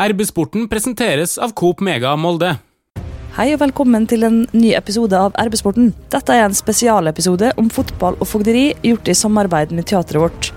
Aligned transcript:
RB-sporten 0.00 0.64
presenteres 0.64 1.34
av 1.36 1.50
Coop 1.52 1.82
Mega 1.84 2.14
Molde. 2.16 2.54
Hei 3.36 3.50
og 3.52 3.58
velkommen 3.60 4.06
til 4.08 4.24
en 4.24 4.38
ny 4.56 4.70
episode 4.78 5.12
av 5.12 5.34
RB-sporten. 5.36 5.90
Dette 6.08 6.32
er 6.32 6.46
en 6.46 6.56
spesialepisode 6.56 7.50
om 7.60 7.68
fotball 7.68 8.16
og 8.16 8.30
fogderi 8.30 8.70
gjort 8.80 9.10
i 9.12 9.16
samarbeid 9.20 9.74
med 9.76 9.90
teatret 9.90 10.22
vårt. 10.22 10.50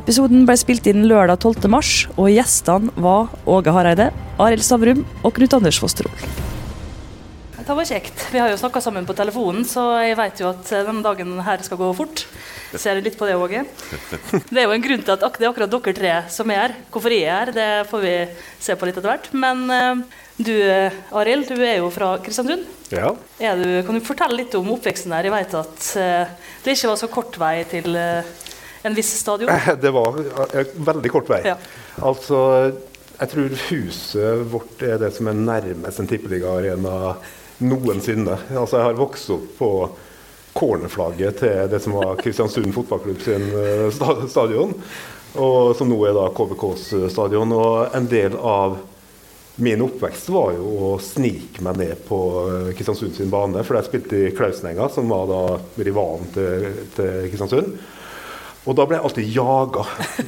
Episoden 0.00 0.42
ble 0.48 0.58
spilt 0.58 0.90
inn 0.90 1.06
lørdag 1.06 1.38
12. 1.38 1.70
mars, 1.70 1.92
og 2.16 2.32
gjestene 2.34 2.90
var 2.98 3.30
Åge 3.46 3.76
Hareide, 3.76 4.10
Arild 4.42 4.66
Stavrum 4.66 5.06
og 5.22 5.36
Knut 5.38 5.54
Anders 5.54 5.78
Fosterol. 5.78 6.26
Det 7.68 7.74
var 7.76 7.84
kjekt. 7.84 8.22
Vi 8.32 8.40
har 8.40 8.48
jo 8.48 8.56
snakka 8.56 8.80
sammen 8.80 9.04
på 9.04 9.12
telefonen, 9.12 9.60
så 9.68 9.82
jeg 10.00 10.14
vet 10.16 10.38
jo 10.40 10.46
at 10.48 10.70
denne 10.86 11.02
dagen 11.04 11.34
her 11.44 11.60
skal 11.60 11.76
gå 11.76 11.88
fort. 11.98 12.22
Ser 12.72 12.96
du 12.96 13.04
litt 13.04 13.18
på 13.20 13.28
det, 13.28 13.34
Åge? 13.36 13.60
Det 14.48 14.62
er 14.62 14.64
jo 14.64 14.72
en 14.72 14.86
grunn 14.86 15.04
til 15.04 15.12
at 15.12 15.36
det 15.36 15.44
er 15.44 15.50
akkurat 15.50 15.74
dere 15.74 15.94
tre 15.98 16.14
som 16.32 16.48
er 16.48 16.62
her. 16.62 16.74
Hvorfor 16.88 17.12
jeg 17.12 17.26
er 17.28 17.34
her, 17.34 17.52
det 17.52 17.68
får 17.90 18.04
vi 18.06 18.14
se 18.64 18.72
på 18.72 18.88
litt 18.88 18.96
etter 18.96 19.12
hvert. 19.12 19.28
Men 19.44 19.68
uh, 19.68 20.00
du 20.40 20.54
Arild, 21.20 21.52
du 21.52 21.60
er 21.60 21.82
jo 21.82 21.92
fra 21.92 22.14
Kristiansund. 22.24 22.64
Ja. 22.88 23.12
Du, 23.36 23.68
kan 23.84 24.00
du 24.00 24.06
fortelle 24.08 24.40
litt 24.40 24.56
om 24.56 24.72
oppveksten 24.78 25.12
her? 25.12 25.28
Jeg 25.28 25.36
vet 25.36 25.60
at 25.60 25.88
det 26.64 26.72
ikke 26.72 26.94
var 26.94 27.02
så 27.04 27.12
kort 27.12 27.36
vei 27.36 27.54
til 27.68 28.00
en 28.00 28.96
viss 28.96 29.12
stadion. 29.20 29.52
Det 29.84 29.92
var 29.92 30.16
veldig 30.88 31.12
kort 31.12 31.28
vei. 31.36 31.44
Ja. 31.52 31.60
Altså, 32.00 32.38
jeg 33.18 33.34
tror 33.34 33.58
huset 33.68 34.46
vårt 34.54 34.88
er 34.88 35.02
det 35.04 35.12
som 35.20 35.28
er 35.28 35.36
nærmest 35.36 36.00
en 36.00 36.08
tippeligaarena 36.08 37.18
noensinne. 37.58 38.36
Altså, 38.54 38.78
jeg 38.78 38.86
har 38.86 38.98
vokst 38.98 39.30
opp 39.34 39.48
på 39.58 39.70
cornerflagget 40.58 41.40
til 41.42 41.70
det 41.70 41.80
som 41.84 41.96
var 41.98 42.18
Kristiansund 42.18 42.72
fotballklubb 42.74 43.20
sin 43.22 43.48
uh, 43.54 44.26
stadion, 44.28 44.74
og 45.38 45.74
som 45.78 45.90
nå 45.90 45.98
er 46.08 46.16
da 46.16 46.28
KBKs 46.34 46.86
stadion. 47.12 47.52
Og 47.54 47.96
en 47.96 48.08
del 48.10 48.38
av 48.38 48.78
min 49.58 49.82
oppvekst 49.82 50.30
var 50.30 50.52
jo 50.54 50.72
å 50.88 50.90
snike 51.02 51.62
meg 51.66 51.78
ned 51.82 52.02
på 52.08 52.18
uh, 52.46 52.72
Kristiansund 52.78 53.16
sin 53.18 53.30
bane, 53.32 53.62
for 53.66 53.78
jeg 53.78 53.90
spilte 53.90 54.18
i 54.18 54.34
Klausenenga, 54.34 54.90
som 54.94 55.10
var 55.10 55.30
da 55.30 55.42
rivalen 55.82 56.30
til, 56.34 56.68
til 56.96 57.30
Kristiansund. 57.30 57.78
Og 58.68 58.76
da 58.76 58.84
ble 58.84 58.98
jeg 58.98 59.06
alltid 59.08 59.32
jaga. 59.32 59.84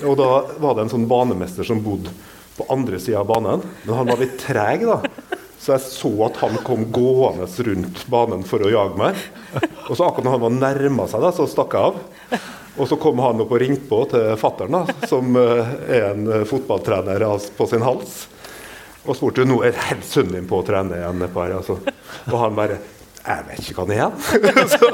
Og 0.08 0.14
da 0.18 0.30
var 0.62 0.76
det 0.76 0.86
en 0.86 0.92
sånn 0.94 1.08
banemester 1.10 1.66
som 1.66 1.82
bodde 1.84 2.12
på 2.56 2.66
andre 2.72 3.00
sida 3.00 3.20
av 3.22 3.28
banen, 3.28 3.62
men 3.84 3.96
han 3.96 4.08
var 4.08 4.20
litt 4.20 4.38
treg, 4.40 4.86
da. 4.88 5.38
Så 5.60 5.74
jeg 5.74 5.84
så 5.84 6.10
at 6.24 6.38
han 6.40 6.56
kom 6.64 6.86
gående 6.92 7.44
rundt 7.66 8.06
banen 8.08 8.46
for 8.48 8.64
å 8.64 8.70
jage 8.72 8.96
meg. 8.96 9.18
Og 9.90 9.92
så 9.92 10.06
akkurat 10.06 10.24
når 10.24 10.36
han 10.38 10.44
var 10.46 10.56
nærma 10.56 11.06
seg, 11.10 11.20
da, 11.20 11.32
så 11.36 11.44
stakk 11.50 11.76
jeg 11.76 11.90
av. 11.90 12.46
Og 12.80 12.88
så 12.88 12.96
kom 13.02 13.20
han 13.20 13.42
opp 13.44 13.52
og 13.52 13.60
ringte 13.60 13.84
på 13.90 13.98
til 14.08 14.30
fattern, 14.40 14.78
som 15.10 15.36
er 15.36 16.14
en 16.14 16.30
fotballtrener 16.48 17.26
på 17.58 17.66
sin 17.68 17.84
hals. 17.84 18.22
Og 19.04 19.16
spurte 19.16 19.44
nå 19.48 19.58
er 19.66 19.76
sønnen 20.04 20.38
din 20.38 20.48
på 20.48 20.60
å 20.60 20.64
trene 20.64 20.96
igjen 20.96 21.20
nedpå 21.24 21.44
her. 21.44 21.58
Altså. 21.60 21.76
Og 22.30 22.40
han 22.40 22.56
bare 22.56 22.80
Jeg 23.20 23.44
vet 23.50 23.66
ikke 23.68 23.82
hva 23.82 23.84
han 23.84 23.98
er 24.00 24.66
så, 24.72 24.86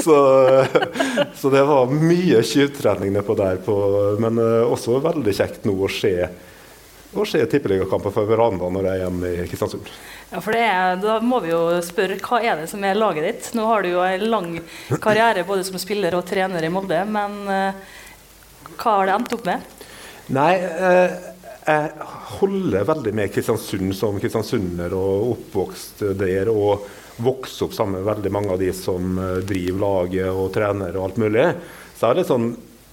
så, 0.00 0.20
så, 1.36 1.50
det 1.52 1.64
var 1.68 1.92
mye 1.92 2.40
tjuvtrening 2.48 3.12
nedpå 3.12 3.36
der. 3.36 3.60
På, 3.64 3.74
men 4.24 4.40
også 4.40 5.02
veldig 5.04 5.34
kjekt 5.36 5.68
nå 5.68 5.74
å 5.76 5.90
se 5.92 6.14
og 7.10 7.26
se 7.26 7.40
tippeligakamper 7.50 8.12
for 8.14 8.28
veranda 8.28 8.68
når 8.70 8.86
jeg 8.86 8.92
er 8.92 9.02
hjemme 9.04 9.30
i 9.32 9.46
Kristiansund. 9.50 9.88
Ja, 10.30 10.42
for 10.44 10.54
er, 10.54 10.94
Da 11.02 11.16
må 11.24 11.40
vi 11.42 11.50
jo 11.50 11.62
spørre 11.82 12.20
hva 12.22 12.38
er 12.44 12.60
det 12.60 12.68
som 12.70 12.84
er 12.86 12.98
laget 12.98 13.26
ditt? 13.26 13.50
Nå 13.58 13.66
har 13.66 13.82
du 13.82 13.90
jo 13.90 14.04
en 14.04 14.28
lang 14.30 14.52
karriere 15.02 15.46
både 15.48 15.66
som 15.66 15.80
spiller 15.82 16.14
og 16.18 16.24
trener 16.28 16.62
i 16.62 16.70
Molde, 16.70 17.02
men 17.10 17.36
uh, 17.50 17.98
hva 18.76 18.94
har 19.00 19.10
det 19.10 19.16
endt 19.16 19.36
opp 19.36 19.44
med? 19.48 19.76
Nei, 20.30 20.54
uh, 20.62 21.18
jeg 21.66 22.08
holder 22.38 22.86
veldig 22.88 23.12
med 23.18 23.34
Kristiansund 23.34 23.92
som 23.98 24.16
kristiansunder 24.22 24.94
og 24.96 25.34
oppvokst 25.34 26.06
der. 26.18 26.50
og 26.50 26.88
vokser 27.20 27.66
opp 27.66 27.74
sammen 27.76 27.98
med 27.98 28.06
veldig 28.08 28.30
mange 28.32 28.54
av 28.54 28.60
de 28.62 28.70
som 28.72 29.18
eh, 29.20 29.42
driver 29.44 29.82
laget 29.82 30.30
og 30.32 30.52
trener 30.54 30.96
og 30.96 31.10
alt 31.10 31.18
mulig. 31.20 31.46
Så 31.92 32.06
jeg 32.06 32.14
har 32.14 32.20
et 32.22 32.30
sånn 32.30 32.46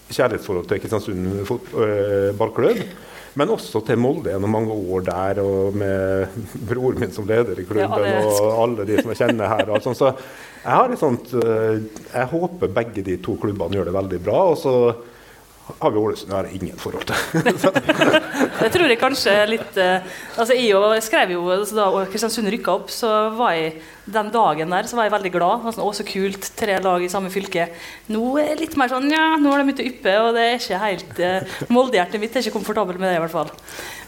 kjærlighetsforhold 0.08 0.68
til 0.68 0.81
Kristiansund 0.84 2.36
ballklubb. 2.40 2.81
Men 3.38 3.52
også 3.53 3.84
til 3.86 4.00
Molde 4.02 4.31
gjennom 4.31 4.53
mange 4.58 4.74
år 4.74 5.03
der, 5.08 5.42
og 5.44 5.75
med 5.78 6.40
broren 6.70 7.03
min 7.03 7.14
som 7.14 7.28
leder 7.30 7.59
i 7.59 7.68
klubben. 7.68 8.08
Ja, 8.08 8.24
og 8.25 8.62
alle 8.64 8.88
de 8.90 8.98
som 9.02 9.14
jeg 9.14 9.22
kjenner 9.22 9.53
her. 9.53 9.70
Og 9.74 9.86
sånn. 9.86 9.98
Så 9.98 10.12
jeg 10.64 10.74
har 10.74 10.92
et 10.92 11.00
sånt 11.00 11.30
Jeg 11.31 12.28
håper 12.34 12.74
begge 12.75 13.03
de 13.06 13.20
to 13.24 13.38
klubbene 13.40 13.78
gjør 13.78 13.88
det 13.88 13.96
veldig 13.96 14.20
bra. 14.25 14.42
og 14.52 14.58
så 14.59 14.74
har 15.80 15.92
vi 15.92 16.00
Ålesund 16.00 16.31
har 16.31 16.48
jeg 16.48 16.62
ingen 16.62 16.80
forhold 16.80 17.03
til. 17.08 17.16
det 18.57 18.69
tror 18.73 18.90
jeg 18.90 19.00
kanskje 19.00 19.34
litt 19.50 19.78
uh, 19.78 20.06
altså 20.40 20.56
Jeg 20.57 21.03
skrev 21.06 21.34
jo 21.35 21.44
altså 21.53 21.78
da 21.78 21.88
Kristiansund 22.09 22.50
rykka 22.51 22.73
opp, 22.73 22.91
så 22.94 23.29
var 23.38 23.53
jeg 23.57 23.78
den 24.07 24.29
dagen 24.31 24.72
der 24.72 24.88
så 24.88 24.97
var 24.97 25.07
jeg 25.07 25.13
veldig 25.18 25.31
glad. 25.34 25.66
Altså, 25.68 25.84
å, 25.84 25.91
så 25.95 26.06
kult, 26.07 26.50
tre 26.57 26.78
lag 26.84 27.03
i 27.03 27.09
samme 27.12 27.31
fylke. 27.34 27.68
Nå 28.13 28.38
er 28.41 28.53
det 28.53 28.62
litt 28.63 28.78
mer 28.79 28.91
sånn 28.91 29.09
ja, 29.12 29.35
nå 29.41 29.51
har 29.51 29.62
de 29.62 29.68
begynt 29.68 29.84
å 29.84 29.90
yppe, 29.90 30.16
og 30.23 30.38
det 30.38 30.45
er 30.45 30.56
ikke 30.62 30.79
helt 30.84 31.19
uh, 31.22 31.57
Moldehjertet 31.75 32.23
mitt 32.23 32.38
er 32.38 32.45
ikke 32.45 32.56
komfortabel 32.57 33.01
med 33.01 33.12
det, 33.12 33.18
i 33.19 33.23
hvert 33.25 33.35
fall. 33.35 33.51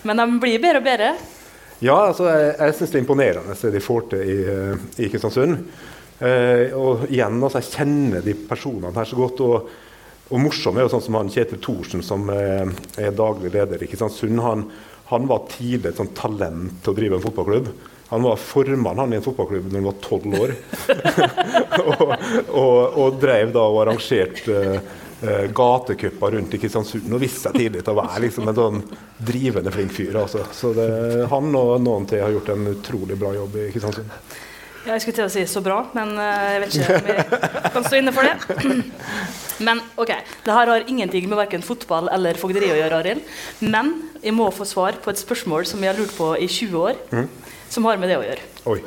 Men 0.08 0.24
de 0.24 0.40
blir 0.42 0.64
bedre 0.64 0.82
og 0.82 0.88
bedre. 0.88 1.12
Ja, 1.80 2.00
altså, 2.10 2.30
jeg, 2.32 2.56
jeg 2.58 2.78
syns 2.80 2.94
det 2.94 3.00
er 3.00 3.06
imponerende 3.06 3.60
det 3.60 3.76
de 3.76 3.84
får 3.84 4.10
til 4.14 4.34
i, 4.34 4.40
i 5.06 5.12
Kristiansund. 5.12 5.62
Uh, 6.20 6.66
og 6.76 7.06
igjen, 7.08 7.38
altså, 7.38 7.62
jeg 7.62 7.78
kjenner 7.78 8.26
de 8.26 8.36
personene 8.50 8.96
her 8.98 9.08
så 9.08 9.20
godt. 9.20 9.46
og 9.46 9.70
og 10.30 10.42
morsom 10.44 10.78
er 10.78 10.86
jo 10.86 10.92
sånn 10.94 11.06
som 11.08 11.18
han 11.18 11.32
Kjetil 11.34 11.62
Thorsen, 11.64 12.04
som 12.06 12.30
er, 12.34 12.70
er 13.02 13.16
daglig 13.18 13.50
leder 13.56 13.82
i 13.82 13.88
Kristiansund. 13.90 14.42
Han, 14.46 14.68
han 15.10 15.30
var 15.30 15.48
tidlig 15.50 15.90
et 15.90 16.02
sånt 16.02 16.14
talent 16.18 16.84
til 16.84 16.94
å 16.94 16.98
drive 17.00 17.18
en 17.18 17.24
fotballklubb. 17.24 17.72
Han 18.10 18.26
var 18.26 18.42
formann 18.42 18.98
han 19.02 19.14
i 19.14 19.18
en 19.18 19.26
fotballklubb 19.26 19.70
da 19.70 19.78
han 19.78 19.88
var 19.90 19.98
tolv 20.06 20.36
år. 20.38 20.54
og, 21.90 22.14
og, 22.14 22.98
og, 22.98 23.20
drev 23.22 23.54
da 23.54 23.66
og 23.66 23.82
arrangerte 23.84 24.60
uh, 24.78 25.46
gatecuper 25.54 26.38
rundt 26.38 26.54
i 26.54 26.62
Kristiansund. 26.62 27.10
Og 27.10 27.24
visste 27.26 27.48
seg 27.48 27.58
tidlig 27.58 27.82
til 27.84 27.96
å 27.96 28.02
være 28.04 28.24
liksom, 28.28 28.50
en 28.50 28.60
sånn 28.62 28.84
drivende 29.32 29.74
flink 29.74 29.98
fyr. 29.98 30.22
Altså. 30.22 30.46
Så 30.54 30.76
det, 30.78 30.90
han 31.34 31.50
og 31.58 31.74
noen 31.86 32.06
til 32.10 32.22
har 32.22 32.34
gjort 32.38 32.54
en 32.54 32.70
utrolig 32.76 33.18
bra 33.18 33.34
jobb 33.38 33.58
i 33.64 33.68
Kristiansund. 33.74 34.14
Jeg 34.90 35.04
skulle 35.04 35.18
til 35.20 35.28
å 35.28 35.32
si 35.32 35.44
så 35.50 35.62
bra, 35.66 35.84
men 35.94 36.16
jeg 36.18 36.62
vet 36.64 36.78
ikke 36.80 36.98
om 36.98 37.10
jeg 37.12 37.74
kan 37.76 37.86
stå 37.86 38.00
inne 38.00 38.14
for 38.16 38.26
det. 38.26 38.86
Men 39.60 39.82
ok, 40.00 40.12
det 40.46 40.56
her 40.56 40.70
har 40.72 40.86
ingenting 40.88 41.26
med 41.28 41.36
verken 41.36 41.64
fotball 41.66 42.08
eller 42.16 42.38
fogderi 42.40 42.70
å 42.72 42.78
gjøre, 42.78 43.02
Arild. 43.02 43.32
Men 43.60 43.92
jeg 44.24 44.32
må 44.36 44.48
få 44.56 44.68
svar 44.68 44.96
på 45.04 45.12
et 45.12 45.20
spørsmål 45.20 45.68
som 45.68 45.84
jeg 45.84 45.92
har 45.92 46.00
lurt 46.00 46.16
på 46.16 46.32
i 46.40 46.48
20 46.48 46.78
år, 46.80 47.00
mm. 47.12 47.26
som 47.76 47.88
har 47.90 48.00
med 48.00 48.12
det 48.12 48.20
å 48.22 48.24
gjøre. 48.24 48.46
Oi. 48.72 48.80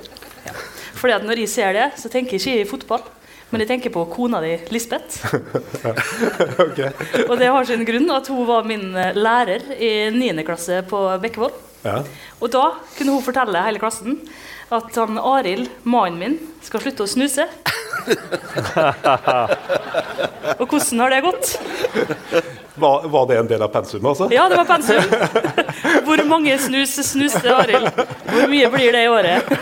Ja. 0.46 0.54
Fordi 0.96 1.16
at 1.18 1.26
når 1.28 1.42
jeg 1.42 1.52
ser 1.52 1.76
det, 1.76 1.90
så 2.00 2.08
tenker 2.12 2.38
jeg 2.38 2.42
ikke 2.42 2.62
i 2.62 2.70
fotball. 2.70 3.04
Men 3.52 3.60
jeg 3.60 3.68
tenker 3.68 3.92
på 3.92 4.06
kona 4.08 4.40
di, 4.40 4.54
Lisbeth. 4.72 5.26
okay. 6.64 6.88
Og 7.28 7.34
det 7.36 7.50
har 7.52 7.68
sin 7.68 7.84
grunn 7.84 8.08
at 8.14 8.30
hun 8.32 8.46
var 8.48 8.64
min 8.64 8.94
eh, 8.96 9.12
lærer 9.12 9.74
i 9.76 9.92
9. 10.14 10.40
klasse 10.46 10.80
på 10.88 11.02
Bekkevoll. 11.20 11.52
Ja. 11.84 11.98
Og 12.40 12.48
da 12.54 12.64
kunne 12.96 13.18
hun 13.18 13.24
fortelle 13.26 13.60
hele 13.66 13.82
klassen 13.82 14.22
at 14.72 14.96
han 14.96 15.18
Arild, 15.18 15.68
mannen 15.84 16.18
min, 16.18 16.38
skal 16.64 16.80
slutte 16.80 17.04
å 17.04 17.10
snuse. 17.10 17.44
Og 20.58 20.64
hvordan 20.66 21.02
har 21.02 21.12
det 21.12 21.20
gått? 21.26 21.52
Var, 22.74 23.08
var, 23.12 23.26
det 23.28 23.36
en 23.36 23.50
del 23.50 23.62
av 23.62 23.68
pensum? 23.74 24.06
altså? 24.08 24.28
Ja, 24.32 24.46
det 24.48 24.56
var 24.56 24.64
pensum. 24.64 25.02
Hvor 26.06 26.22
mange 26.28 26.56
snus 26.58 26.96
snuste 27.04 27.52
Arild? 27.52 27.90
Hvor 28.30 28.48
mye 28.48 28.70
blir 28.72 28.96
det 28.96 29.02
i 29.04 29.10
året? 29.12 29.52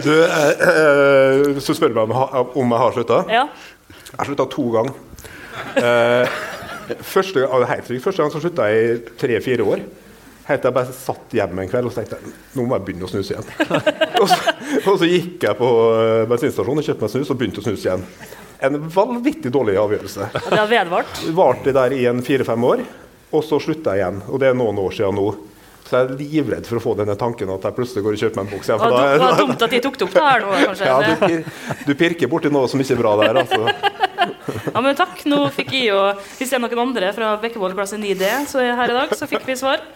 du, 0.00 0.14
eh, 0.24 0.48
eh, 0.68 1.60
så 1.60 1.76
spør 1.76 1.92
du 1.92 2.00
meg 2.00 2.08
om, 2.08 2.56
om 2.64 2.72
jeg 2.72 2.84
har 2.84 2.96
slutta? 2.96 3.20
Ja. 3.28 3.44
Jeg 4.08 4.18
har 4.18 4.30
slutta 4.30 4.48
to 4.56 4.64
ganger. 4.72 4.94
Eh, 5.76 6.24
første, 7.04 7.44
første 8.00 8.22
gang 8.22 8.32
så 8.32 8.40
slutta 8.40 8.70
jeg 8.72 8.88
i 8.88 8.96
tre-fire 9.20 9.68
år. 9.74 9.84
Helt 10.48 10.62
til 10.62 10.68
jeg 10.68 10.74
bare 10.74 10.94
satt 10.96 11.34
hjemme 11.36 11.62
en 11.62 11.70
kveld 11.70 11.86
og 11.86 11.94
tenkte 11.94 12.18
nå 12.56 12.64
må 12.66 12.74
jeg 12.74 12.86
begynne 12.86 13.06
å 13.06 13.10
snuse 13.10 13.34
igjen. 13.34 13.50
og, 14.20 14.26
så, 14.26 14.38
og, 14.82 14.96
så, 14.98 15.06
gikk 15.06 15.46
jeg 15.46 15.58
på 15.58 15.68
eh, 16.00 16.24
bensinstasjonen 16.30 16.82
og 16.82 16.88
kjøpte 16.88 17.06
meg 17.06 17.12
snus 17.14 17.30
og 17.30 17.38
begynte 17.38 17.62
å 17.62 17.66
snuse 17.66 17.86
igjen. 17.86 18.02
En 18.62 18.78
vanvittig 18.94 19.52
dårlig 19.54 19.78
avgjørelse. 19.78 20.28
Det 20.34 20.58
har 20.58 20.70
vedvart? 20.70 21.22
Varte 21.34 21.74
der 21.74 21.94
i 21.94 22.04
en 22.10 22.22
fire-fem 22.26 22.66
år, 22.66 22.84
og 23.32 23.46
så 23.46 23.58
slutta 23.62 23.96
jeg 23.96 24.02
igjen. 24.02 24.20
Og 24.30 24.42
det 24.42 24.50
er 24.50 24.58
noen 24.58 24.78
år 24.82 24.94
siden 24.98 25.18
nå. 25.18 25.30
Så 25.82 25.98
jeg 25.98 26.08
er 26.08 26.20
livredd 26.20 26.68
for 26.68 26.78
å 26.78 26.82
få 26.84 26.94
denne 26.98 27.16
tanken 27.20 27.50
at 27.52 27.66
jeg 27.68 27.76
plutselig 27.76 28.04
går 28.06 28.16
og 28.16 28.22
kjøper 28.22 28.38
meg 28.38 28.46
en 28.46 28.52
boks. 28.54 28.70
Ja, 28.70 28.78
det 28.78 29.24
var 29.24 29.40
dumt 29.40 29.66
at 29.66 29.74
de 29.74 29.80
tok 29.84 29.98
det 29.98 30.06
opp 30.06 30.14
der 30.16 30.44
nå, 30.46 30.52
kanskje. 30.68 30.88
Ja, 30.88 31.00
du, 31.02 31.26
pir, 31.26 31.82
du 31.88 31.92
pirker 32.04 32.32
borti 32.32 32.52
noe 32.54 32.70
som 32.70 32.80
ikke 32.82 32.96
er 32.96 33.02
bra 33.02 33.16
der, 33.20 33.42
altså. 33.42 33.66
Ja, 34.72 34.80
men 34.80 34.96
takk. 34.98 35.24
Nå 35.28 35.38
fikk 35.54 35.72
jeg 35.74 35.88
jo 35.90 35.98
Hvis 36.38 36.50
det 36.50 36.56
er 36.56 36.62
noen 36.62 36.80
andre 36.82 37.10
fra 37.16 37.32
Bekkevold 37.42 37.74
klasse 37.76 37.98
9D 38.00 38.28
så 38.50 38.60
er 38.62 38.76
her 38.78 38.92
i 38.92 38.96
dag, 38.96 39.14
så 39.18 39.28
fikk 39.30 39.46
vi 39.48 39.58
svar. 39.58 39.82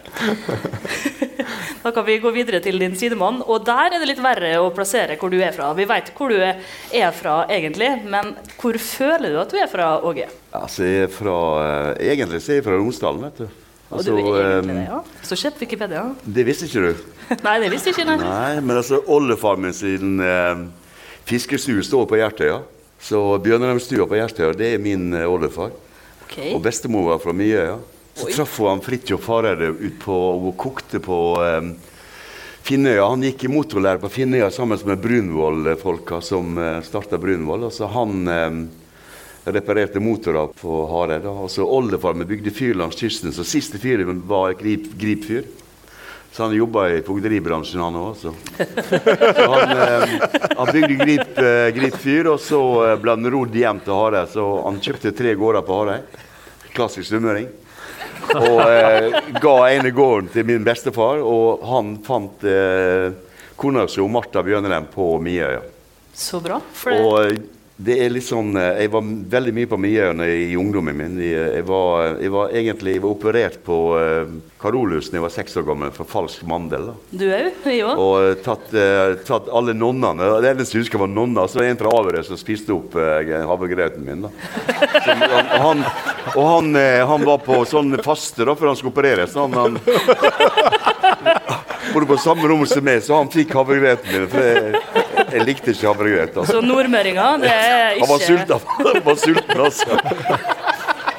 Da 1.83 1.91
kan 1.95 2.03
vi 2.03 2.17
gå 2.19 2.31
videre 2.35 2.59
til 2.59 2.79
din 2.81 2.95
sidemann. 2.99 3.37
Og 3.45 3.63
der 3.63 3.93
er 3.93 4.01
det 4.01 4.09
litt 4.09 4.19
verre 4.19 4.49
å 4.59 4.71
plassere 4.75 5.15
hvor 5.21 5.31
du 5.31 5.37
er 5.39 5.53
fra. 5.55 5.69
Vi 5.77 5.85
vet 5.87 6.09
hvor 6.17 6.33
du 6.33 6.41
er 6.41 7.13
fra 7.15 7.37
egentlig, 7.53 7.91
men 8.11 8.33
hvor 8.59 8.75
føler 8.81 9.31
du 9.31 9.39
at 9.39 9.53
du 9.53 9.61
er 9.61 9.69
fra, 9.71 9.93
Åge? 10.03 10.27
Altså, 10.57 10.83
jeg 10.83 11.05
er 11.05 11.13
fra, 11.13 11.37
eh, 11.63 12.11
egentlig 12.11 12.41
så 12.43 12.51
er 12.51 12.59
jeg 12.59 12.67
fra 12.67 12.75
Romsdalen, 12.81 13.23
vet 13.29 13.45
du. 13.45 13.66
Og 13.87 14.03
du 14.03 14.11
Altså, 14.11 14.13
er 14.13 14.19
egentlig 14.19 14.73
eh, 14.73 14.79
det, 14.81 14.85
ja. 14.89 14.99
Så 15.23 15.37
kjøp 15.39 15.61
Wikipedia. 15.63 16.03
Det 16.23 16.43
visste 16.47 16.67
ikke 16.67 16.81
du? 16.83 17.03
Nei, 17.47 17.57
det 17.63 17.69
visste 17.71 17.93
ikke, 17.93 18.05
nei. 18.07 18.17
Nei, 18.19 18.59
men 18.59 18.79
altså, 18.81 18.99
oldefarmen 19.07 19.75
sin 19.75 20.19
eh, 20.23 20.63
fiskestue 21.27 21.85
står 21.87 22.07
på 22.09 22.19
Gjertøya. 22.19 22.59
Så 22.99 23.21
Bjørnarheimstua 23.43 24.07
på 24.09 24.17
Gjertøya, 24.19 24.51
det 24.59 24.73
er 24.75 24.83
min 24.83 25.13
eh, 25.15 25.27
oldefar. 25.29 25.71
Ok. 26.25 26.39
Og 26.55 26.59
bestemor 26.65 27.07
var 27.13 27.21
fra 27.23 27.35
Miøya. 27.35 27.77
Så 28.17 28.27
Oi. 28.27 28.33
traff 28.33 28.57
hun 28.59 28.71
han 28.73 28.83
Fridtjof 28.83 29.27
Hareide 29.29 29.69
ut 29.71 29.99
på 30.01 30.15
og 30.17 30.49
kokte 30.59 30.99
på 31.03 31.19
eh, 31.45 31.69
Finnøya. 32.67 33.05
Han 33.07 33.23
gikk 33.23 33.45
i 33.47 33.51
motorlære 33.53 34.01
på 34.03 34.11
Finnøya 34.11 34.49
sammen 34.51 34.81
med 34.89 34.99
Brunvoll-folka 35.03 36.19
som 36.25 36.57
eh, 36.59 36.81
starta 36.83 37.19
Brunvoll. 37.21 37.69
Altså 37.69 37.87
han 37.93 38.27
eh, 38.33 38.59
reparerte 39.53 40.01
motorer 40.03 40.49
på 40.59 40.81
Hareid. 40.91 41.25
Og 41.27 41.51
så 41.51 41.65
oldefar 41.65 42.17
min 42.17 42.27
bygde 42.27 42.51
fyr 42.51 42.75
langs 42.77 42.99
kysten, 42.99 43.33
så 43.35 43.45
siste 43.47 43.79
fyret 43.81 44.09
var 44.27 44.57
grip, 44.59 44.91
gripfyr. 44.99 45.47
Så 46.31 46.43
han 46.43 46.53
jobba 46.53 46.89
i 46.93 47.01
fogderibransjen, 47.01 47.81
han 47.81 47.95
òg. 47.97 48.17
Så. 48.19 48.33
så 49.37 49.45
han, 49.53 49.71
eh, 49.77 50.17
han 50.57 50.73
bygde 50.73 50.97
grip, 50.99 51.37
eh, 51.41 51.69
gripfyr, 51.73 52.29
og 52.33 52.41
så 52.43 52.59
eh, 52.85 52.97
ble 53.01 53.15
han 53.15 53.31
rodd 53.33 53.55
hjem 53.57 53.79
til 53.85 53.97
Hareid. 53.97 54.33
Så 54.35 54.43
han 54.65 54.81
kjøpte 54.83 55.15
tre 55.17 55.33
gårder 55.39 55.65
på 55.65 55.79
Hareid. 55.81 56.19
Klassisk 56.75 57.09
sunnmøring. 57.09 57.47
Og 58.35 58.61
eh, 58.67 59.17
ga 59.41 59.55
ene 59.71 59.93
gården 59.95 60.29
til 60.33 60.45
min 60.45 60.65
bestefar, 60.67 61.23
og 61.23 61.63
han 61.65 61.95
fant 62.05 62.45
eh, 62.45 63.09
kona 63.57 63.87
si, 63.89 64.03
Martha 64.05 64.43
Bjørnelem, 64.45 64.91
på 64.93 65.15
Miøya. 65.23 65.63
Så 66.13 66.41
bra. 66.43 66.59
For 66.73 66.93
det, 66.93 67.01
Og 67.01 67.17
eh, 67.23 67.56
det 67.77 67.97
er 68.01 68.09
litt 68.09 68.25
sånn 68.25 68.55
eh, 68.57 68.83
Jeg 68.83 68.91
var 68.93 69.05
veldig 69.37 69.53
mye 69.53 69.69
på 69.69 69.77
Miøyene 69.77 70.27
i 70.33 70.55
ungdommen 70.57 70.97
min. 70.97 71.17
Jeg, 71.21 71.49
jeg, 71.59 71.65
var, 71.67 72.17
jeg 72.23 72.33
var 72.33 72.53
egentlig 72.57 72.95
jeg 72.95 73.03
var 73.03 73.13
operert 73.13 73.59
på 73.65 73.77
uh, 73.93 74.31
Karolus 74.57 75.11
da 75.11 75.19
jeg 75.19 75.25
var 75.27 75.33
seks 75.33 75.57
år 75.59 75.65
gammel 75.67 75.91
for 75.93 76.09
falsk 76.09 76.41
mandel. 76.49 76.89
da. 76.89 76.95
du 77.11 77.25
òg? 77.29 77.59
Jeg. 77.69 77.83
Og 77.93 78.15
eh, 78.23 78.33
tatt, 78.41 78.71
eh, 78.73 79.13
tatt 79.27 79.51
alle 79.53 79.75
nonnene. 79.77 80.31
Det 80.41 80.49
eneste 80.49 80.77
jeg 80.77 80.87
husker 80.87 81.03
var 81.03 81.11
nonna. 81.11 81.45
Så 81.45 81.59
var 81.59 81.67
det 81.67 81.75
en 81.75 81.81
fra 81.83 81.93
Averøy 81.99 82.23
som 82.25 82.39
spiste 82.39 82.73
opp 82.73 82.97
havregrøten 82.97 84.05
min. 84.07 84.25
da. 84.25 84.31
Så, 84.97 85.13
han, 85.13 85.53
han, 85.61 85.85
og 86.33 86.43
han, 86.49 86.71
eh, 86.81 87.03
han 87.05 87.27
var 87.27 87.43
på 87.45 87.61
sånn 87.69 87.99
faste 88.05 88.47
da, 88.47 88.57
før 88.57 88.71
han 88.71 88.79
skulle 88.79 88.95
opereres. 88.95 89.37
Han, 89.37 89.53
han 89.53 89.77
bodde 91.93 92.09
på 92.09 92.17
samme 92.25 92.49
rom 92.49 92.65
som 92.65 92.85
meg, 92.85 93.03
så 93.05 93.21
han 93.21 93.29
fikk 93.33 93.53
havregrøten 93.57 94.15
min. 94.15 94.27
For 94.33 94.49
jeg, 94.49 94.96
jeg 95.31 95.45
likte 95.47 95.71
ikke 95.73 95.87
havregrøt. 95.91 96.37
Altså. 96.37 96.57
Så 96.57 96.61
nordmøringa, 96.65 97.27
det 97.41 97.51
er 97.51 97.97
ikke 97.97 98.05
Han 98.05 98.13
var 98.13 98.19
sulten, 98.25 98.59
han 98.87 99.01
var 99.05 99.15
sulten 99.21 99.61
altså. 99.67 99.99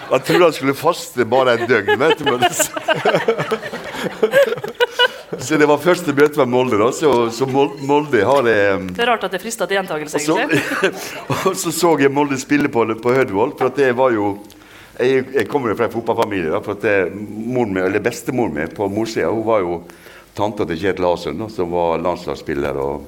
Jeg 0.09 0.23
trodde 0.25 0.45
han 0.47 0.53
skulle 0.57 0.75
faste 0.75 1.25
bare 1.29 1.59
et 1.59 1.67
døgn. 1.69 1.99
vet 2.01 2.19
du. 2.25 2.25
Så 5.39 5.57
det 5.61 5.67
var 5.69 5.79
første 5.83 6.13
møte 6.17 6.41
med 6.41 6.49
Molde. 6.49 6.79
da, 6.81 6.89
Så, 6.93 7.11
så 7.37 7.47
Molde 7.47 8.23
har 8.25 8.43
det 8.47 8.57
Det 8.97 9.03
er 9.05 9.11
rart 9.13 9.27
at 9.29 9.35
det 9.37 9.43
frister 9.43 9.69
til 9.69 9.77
gjentakelse, 9.79 10.23
egentlig. 10.25 10.63
og 11.47 11.53
så 11.57 11.73
så 11.73 11.93
jeg 12.01 12.11
Molde 12.15 12.39
spille 12.41 12.71
på, 12.73 12.87
på 13.03 13.13
Hødvold. 13.15 13.53
For 13.59 13.69
at 13.71 13.77
det 13.77 13.93
var 13.99 14.17
jo 14.17 14.39
Jeg, 14.99 15.27
jeg 15.35 15.47
kommer 15.47 15.71
jo 15.71 15.77
fra 15.79 15.87
en 15.87 15.93
fotballfamilie. 15.95 16.51
da, 16.51 16.59
for 16.65 16.75
at 16.75 16.83
det, 16.83 16.97
moren 17.15 17.71
min, 17.77 17.85
eller 17.85 18.03
Bestemoren 18.03 18.57
min 18.57 18.73
på 18.75 18.89
morssida 18.91 19.29
var 19.31 19.61
jo 19.63 19.77
tanta 20.35 20.65
til 20.67 20.81
Kjetil 20.81 21.07
Hasund, 21.07 21.45
som 21.55 21.71
var 21.71 22.01
landslagsspiller. 22.03 22.75
og 22.83 23.05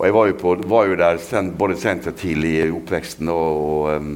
og 0.00 0.06
jeg 0.08 0.14
var 0.16 0.28
jo, 0.30 0.34
på, 0.40 0.52
var 0.64 0.86
jo 0.88 0.94
der 0.96 1.18
sen, 1.20 1.50
både 1.60 1.74
sent 1.76 2.06
og 2.08 2.14
tidlig 2.16 2.54
i 2.56 2.68
oppveksten. 2.72 3.28
Og, 3.28 3.64
og, 3.68 4.06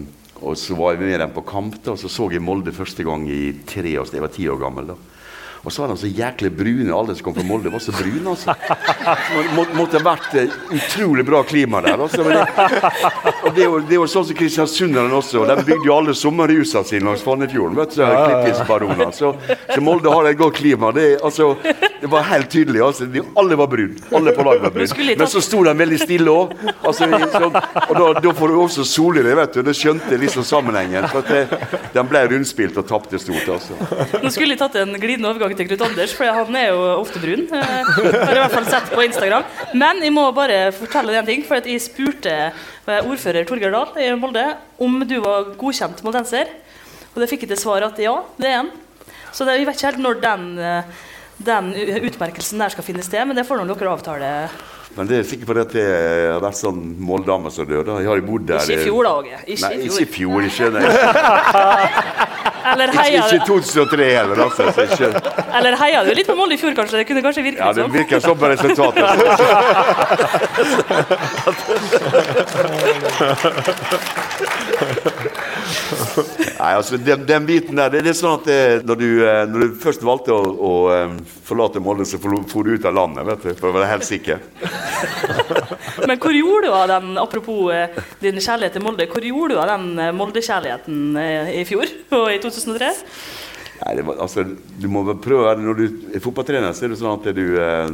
og 0.40 0.56
så 0.56 0.76
var 0.78 0.94
jeg 0.94 1.02
med 1.04 1.18
dem 1.20 1.34
på 1.36 1.44
kamp, 1.44 1.76
da, 1.84 1.92
og 1.92 2.00
så 2.00 2.08
så 2.08 2.30
jeg 2.32 2.40
Molde 2.40 2.72
første 2.72 3.04
gang 3.04 3.26
i 3.28 3.52
tre 3.68 3.92
år. 4.00 4.08
Jeg 4.08 4.24
var 4.24 4.32
ti 4.32 4.48
år 4.48 4.62
gammel 4.62 4.88
da. 4.94 4.96
Og 5.64 5.72
så 5.72 5.80
var 5.84 5.88
de 5.94 5.96
så 5.96 6.08
jæklig 6.12 6.50
brune. 6.52 6.90
Alle 6.92 7.14
som 7.16 7.24
kom 7.24 7.34
fra 7.38 7.44
Molde, 7.48 7.70
var 7.72 7.80
så 7.80 7.92
brune. 7.96 8.34
altså. 8.34 8.52
Det 8.64 9.44
må, 9.56 9.64
måtte 9.78 10.00
vært 10.04 10.34
eh, 10.36 10.52
utrolig 10.76 11.24
bra 11.24 11.40
klima 11.48 11.80
der. 11.84 11.96
altså. 12.04 12.24
Men 12.26 12.36
det, 12.36 12.44
og 13.44 13.54
det 13.56 13.62
er 13.64 13.68
jo, 13.70 13.78
det 13.80 13.96
er 13.96 14.00
jo 14.02 14.08
sånn 14.12 14.26
som 14.28 14.36
kristiansunderne 14.38 15.16
også. 15.16 15.46
De 15.48 15.56
bygde 15.64 15.88
jo 15.88 15.94
alle 15.96 16.14
sommerhusene 16.18 16.84
sine 16.88 17.08
langs 17.08 17.24
Fannefjorden. 17.24 17.78
vet 17.80 17.96
du, 17.96 18.02
så 18.04 19.10
Så, 19.14 19.32
så 19.74 19.80
Molde 19.80 20.12
har 20.12 20.28
et 20.28 20.36
godt 20.38 20.58
klima. 20.60 20.90
Det, 20.92 21.06
altså, 21.24 21.54
det 21.62 22.10
var 22.12 22.26
helt 22.28 22.50
tydelig. 22.52 22.82
altså. 22.84 23.06
De, 23.08 23.22
alle 23.40 23.56
var 23.56 23.70
brune. 23.72 23.96
Alle 24.12 24.36
på 24.36 24.44
laget 24.44 24.66
var 24.68 24.74
brune. 24.76 25.16
Men 25.16 25.32
så 25.32 25.40
sto 25.44 25.62
de 25.64 25.74
veldig 25.80 26.00
stille 26.04 26.28
òg. 26.34 26.52
Altså, 26.84 27.08
sånn, 27.32 27.56
og 27.88 27.94
da, 27.96 28.10
da 28.20 28.34
får 28.36 28.52
du 28.52 28.60
også 28.66 28.84
sol 28.88 29.18
i 29.22 29.24
det, 29.24 29.32
vet 29.40 29.56
du. 29.56 29.62
Det 29.64 29.76
skjønte 29.80 30.20
liksom 30.20 30.44
sammenhengen. 30.44 31.08
For 31.08 31.24
at 31.24 31.32
det, 31.32 31.80
de 31.96 32.04
ble 32.12 32.24
rundspilt 32.34 32.76
og 32.84 32.88
tapte 32.90 33.18
stort. 33.22 33.48
altså. 33.56 33.78
Nå 34.20 34.32
skulle 34.34 34.52
jeg 34.54 34.60
tatt 34.60 34.76
en 34.82 34.92
glidende 35.00 35.32
overgang 35.32 35.53
til 35.58 35.68
Knut 35.68 35.82
Anders, 35.86 36.12
for 36.16 36.28
han 36.38 36.56
er 36.58 36.68
jo 36.72 36.82
ofte 37.00 37.20
brun. 37.22 37.44
Eh, 37.48 37.90
Har 37.96 38.34
i 38.34 38.40
hvert 38.42 38.54
fall 38.54 38.68
sett 38.70 38.90
på 38.92 39.04
Instagram. 39.06 39.46
Men 39.78 40.02
jeg 40.04 40.12
må 40.14 40.26
bare 40.36 40.68
fortelle 40.76 41.16
en 41.18 41.26
ting, 41.28 41.44
for 41.46 41.60
jeg 41.64 41.82
spurte 41.82 42.34
eh, 42.50 43.00
ordfører 43.00 43.46
Torgeir 43.48 43.74
Dahl 43.74 43.94
i 44.02 44.10
Molde 44.18 44.44
om 44.82 45.00
du 45.08 45.16
var 45.24 45.52
godkjent 45.60 46.02
moldenser. 46.06 46.50
Og 47.14 47.22
det 47.22 47.30
fikk 47.30 47.46
jeg 47.46 47.54
til 47.54 47.62
svar 47.64 47.86
at 47.86 47.98
ja, 48.02 48.14
det 48.40 48.50
er 48.50 48.60
han. 48.62 48.70
Så 49.34 49.46
det, 49.46 49.58
jeg 49.58 49.66
vet 49.68 49.78
ikke 49.78 49.90
helt 49.92 50.04
når 50.04 50.20
den, 50.22 50.46
eh, 50.58 51.02
den 51.50 51.72
utmerkelsen 52.10 52.62
der 52.62 52.74
skal 52.74 52.86
finne 52.86 53.02
sted, 53.06 53.26
men 53.26 53.38
det 53.38 53.46
får 53.48 53.62
nå 53.62 53.68
dere 53.74 53.94
avtale. 53.94 54.32
Men 54.96 55.08
det 55.10 55.16
er 55.18 55.24
sikkert 55.26 55.48
fordi 55.50 55.60
at 55.64 55.72
det 55.74 55.84
har 55.90 56.40
vært 56.44 56.58
sånn 56.60 56.78
Moldame 57.02 57.50
som 57.50 57.66
døde. 57.66 57.96
Jeg 57.98 58.06
har 58.10 58.16
jo 58.20 58.26
bodd 58.28 58.44
der 58.46 58.60
Ikke 58.62 58.76
i 58.78 58.84
fjor, 58.86 59.02
da, 59.08 59.10
Åge. 59.18 59.36
Ikke 59.46 59.66
Nei, 59.66 59.74
i 59.82 59.88
ikke 59.88 60.02
i 60.04 60.06
fjor. 60.14 60.40
fjor. 60.54 60.70
Ikke. 60.78 60.84
Eller 62.64 62.88
heia, 62.96 63.20
ikke 63.26 63.36
i 63.36 63.46
2003 63.48 64.06
heller. 64.14 64.36
Altså, 64.46 64.62
så 64.72 64.80
ikke. 64.86 65.08
eller 65.58 65.72
heia 65.82 65.98
du 66.06 66.12
litt 66.16 66.28
på 66.30 66.36
Molde 66.38 66.54
i 66.56 66.60
fjor, 66.62 66.72
kanskje? 66.78 66.96
Det 67.02 67.06
kunne 67.10 67.22
kanskje 67.26 67.42
virke 67.44 67.60
Ja, 67.60 67.72
det 67.76 67.82
sånn. 67.82 67.92
virker 67.92 68.18
sånn 68.24 68.38
på 68.40 68.46
resultatet. 68.54 69.04
Nei, 76.64 76.78
altså, 76.78 76.96
den, 76.96 77.26
den 77.28 77.44
biten 77.44 77.76
der, 77.76 77.90
det, 77.92 78.00
det 78.06 78.14
er 78.14 78.16
sånn 78.16 78.38
at 78.38 78.46
det, 78.48 78.60
når, 78.88 78.96
du, 78.96 79.08
eh, 79.20 79.40
når 79.50 79.64
du 79.64 79.74
først 79.82 80.04
valgte 80.06 80.32
å, 80.32 80.44
å 80.48 80.70
eh, 80.94 81.16
forlate 81.44 81.82
Molde, 81.84 82.06
så 82.08 82.16
for 82.22 82.32
du 82.32 82.70
ut 82.72 82.86
av 82.88 82.94
landet, 82.96 83.26
vet 83.28 83.44
du, 83.44 83.50
for 83.58 83.68
å 83.68 83.74
være 83.76 83.90
helt 83.90 84.06
sikker. 84.08 84.40
Men 86.08 86.16
hvor 86.22 86.32
gjorde 86.32 86.70
du 86.70 86.76
av 86.78 86.88
den, 86.88 87.18
apropos 87.20 87.68
eh, 87.74 88.00
din 88.22 88.40
kjærlighet 88.40 88.78
til 88.78 88.86
Molde, 88.86 89.08
hvor 89.12 89.28
gjorde 89.28 89.52
du 89.52 89.60
av 89.60 89.74
den 89.74 89.90
eh, 90.06 90.14
Molde-kjærligheten 90.16 91.20
eh, 91.20 91.52
i 91.60 91.66
fjor 91.68 91.84
og 92.16 92.30
i 92.32 92.40
2003? 92.40 92.92
Nei, 93.80 93.94
det 93.98 94.04
var, 94.06 94.20
altså, 94.22 94.44
du 94.78 94.84
må 94.88 95.02
prøve 95.18 95.50
Når 95.60 95.78
du 95.80 95.82
er 96.14 96.22
fotballtrener, 96.22 96.72
så 96.76 96.84
er 96.86 96.92
det 96.92 96.98
sånn 97.00 97.16
at 97.18 97.26
du, 97.36 97.42
eh, 97.58 97.88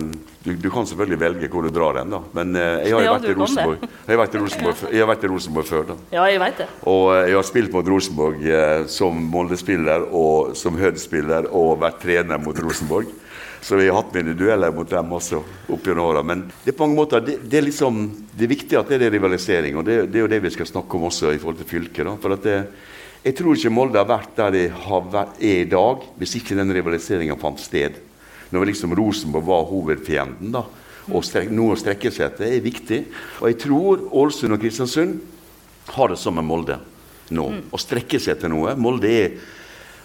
du, 0.45 0.51
du 0.61 0.69
kan 0.71 0.85
selvfølgelig 0.87 1.19
velge 1.23 1.49
hvor 1.51 1.65
du 1.65 1.71
drar 1.75 1.97
hen. 2.03 2.13
da. 2.13 2.21
Men 2.37 2.53
eh, 2.57 2.85
jeg 2.85 2.93
har 2.95 3.01
jo 3.01 3.09
Ja, 3.09 3.15
vært 3.17 3.31
i. 3.31 3.37
Rosenborg 3.39 3.87
Jeg 3.89 4.13
har 4.13 4.21
vært 4.21 4.37
i 4.37 4.43
Rosenborg, 4.45 4.83
jeg 4.93 5.01
har 5.05 5.11
vært 5.15 5.25
i 5.25 5.31
Rosenborg 5.33 5.71
før. 5.71 5.87
da. 5.93 5.97
Ja, 6.19 6.27
jeg 6.31 6.43
vet 6.45 6.61
det. 6.63 6.69
Og 6.93 7.07
eh, 7.17 7.23
jeg 7.33 7.39
har 7.41 7.49
spilt 7.49 7.73
mot 7.75 7.89
Rosenborg 7.95 8.45
eh, 8.45 8.85
som 8.93 9.25
Molde-spiller 9.33 10.05
og 10.11 10.53
som 10.61 10.77
Hødd-spiller 10.79 11.49
og 11.51 11.79
vært 11.83 12.03
trener 12.05 12.39
mot 12.45 12.61
Rosenborg. 12.61 13.09
Så 13.61 13.77
jeg 13.77 13.91
har 13.93 13.99
hatt 14.01 14.15
mine 14.17 14.33
dueller 14.33 14.73
mot 14.73 14.89
dem 14.89 15.11
også 15.13 15.43
opp 15.69 15.85
gjennom 15.85 16.07
åra. 16.13 16.23
Men 16.25 16.47
det 16.65 16.73
er 16.73 16.77
på 16.79 16.87
mange 16.87 16.97
måter, 16.97 17.21
det, 17.25 17.35
det 17.45 17.59
er 17.59 17.67
liksom, 17.67 17.99
det 18.37 18.47
er 18.47 18.53
viktig 18.55 18.79
at 18.79 18.89
det 18.89 19.03
er 19.05 19.13
rivalisering, 19.13 19.77
og 19.77 19.85
det, 19.85 19.99
det 20.13 20.17
er 20.21 20.25
jo 20.25 20.31
det 20.33 20.39
vi 20.47 20.53
skal 20.55 20.69
snakke 20.71 20.97
om 20.97 21.05
også 21.11 21.35
i 21.35 21.41
forhold 21.43 21.59
til 21.61 21.69
fylket. 21.69 22.07
da. 22.09 22.15
For 22.23 22.37
at 22.39 22.47
det, 22.49 22.57
jeg 23.21 23.37
tror 23.37 23.57
ikke 23.57 23.73
Molde 23.73 24.01
har 24.01 24.09
vært 24.09 24.37
der 24.39 24.55
de 24.55 24.63
er 24.71 25.59
i 25.61 25.69
dag, 25.69 26.05
hvis 26.17 26.39
ikke 26.39 26.57
den 26.57 26.73
rivaliseringa 26.73 27.37
fant 27.41 27.61
sted. 27.61 27.99
Når 28.51 28.71
liksom 28.71 28.95
Rosenborg 28.97 29.47
var 29.47 29.69
hovedfienden. 29.69 30.55
da. 30.55 30.65
Og 31.11 31.25
strek, 31.25 31.51
noe 31.53 31.75
å 31.75 31.79
strekke 31.79 32.11
seg 32.13 32.31
etter 32.31 32.49
er 32.49 32.65
viktig. 32.65 33.01
Og 33.41 33.51
jeg 33.51 33.59
tror 33.63 34.03
Ålesund 34.09 34.57
og 34.57 34.63
Kristiansund 34.63 35.21
har 35.95 36.13
det 36.13 36.19
som 36.21 36.37
med 36.37 36.47
Molde 36.47 36.79
nå. 37.35 37.47
Å 37.71 37.81
strekke 37.81 38.21
seg 38.21 38.37
etter 38.37 38.53
noe. 38.53 38.75
Molde 38.79 39.11
er 39.11 39.39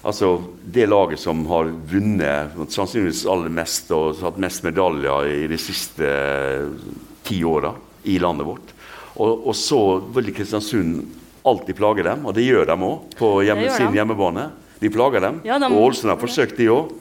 altså, 0.04 0.36
det 0.62 0.88
laget 0.90 1.22
som 1.22 1.46
har 1.50 1.72
vunnet 1.92 2.56
sannsynligvis 2.74 3.26
aller 3.32 3.54
mest 3.54 3.92
og 3.96 4.22
hatt 4.24 4.40
mest 4.42 4.66
medaljer 4.66 5.32
i 5.32 5.44
de 5.52 5.60
siste 5.62 6.10
eh, 6.10 6.90
ti 7.26 7.42
åra 7.48 7.74
i 8.06 8.20
landet 8.22 8.48
vårt. 8.48 8.74
Og, 9.16 9.48
og 9.48 9.56
så 9.58 9.82
vil 10.16 10.34
Kristiansund 10.36 11.24
alltid 11.46 11.78
plager 11.78 12.08
dem, 12.10 12.26
og 12.26 12.36
det 12.38 12.46
gjør 12.46 12.68
de 12.70 12.76
òg 12.90 13.18
på 13.20 13.32
hjemme, 13.46 13.70
sin 13.74 13.92
de. 13.92 14.00
hjemmebane. 14.00 14.50
De 14.82 14.92
plager 14.92 15.24
dem. 15.24 15.42
Ja, 15.46 15.60
de- 15.60 15.70
og 15.72 15.90
Ålesund 15.90 16.12
har 16.12 16.20
forsøkt, 16.22 16.58
de 16.58 16.70
òg. 16.74 16.94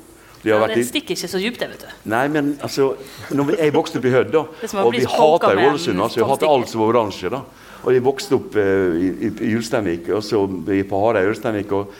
De 0.44 0.50
Ja, 0.50 0.66
det 0.68 0.84
stikker 0.86 1.16
ikke 1.16 1.28
så 1.28 1.40
djupt, 1.40 1.58
det, 1.58 1.70
vet 1.70 1.80
du. 1.80 1.92
Nei, 2.10 2.28
men 2.28 2.58
altså 2.60 2.96
når 3.32 3.44
vi, 3.48 3.54
Jeg 3.56 3.72
vokste 3.72 3.96
opp 3.98 4.04
i 4.04 4.10
Hødd, 4.12 4.32
da. 4.32 4.42
Og 4.84 4.92
vi 4.92 5.04
hater 5.04 5.56
Ålesund. 5.56 6.00
Altså, 6.00 6.20
vi 6.20 6.28
hater 6.28 6.46
alt 6.46 6.68
som 6.68 6.80
var 6.80 6.92
oransje. 6.92 7.30
da. 7.32 7.40
Og 7.84 7.92
jeg 7.92 8.04
vokste 8.04 8.36
opp 8.36 8.56
eh, 8.56 8.98
i, 9.00 9.30
i, 9.30 9.54
Ulsteinvik, 9.56 10.08
og 10.12 10.22
så 10.24 10.44
på 10.44 11.00
Hareid 11.00 11.30
Ulsteinvik. 11.32 11.72
Og 11.72 11.94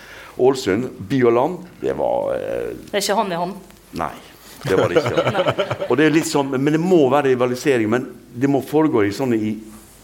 Ålesund, 0.45 0.91
by 1.09 1.23
og 1.25 1.33
land, 1.33 1.59
det 1.81 1.97
var 1.97 2.35
eh, 2.37 2.71
Det 2.85 2.99
er 2.99 3.05
ikke 3.05 3.19
hånd 3.21 3.33
i 3.33 3.41
hånd. 3.41 3.55
Nei. 3.97 4.13
Det 4.65 4.77
var 4.77 4.89
det 4.89 5.01
ikke. 5.01 5.97
det 6.01 6.25
sånn, 6.29 6.53
Men 6.57 6.77
det 6.77 6.81
må 6.81 7.05
være 7.13 7.33
rivalisering. 7.33 7.89
Men 7.91 8.11
det 8.35 8.51
må 8.51 8.61
foregå 8.65 9.05
i 9.05 9.13
sånn 9.13 9.33
i 9.37 9.55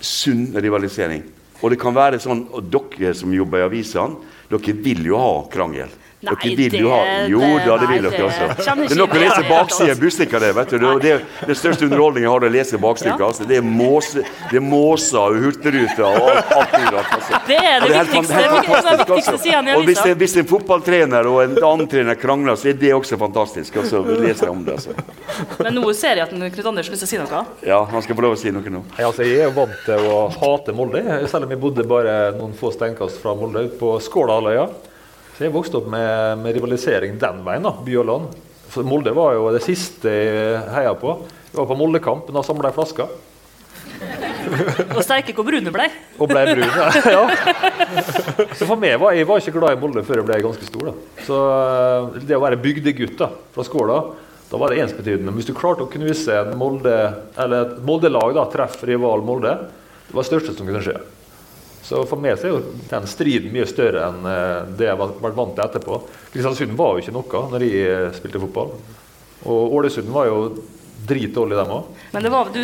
sunn 0.00 0.48
rivalisering. 0.56 1.24
Og 1.60 1.72
det 1.72 1.80
kan 1.80 1.96
være 1.96 2.20
sånn 2.22 2.46
og 2.56 2.70
dere 2.72 3.12
som 3.16 3.32
jobber 3.34 3.60
i 3.60 3.66
avisene, 3.68 4.16
dere 4.50 4.76
vil 4.84 5.04
jo 5.10 5.20
ha 5.20 5.34
krangel. 5.52 5.92
Nei, 6.20 6.34
dere 6.36 6.56
vil 6.56 6.74
jo 6.82 6.88
det- 6.88 6.92
ha 6.92 7.26
Jo 7.32 7.40
det- 7.40 7.66
da, 7.66 7.76
det 7.80 7.88
vil 7.88 8.02
dere 8.10 8.24
også. 8.28 8.46
Det 8.60 8.90
er 8.92 8.96
nok 9.00 9.10
å 9.16 9.20
lese 9.20 9.40
baksiden 9.40 9.48
baksida 9.56 9.90
av 9.94 10.00
Bustika 10.00 10.38
det. 10.40 10.50
vet 10.54 10.68
du. 10.70 10.78
Det, 10.78 11.00
det, 11.00 11.12
det 11.48 11.56
største 11.56 11.86
underholdningen 11.88 12.26
jeg 12.26 12.32
har, 12.34 12.44
er 12.44 12.50
å 12.50 12.52
lese 12.52 12.78
baksiden 12.82 13.20
Altså. 13.20 13.46
Det 13.48 13.56
er 13.56 13.62
måse- 13.64 14.24
det 14.50 14.56
er 14.56 14.64
måser 14.64 15.18
og 15.18 15.38
hurtigruter 15.40 16.04
og 16.04 16.28
alt, 16.28 16.52
alt 16.60 16.72
mulig 16.76 16.92
rart. 16.92 17.12
Altså. 17.16 17.40
Det 17.46 17.56
er 17.56 17.80
det 17.80 17.90
viktigste- 17.90 18.36
er 18.36 18.48
altså. 18.50 19.76
Og 19.78 19.84
hvis, 19.88 20.02
hvis 20.20 20.36
en 20.36 20.46
fotballtrener 20.50 21.26
og 21.30 21.42
en 21.44 21.56
annen 21.64 21.88
trener 21.88 22.14
krangler, 22.20 22.56
så 22.60 22.68
er 22.68 22.76
det 22.80 22.92
også 22.94 23.16
fantastisk. 23.18 23.76
Altså, 23.80 24.02
vi 24.04 24.16
leser 24.26 24.50
om 24.50 24.64
det. 24.64 24.74
Altså. 24.76 24.90
Men 25.62 25.74
nå 25.80 25.94
ser 25.96 26.16
jeg 26.20 26.26
at 26.28 26.30
Knut 26.30 26.66
Anders 26.66 26.88
vil 26.90 26.98
si 26.98 27.16
noe. 27.16 27.44
Ja, 27.66 27.84
han 27.84 28.02
skal 28.02 28.16
få 28.16 28.22
lov 28.26 28.36
å 28.36 28.38
si 28.40 28.50
noe 28.50 28.62
nå. 28.68 28.84
Nei, 28.98 29.04
altså, 29.06 29.24
jeg 29.24 29.40
er 29.48 29.50
vant 29.56 29.72
til 29.86 29.94
å 30.10 30.20
hate 30.36 30.72
Molde, 30.76 31.02
selv 31.30 31.44
om 31.44 31.50
jeg 31.50 31.60
bodde 31.60 31.84
bare 31.88 32.32
noen 32.36 32.52
få 32.56 32.72
steinkast 32.74 33.20
fra 33.22 33.34
Molde, 33.34 33.68
på 33.80 33.96
Skålahalvøya. 34.04 34.68
Så 35.40 35.46
jeg 35.46 35.54
vokste 35.54 35.78
opp 35.78 35.86
med, 35.88 36.36
med 36.44 36.52
rivalisering 36.52 37.14
den 37.16 37.38
veien, 37.46 37.64
da, 37.64 37.70
by 37.80 37.94
og 37.96 38.04
land. 38.04 38.32
For 38.68 38.84
Molde 38.84 39.14
var 39.16 39.38
jo 39.38 39.46
det 39.54 39.62
siste 39.64 40.12
jeg 40.12 40.58
heia 40.74 40.90
på. 41.00 41.14
Jeg 41.46 41.56
var 41.56 41.68
på 41.70 41.76
Moldekamp, 41.80 42.26
da 42.28 42.42
samla 42.44 42.68
jeg 42.68 42.76
flasker. 42.76 43.14
Og 44.98 45.00
steike 45.00 45.32
hvor 45.32 45.46
brune 45.48 45.72
ble. 45.72 45.86
Og 46.20 46.28
ble 46.28 46.42
brun. 46.44 46.74
ja. 47.16 47.22
Så 48.52 48.68
for 48.68 48.76
meg 48.82 48.98
var 49.00 49.16
jeg 49.16 49.30
var 49.30 49.40
ikke 49.40 49.54
glad 49.56 49.78
i 49.78 49.80
Molde 49.80 50.02
før 50.04 50.20
jeg 50.20 50.26
ble 50.28 50.36
ganske 50.44 50.68
stor. 50.68 50.90
da. 50.90 51.22
Så 51.24 51.38
eh, 51.54 52.18
det 52.28 52.36
å 52.36 52.42
være 52.44 52.60
bygdegutt 52.60 53.16
da, 53.22 53.30
fra 53.56 53.64
Skåla, 53.64 53.96
da 54.50 54.60
var 54.60 54.74
det 54.74 54.82
ensbetydende. 54.84 55.30
Men 55.30 55.40
hvis 55.40 55.48
du 55.48 55.54
klarte 55.56 55.86
å 55.86 55.92
knuse 55.96 56.36
en 56.36 56.52
Molde, 56.60 56.98
eller 57.40 57.64
et 57.64 57.80
Molde-lag, 57.88 58.42
treff 58.52 58.76
rival 58.84 59.24
Molde, 59.24 59.56
det 60.04 60.12
var 60.12 60.20
det 60.20 60.32
største 60.34 60.52
som 60.60 60.68
kunne 60.68 60.84
skje. 60.84 60.98
Så 61.82 62.02
for 62.08 62.20
meg 62.20 62.36
så 62.38 62.48
er 62.48 62.52
jo 62.54 62.62
den 62.90 63.06
striden 63.08 63.52
mye 63.54 63.66
større 63.68 64.02
enn 64.10 64.26
eh, 64.28 64.72
det 64.78 64.88
jeg 64.90 64.98
har 64.98 65.14
vært 65.24 65.38
vant 65.38 65.54
til 65.56 65.64
etterpå. 65.64 66.00
Kristiansund 66.34 66.76
var 66.78 66.92
jo 66.98 67.04
ikke 67.04 67.14
noe 67.16 67.44
når 67.54 67.64
jeg 67.66 67.86
eh, 67.88 68.10
spilte 68.18 68.42
fotball. 68.42 68.74
Og 69.48 69.76
Ålesund 69.78 70.10
var 70.12 70.28
jo 70.28 70.40
dritdårlig, 71.08 71.56
dem 71.56 71.70
òg. 71.72 71.86
Men 72.12 72.26
det 72.26 72.30
var, 72.32 72.50
du, 72.52 72.60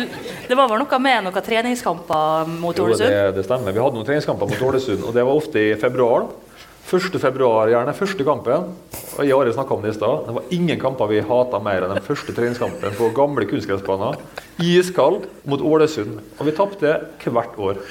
det 0.47 0.55
var 0.59 0.69
vel 0.69 0.83
noe 0.83 0.99
med 1.01 1.25
noen 1.25 1.45
treningskamper 1.47 2.51
mot 2.61 2.77
Jo, 2.77 2.85
Ålesund? 2.85 3.09
det, 3.09 3.23
det 3.39 3.45
stemmer. 3.47 3.73
Vi 3.73 3.81
hadde 3.81 3.97
noen 3.97 4.07
treningskamper 4.07 4.51
mot 4.51 4.61
Ålesund, 4.69 5.01
og 5.09 5.15
det 5.17 5.25
var 5.25 5.39
ofte 5.41 5.63
i 5.63 5.71
februar. 5.81 6.27
da. 6.27 6.46
1. 6.87 7.19
februar, 7.19 7.67
gjerne 7.67 7.91
første 7.91 8.23
kampen. 8.23 8.69
Og 9.17 9.25
jeg 9.25 9.35
og 9.35 9.41
Are 9.43 9.51
snakket 9.51 9.75
om 9.75 9.81
det 9.83 9.89
i 9.91 9.95
stad. 9.97 10.21
Det 10.23 10.35
var 10.37 10.53
ingen 10.55 10.79
kamper 10.79 11.09
vi 11.11 11.17
hata 11.19 11.59
mer 11.59 11.83
enn 11.83 11.91
den 11.91 12.05
første 12.05 12.31
treningskampen 12.31 12.95
på 12.95 13.09
gamle 13.17 13.43
kunstgressbaner. 13.49 14.21
Iskald 14.63 15.25
mot 15.43 15.59
Ålesund. 15.67 16.21
Og 16.37 16.47
vi 16.47 16.53
tapte 16.55 16.93
hvert 17.25 17.59
år. 17.59 17.81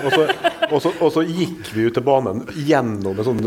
Og 0.00 0.08
så, 0.14 0.24
og, 0.70 0.78
så, 0.80 0.94
og 1.02 1.12
så 1.12 1.26
gikk 1.28 1.68
vi 1.74 1.84
ut 1.90 1.98
til 1.98 2.06
banen 2.06 2.46
gjennom 2.64 3.12
en, 3.12 3.28
sånn, 3.28 3.44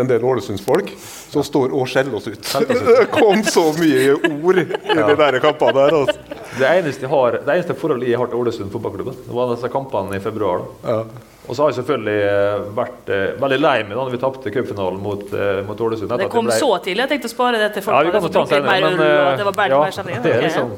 en 0.00 0.10
del 0.10 0.26
Ålesundsfolk 0.26 0.90
som 0.98 1.46
står 1.46 1.70
og 1.78 1.86
skjeller 1.92 2.18
oss 2.18 2.26
ut. 2.26 2.54
Det 2.66 3.08
kom 3.14 3.44
så 3.46 3.68
mye 3.78 4.16
ord 4.16 4.62
i 4.64 4.66
de 4.66 5.18
der 5.22 5.38
kampene 5.44 5.76
der. 5.78 6.00
Altså. 6.00 6.40
Det 6.58 6.66
eneste, 6.80 7.06
jeg 7.06 7.14
har, 7.14 7.38
det 7.46 7.60
eneste 7.60 7.78
forholdet 7.78 8.10
jeg 8.10 8.18
har 8.18 8.32
til 8.32 8.42
Ålesund 8.42 8.74
fotballklubb, 8.74 9.14
det 9.22 9.36
var 9.38 9.54
disse 9.54 9.70
kampene 9.70 10.18
i 10.18 10.24
februar. 10.24 10.66
da. 10.82 10.96
Ja. 10.98 11.28
Og 11.52 11.56
så 11.58 11.66
har 11.66 11.72
jeg 11.74 11.76
selvfølgelig 11.82 12.20
eh, 12.24 12.62
vært 12.78 13.10
eh, 13.12 13.22
veldig 13.42 13.56
lei 13.60 13.74
meg 13.84 13.92
da 13.92 14.04
når 14.06 14.12
vi 14.14 14.20
tapte 14.22 14.52
cupfinalen 14.54 15.00
mot, 15.04 15.24
eh, 15.36 15.58
mot 15.68 15.80
Ålesund. 15.84 16.14
Det 16.16 16.28
kom 16.32 16.46
ble- 16.48 16.56
så 16.56 16.70
tidlig. 16.80 17.02
Jeg 17.04 17.10
tenkte 17.10 17.28
å 17.28 17.32
spare 17.34 17.58
det 17.60 17.66
til 17.74 17.84
folk. 17.84 17.96
Ja, 17.98 18.06
vi 18.06 18.12
kan 18.14 18.24
ta 18.24 18.30
den 18.38 18.52
senere, 18.54 18.76
men 18.86 19.02
eh, 19.04 19.32
det 19.36 19.46
var 19.50 19.56
bare 19.58 19.74
ja, 19.74 19.80
mer 19.84 19.92
stemning. 19.92 20.22
det 20.24 20.32
er 20.38 20.46
liksom 20.46 20.72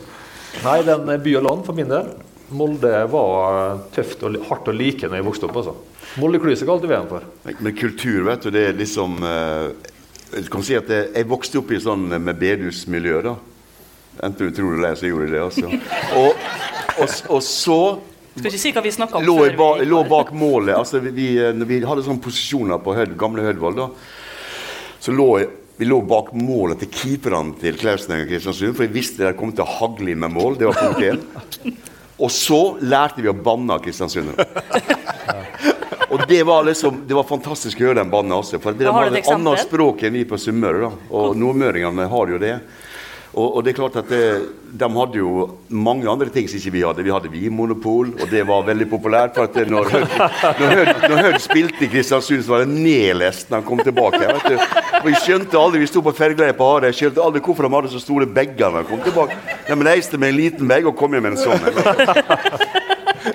Nei, 0.64 0.74
den 0.86 1.08
er 1.10 1.20
by 1.22 1.32
og 1.38 1.44
land 1.46 1.62
for 1.66 1.78
min 1.78 1.88
del. 1.90 2.08
Molde 2.54 2.90
var 3.10 3.78
tøft 3.94 4.22
og 4.26 4.36
hardt 4.48 4.68
å 4.70 4.74
like 4.74 5.06
når 5.10 5.20
jeg 5.20 5.26
vokste 5.28 5.46
opp. 5.48 5.56
altså. 5.62 5.76
Moldeklyse 6.22 6.66
kalte 6.68 6.90
vi 6.90 6.94
den 6.94 7.08
for. 7.10 7.24
Men 7.58 7.74
kultur, 7.78 8.20
vet 8.28 8.44
du, 8.46 8.50
det 8.54 8.62
er 8.68 8.76
liksom 8.78 9.16
eh, 9.26 9.68
Jeg 10.34 10.50
kan 10.50 10.62
si 10.66 10.74
at 10.78 10.90
jeg, 10.90 11.08
jeg 11.14 11.28
vokste 11.30 11.62
opp 11.62 11.70
i 11.74 11.80
sånn 11.82 12.08
eh, 12.14 12.22
med 12.22 12.38
bedusmiljø, 12.42 13.22
da. 13.30 13.36
Enten 14.26 14.50
du 14.50 14.54
tror 14.58 14.74
det 14.74 14.78
eller 14.80 14.90
ei, 14.90 14.98
så 14.98 15.10
gjorde 15.10 15.26
jeg 15.26 15.34
det, 15.34 15.44
altså. 15.46 15.66
Og, 16.22 16.44
og, 17.02 17.16
og 17.34 17.42
så 17.46 17.78
Skal 18.34 18.50
ikke 18.50 18.60
si 18.60 18.72
hva 18.74 18.82
vi 18.82 18.92
snakka 18.94 19.20
om 19.20 19.26
lå 19.26 19.34
før 19.38 19.58
ba, 19.58 19.68
vi 19.78 19.86
lå 19.86 20.00
bak 20.10 20.32
målet. 20.34 20.74
altså 20.76 20.98
Vi, 21.04 21.12
vi, 21.14 21.26
når 21.54 21.68
vi 21.70 21.80
hadde 21.86 22.06
sånne 22.06 22.22
posisjoner 22.24 22.80
på 22.82 22.96
Hød, 22.96 23.14
gamle 23.20 23.44
Hødvold, 23.46 23.78
da, 23.78 23.90
så 25.04 25.14
lå 25.14 25.28
vi 25.76 25.88
lå 25.88 26.00
bak 26.06 26.28
målet 26.38 26.84
til 26.84 26.90
keeperne 26.94 27.56
til 27.58 27.74
Klausen 27.78 28.14
og 28.14 28.28
Kristiansund, 28.30 28.76
for 28.78 28.86
jeg 28.86 28.94
visste 28.94 29.24
det 29.24 29.32
kom 29.38 29.50
til 29.54 29.64
å 29.66 29.72
hagle 29.80 30.14
med 30.14 30.30
mål. 30.30 30.54
Det 30.60 30.68
var 30.70 30.78
punkt 30.78 31.02
én. 31.02 31.74
Og 32.22 32.30
så 32.30 32.60
lærte 32.78 33.22
vi 33.24 33.30
å 33.30 33.34
banne 33.34 33.80
Kristiansund. 33.82 34.36
Og 36.14 36.20
det 36.30 36.44
var 36.46 36.62
liksom, 36.62 37.00
det 37.08 37.14
var 37.16 37.26
fantastisk 37.26 37.80
å 37.80 37.88
høre 37.88 37.98
den 37.98 38.10
banne 38.12 38.36
også. 38.38 38.60
For 38.62 38.76
det 38.76 38.86
Ja, 38.86 38.92
har 38.94 39.08
var 39.08 39.16
et 39.16 39.24
et 39.24 39.30
annet 39.34 39.64
språk 39.64 40.04
enn 40.06 40.14
vi 40.14 40.22
på 40.30 40.38
Sunnmøre. 40.38 40.92
Og 41.10 41.34
nordmøringene 41.42 42.06
har 42.12 42.30
jo 42.30 42.38
det. 42.38 42.52
Og, 43.34 43.56
og 43.56 43.64
det 43.64 43.72
er 43.72 43.76
klart 43.80 43.96
at 43.98 44.08
det, 44.08 44.20
De 44.74 44.86
hadde 44.90 45.18
jo 45.18 45.44
mange 45.70 46.06
andre 46.10 46.26
ting 46.34 46.48
som 46.50 46.58
ikke 46.58 46.72
vi 46.74 46.80
hadde. 46.82 47.02
Vi 47.06 47.10
hadde 47.14 47.30
vinmonopol, 47.30 48.08
og 48.20 48.30
det 48.30 48.40
var 48.46 48.64
veldig 48.66 48.86
populært. 48.90 49.34
for 49.38 49.44
at 49.46 49.68
Når 49.70 49.90
Hødd 49.90 50.16
når 50.60 50.72
Hødd- 50.78 51.08
når 51.10 51.38
spilte 51.42 51.84
i 51.86 51.90
Kristiansund, 51.92 52.42
så 52.46 52.54
var 52.54 52.64
det 52.64 52.74
nedlest 52.74 53.50
når 53.50 53.60
han 53.62 53.68
kom 53.68 53.82
tilbake. 53.86 54.18
vet 54.18 54.48
du. 54.48 54.56
Og 55.00 55.06
Vi 55.10 55.14
skjønte 55.22 55.58
aldri, 55.60 55.78
vi 55.84 55.86
sto 55.90 56.02
på 56.02 56.14
fergeleiet 56.14 56.56
på 56.58 56.66
Hareid, 56.72 56.94
skjønte 56.98 57.22
aldri 57.22 57.40
hvorfor 57.44 57.68
de 57.68 57.74
hadde 57.76 57.92
så 57.94 58.02
store 58.02 58.26
bager 58.26 58.70
når 58.70 58.80
han 58.82 58.90
kom 58.90 59.04
tilbake. 59.06 59.38
De 59.68 59.78
reiste 59.90 60.18
med 60.18 60.28
en 60.34 60.36
liten 60.40 60.68
bag 60.68 60.86
og 60.90 60.96
kom 60.98 61.12
hjem 61.14 61.22
med 61.28 61.36
en 61.36 61.44
sånn. 61.44 62.72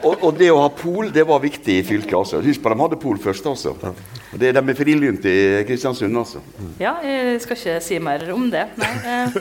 Og, 0.03 0.23
og 0.23 0.35
det 0.37 0.49
å 0.53 0.59
ha 0.61 0.69
pol 0.73 1.09
det 1.13 1.23
var 1.27 1.41
viktig 1.41 1.79
i 1.79 1.85
fylket. 1.85 2.13
altså. 2.17 2.41
Husk 2.45 2.61
på, 2.61 2.71
de 2.71 2.83
hadde 2.83 2.99
pol 3.01 3.19
først. 3.21 3.47
altså. 3.49 3.73
Og 3.73 4.37
det, 4.39 4.51
De 4.55 4.61
er 4.61 4.77
frilynte 4.77 5.31
i 5.31 5.63
Kristiansund. 5.67 6.17
altså. 6.17 6.43
Ja, 6.81 6.97
jeg 7.03 7.39
skal 7.41 7.57
ikke 7.57 7.79
si 7.83 7.97
mer 8.03 8.27
om 8.35 8.49
det. 8.53 8.67
Nei, 8.79 8.91
eh. 9.15 9.39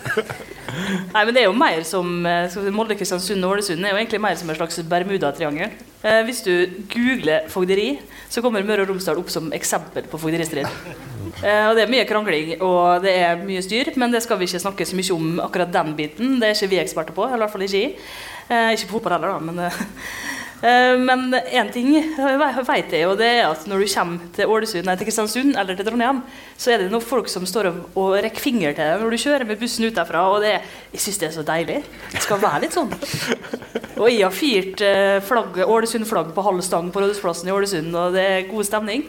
Nei 1.14 1.22
men 1.24 1.34
det 1.34 1.42
er 1.42 1.48
jo 1.48 1.56
mer 1.56 1.84
som 1.88 2.26
eh, 2.28 2.56
Molde, 2.74 2.96
Kristiansund 2.98 3.44
og 3.44 3.56
Ålesund 3.56 3.84
er 3.84 3.94
jo 3.94 4.00
egentlig 4.00 4.20
mer 4.20 4.36
som 4.40 4.50
en 4.50 4.58
slags 4.58 4.80
Bermudatriangel. 4.88 5.76
Eh, 6.04 6.20
hvis 6.28 6.40
du 6.46 6.52
googler 6.92 7.48
fogderi, 7.52 7.90
så 8.30 8.44
kommer 8.44 8.64
Møre 8.66 8.84
og 8.84 8.92
Romsdal 8.92 9.20
opp 9.20 9.32
som 9.32 9.52
eksempel 9.56 10.08
på 10.08 10.20
fogderistrid. 10.20 10.68
Eh, 11.42 11.64
og 11.68 11.76
det 11.76 11.84
er 11.84 11.92
mye 11.92 12.06
krangling 12.08 12.56
og 12.64 13.04
det 13.04 13.14
er 13.20 13.40
mye 13.44 13.62
styr, 13.64 13.92
men 14.00 14.12
det 14.14 14.24
skal 14.24 14.40
vi 14.40 14.48
ikke 14.48 14.64
snakke 14.64 14.88
så 14.88 14.96
mye 14.98 15.16
om 15.16 15.44
akkurat 15.44 15.72
den 15.72 15.94
biten. 15.98 16.36
Det 16.40 16.50
er 16.50 16.56
ikke 16.56 16.72
vi 16.72 16.82
eksperter 16.84 17.16
på, 17.16 17.28
eller 17.28 17.42
i 17.42 17.46
hvert 17.46 17.56
fall 17.56 17.68
ikke 17.68 17.84
jeg. 17.84 17.94
Eh, 18.48 18.72
ikke 18.74 18.88
på 18.88 18.98
fotball 18.98 19.18
heller, 19.18 19.36
da, 19.36 19.52
men 19.52 19.64
Eh, 19.68 20.37
Men 20.58 21.30
én 21.54 21.68
ting 21.70 21.92
vet 21.94 22.90
jeg, 22.90 23.04
og 23.06 23.18
det 23.20 23.28
er 23.28 23.44
at 23.46 23.66
når 23.70 23.84
du 23.84 23.90
kommer 23.92 24.30
til 24.34 24.50
Ålesund, 24.50 24.88
nei, 24.88 24.96
til 24.98 25.06
Kristiansund 25.06 25.54
eller 25.54 25.78
til 25.78 25.86
Trondheim, 25.86 26.18
så 26.58 26.72
er 26.74 26.82
det 26.82 26.88
noen 26.90 27.04
folk 27.04 27.30
som 27.30 27.46
står 27.46 27.68
og, 27.70 28.16
rekker 28.18 28.42
finger 28.42 28.74
til 28.74 28.82
deg 28.82 29.04
når 29.04 29.14
du 29.14 29.22
kjører 29.22 29.46
med 29.46 29.60
bussen 29.60 29.86
ut 29.86 29.94
derfra. 29.94 30.24
Og 30.32 30.42
det, 30.42 30.56
jeg 30.96 31.04
syns 31.04 31.20
det 31.22 31.28
er 31.28 31.36
så 31.36 31.44
deilig. 31.46 31.76
Det 32.10 32.24
skal 32.24 32.42
være 32.42 32.64
litt 32.64 32.74
sånn. 32.74 32.90
Og 33.98 34.08
jeg 34.10 34.24
har 34.24 34.34
firt 34.34 34.82
eh, 34.86 35.66
Ålesund-flagg 35.66 36.34
på 36.34 36.46
halv 36.46 36.64
stang 36.66 36.90
på 36.94 37.02
Rådhusplassen 37.02 37.50
i 37.50 37.54
Ålesund, 37.54 37.94
og 37.94 38.18
det 38.18 38.26
er 38.26 38.50
god 38.50 38.66
stemning. 38.66 39.06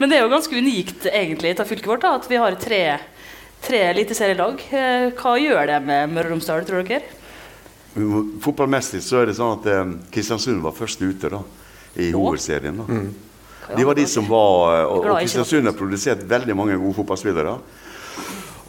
Men 0.00 0.12
det 0.12 0.18
er 0.18 0.26
jo 0.26 0.32
ganske 0.32 0.56
unikt 0.56 1.08
egentlig 1.08 1.56
til 1.56 1.68
fylket 1.68 1.90
vårt 1.90 2.04
da, 2.04 2.14
at 2.16 2.28
vi 2.28 2.40
har 2.40 2.56
tre, 2.60 2.82
tre 3.64 3.82
eliteserielag. 3.90 4.64
Eh, 4.68 5.08
Hva 5.16 5.34
gjør 5.40 5.64
det 5.72 5.82
med 5.88 6.12
Møre 6.12 6.28
og 6.28 6.36
Romsdal, 6.36 6.64
tror 6.68 6.84
dere? 6.84 7.21
Fotballmessig 8.42 9.02
så 9.04 9.20
er 9.22 9.26
det 9.28 9.36
sånn 9.36 9.58
at 9.58 9.66
eh, 9.68 9.92
Kristiansund 10.14 10.62
var 10.64 10.72
først 10.76 11.02
ute 11.04 11.28
da, 11.32 11.42
i 12.00 12.10
hovedserien. 12.14 12.78
da. 12.80 13.00
De 13.76 13.84
var 13.86 13.94
de 13.98 14.06
som 14.10 14.24
var 14.28 14.78
eh, 14.80 14.84
Og, 14.88 15.04
og 15.06 15.18
Kristiansund 15.20 15.68
har 15.68 15.76
produsert 15.76 16.24
veldig 16.28 16.56
mange 16.56 16.78
gode 16.80 16.96
fotballspillere. 17.02 17.56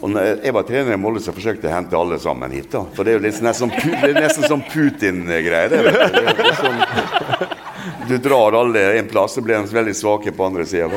Og 0.04 0.10
når 0.12 0.42
jeg 0.44 0.52
var 0.52 0.66
trener 0.68 0.92
i 0.92 1.00
Molde, 1.00 1.22
så 1.24 1.32
forsøkte 1.32 1.64
jeg 1.64 1.72
å 1.72 1.76
hente 1.78 1.96
alle 1.96 2.18
sammen 2.20 2.52
hit. 2.52 2.68
da. 2.74 2.82
For 2.92 3.06
det 3.06 3.14
er 3.14 3.16
jo 3.16 3.24
litt 3.24 3.38
nesten, 3.40 3.70
som 3.72 4.02
det 4.02 4.10
er 4.10 4.18
nesten 4.20 4.44
som 4.50 4.60
Putin-greier. 4.68 5.72
det, 5.72 5.80
vet 5.86 5.96
du. 5.96 6.18
Det 6.18 6.24
er 6.28 6.44
liksom- 6.50 7.52
Du 8.08 8.18
drar 8.18 8.52
alle 8.60 8.82
en 8.98 9.08
plass, 9.08 9.34
så 9.34 9.40
blir 9.44 9.56
de 9.64 9.72
veldig 9.72 9.94
svake 9.96 10.32
på 10.36 10.44
andre 10.44 10.66
sida. 10.68 10.90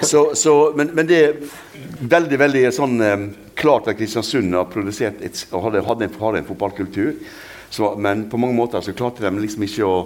Så, 0.00 0.34
så, 0.34 0.72
men, 0.76 0.90
men 0.94 1.06
det 1.06 1.20
veldig 2.00 2.38
veldig 2.40 2.62
sånn 2.74 3.00
eh, 3.04 3.24
klart 3.58 3.88
at 3.90 3.98
Kristiansund 3.98 4.54
har 4.56 4.68
produsert 4.70 5.20
et, 5.24 5.42
hadde, 5.52 5.82
hadde, 5.86 6.08
en, 6.08 6.16
hadde 6.20 6.42
en 6.42 6.48
fotballkultur. 6.48 7.16
Så, 7.70 7.90
men 7.98 8.26
på 8.30 8.38
mange 8.40 8.56
måter 8.56 8.84
så 8.84 8.94
klarte 8.96 9.24
de 9.24 9.42
liksom 9.42 9.64
ikke 9.66 9.86
å, 9.88 9.96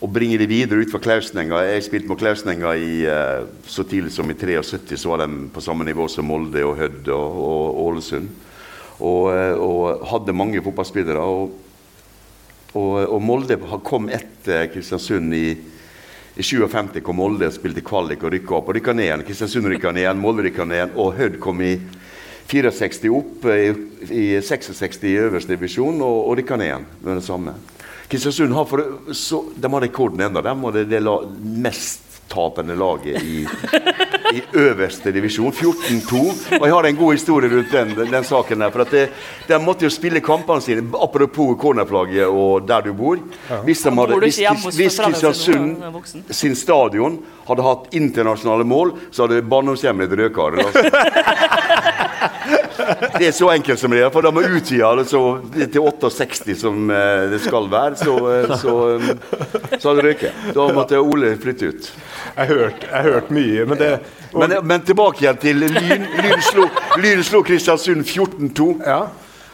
å 0.00 0.08
bringe 0.10 0.38
det 0.40 0.48
videre 0.50 0.84
ut 0.84 0.92
fra 0.92 1.00
Klausenenga. 1.02 1.62
Jeg 1.68 1.86
spilte 1.88 2.10
med 2.10 2.20
Klausenenga 2.20 2.74
i, 2.78 2.92
eh, 3.08 3.48
så 3.68 3.84
tidlig 3.84 4.14
som 4.14 4.30
i 4.30 4.36
73, 4.38 4.96
så 4.96 5.12
var 5.12 5.24
de 5.24 5.50
på 5.52 5.64
samme 5.64 5.86
nivå 5.88 6.08
som 6.10 6.28
Molde 6.30 6.64
og 6.66 6.78
Hødd 6.80 7.10
og, 7.16 7.42
og 7.48 7.82
Ålesund. 7.86 8.30
Og, 9.00 9.26
eh, 9.34 9.56
og 9.56 10.06
hadde 10.12 10.36
mange 10.36 10.62
fotballspillere. 10.64 11.26
Og, 11.26 11.52
og, 12.72 12.94
og 13.06 13.20
Molde 13.24 13.58
kom 13.84 14.08
etter 14.12 14.70
Kristiansund 14.72 15.36
i 15.36 15.46
i 16.40 16.42
57 16.42 17.02
kom 17.04 17.18
Molde 17.20 17.50
og 17.50 17.52
spilte 17.52 17.82
kvalik 17.84 18.22
og 18.24 18.32
rykka 18.32 18.56
opp. 18.56 18.70
og 18.70 18.76
rykka 18.78 18.94
ned 18.96 19.08
igjen. 19.10 19.24
Kristiansund 19.28 19.68
rykka 19.68 19.92
ned 19.92 20.06
igjen, 20.06 20.20
Molde 20.20 20.46
rykka 20.46 20.64
ned 20.64 20.78
igjen, 20.78 20.94
og 20.96 21.16
Hødd 21.18 21.36
kom 21.42 21.60
i 21.60 21.74
64 22.50 23.10
opp 23.14 23.44
i, 23.52 23.66
i 24.08 24.24
66 24.42 25.04
i 25.04 25.16
øverste 25.20 25.52
divisjon 25.52 26.00
og, 26.00 26.16
og 26.30 26.38
rykka 26.40 26.56
ned 26.56 26.70
igjen 26.70 26.86
med 27.04 27.20
det 27.20 27.26
samme. 27.26 27.54
Kristiansund 28.10 28.56
har, 28.56 28.64
for, 28.66 28.84
så, 29.14 29.44
de 29.54 29.72
har 29.74 29.84
rekorden 29.84 30.24
ennå, 30.26 30.42
de, 30.42 30.54
og 30.64 30.74
det 30.74 30.88
det 30.90 31.02
la, 31.04 31.18
mest 31.68 32.08
tapende 32.30 32.74
laget 32.78 33.20
i 33.22 33.44
i 34.34 34.42
øverste 34.52 35.12
divisjon. 35.12 35.52
14-2. 35.52 36.20
Og 36.60 36.66
jeg 36.66 36.74
har 36.74 36.88
en 36.88 36.96
god 36.96 37.12
historie 37.12 37.50
rundt 37.50 37.72
den, 37.72 37.94
den 38.12 38.24
saken 38.24 38.60
der. 38.60 38.70
For 38.70 38.84
at 38.84 38.94
det, 38.94 39.08
de 39.48 39.58
måtte 39.62 39.86
jo 39.86 39.90
spille 39.92 40.22
kampene 40.24 40.62
sine, 40.64 40.84
apropos 41.02 41.56
cornerflagget 41.60 42.26
og 42.26 42.68
der 42.68 42.86
du 42.86 42.92
bor. 42.94 43.18
Hvis, 43.64 43.82
de 43.82 43.94
hadde, 43.96 44.20
hvis, 44.24 44.40
hvis 44.76 45.00
Kristiansund 45.00 45.76
sin 46.30 46.56
stadion 46.56 47.18
hadde 47.48 47.66
hatt 47.66 47.92
internasjonale 47.96 48.64
mål, 48.64 48.94
så 49.10 49.26
hadde 49.26 49.42
barndomshjemmet 49.42 50.18
rødkar. 50.18 50.60
Altså. 50.64 50.80
Det 53.18 53.26
er 53.28 53.34
så 53.36 53.50
enkelt 53.52 53.80
som 53.80 53.92
det 53.94 54.02
er, 54.04 54.10
for 54.14 54.24
de 54.24 54.32
har 54.36 54.56
utvida 54.56 54.90
det 55.00 55.06
så, 55.10 55.22
til 55.56 55.80
68 55.86 56.56
som 56.60 56.90
eh, 56.94 57.24
det 57.32 57.40
skal 57.44 57.68
være. 57.72 57.98
Så, 58.00 58.14
eh, 58.34 58.54
så, 58.62 58.76
eh, 58.94 59.74
så 59.76 59.90
hadde 59.90 59.96
det 60.00 60.06
røket. 60.08 60.44
Da 60.56 60.68
måtte 60.76 61.00
Ole 61.00 61.34
flytte 61.40 61.72
ut. 61.72 61.90
Jeg 62.36 62.52
har 62.52 63.10
hørt, 63.10 63.34
mye, 63.34 63.66
men 63.66 63.80
det 63.80 63.90
og, 64.30 64.44
Men, 64.44 64.56
men 64.62 64.86
tilbake 64.86 65.24
igjen 65.24 65.40
til 65.42 65.58
Lyn. 65.64 66.06
Lyn 66.22 66.46
slo, 66.46 66.68
Lyn 67.02 67.24
slo 67.26 67.42
Kristiansund 67.42 68.06
14-2. 68.06 68.70
ja. 68.86 69.02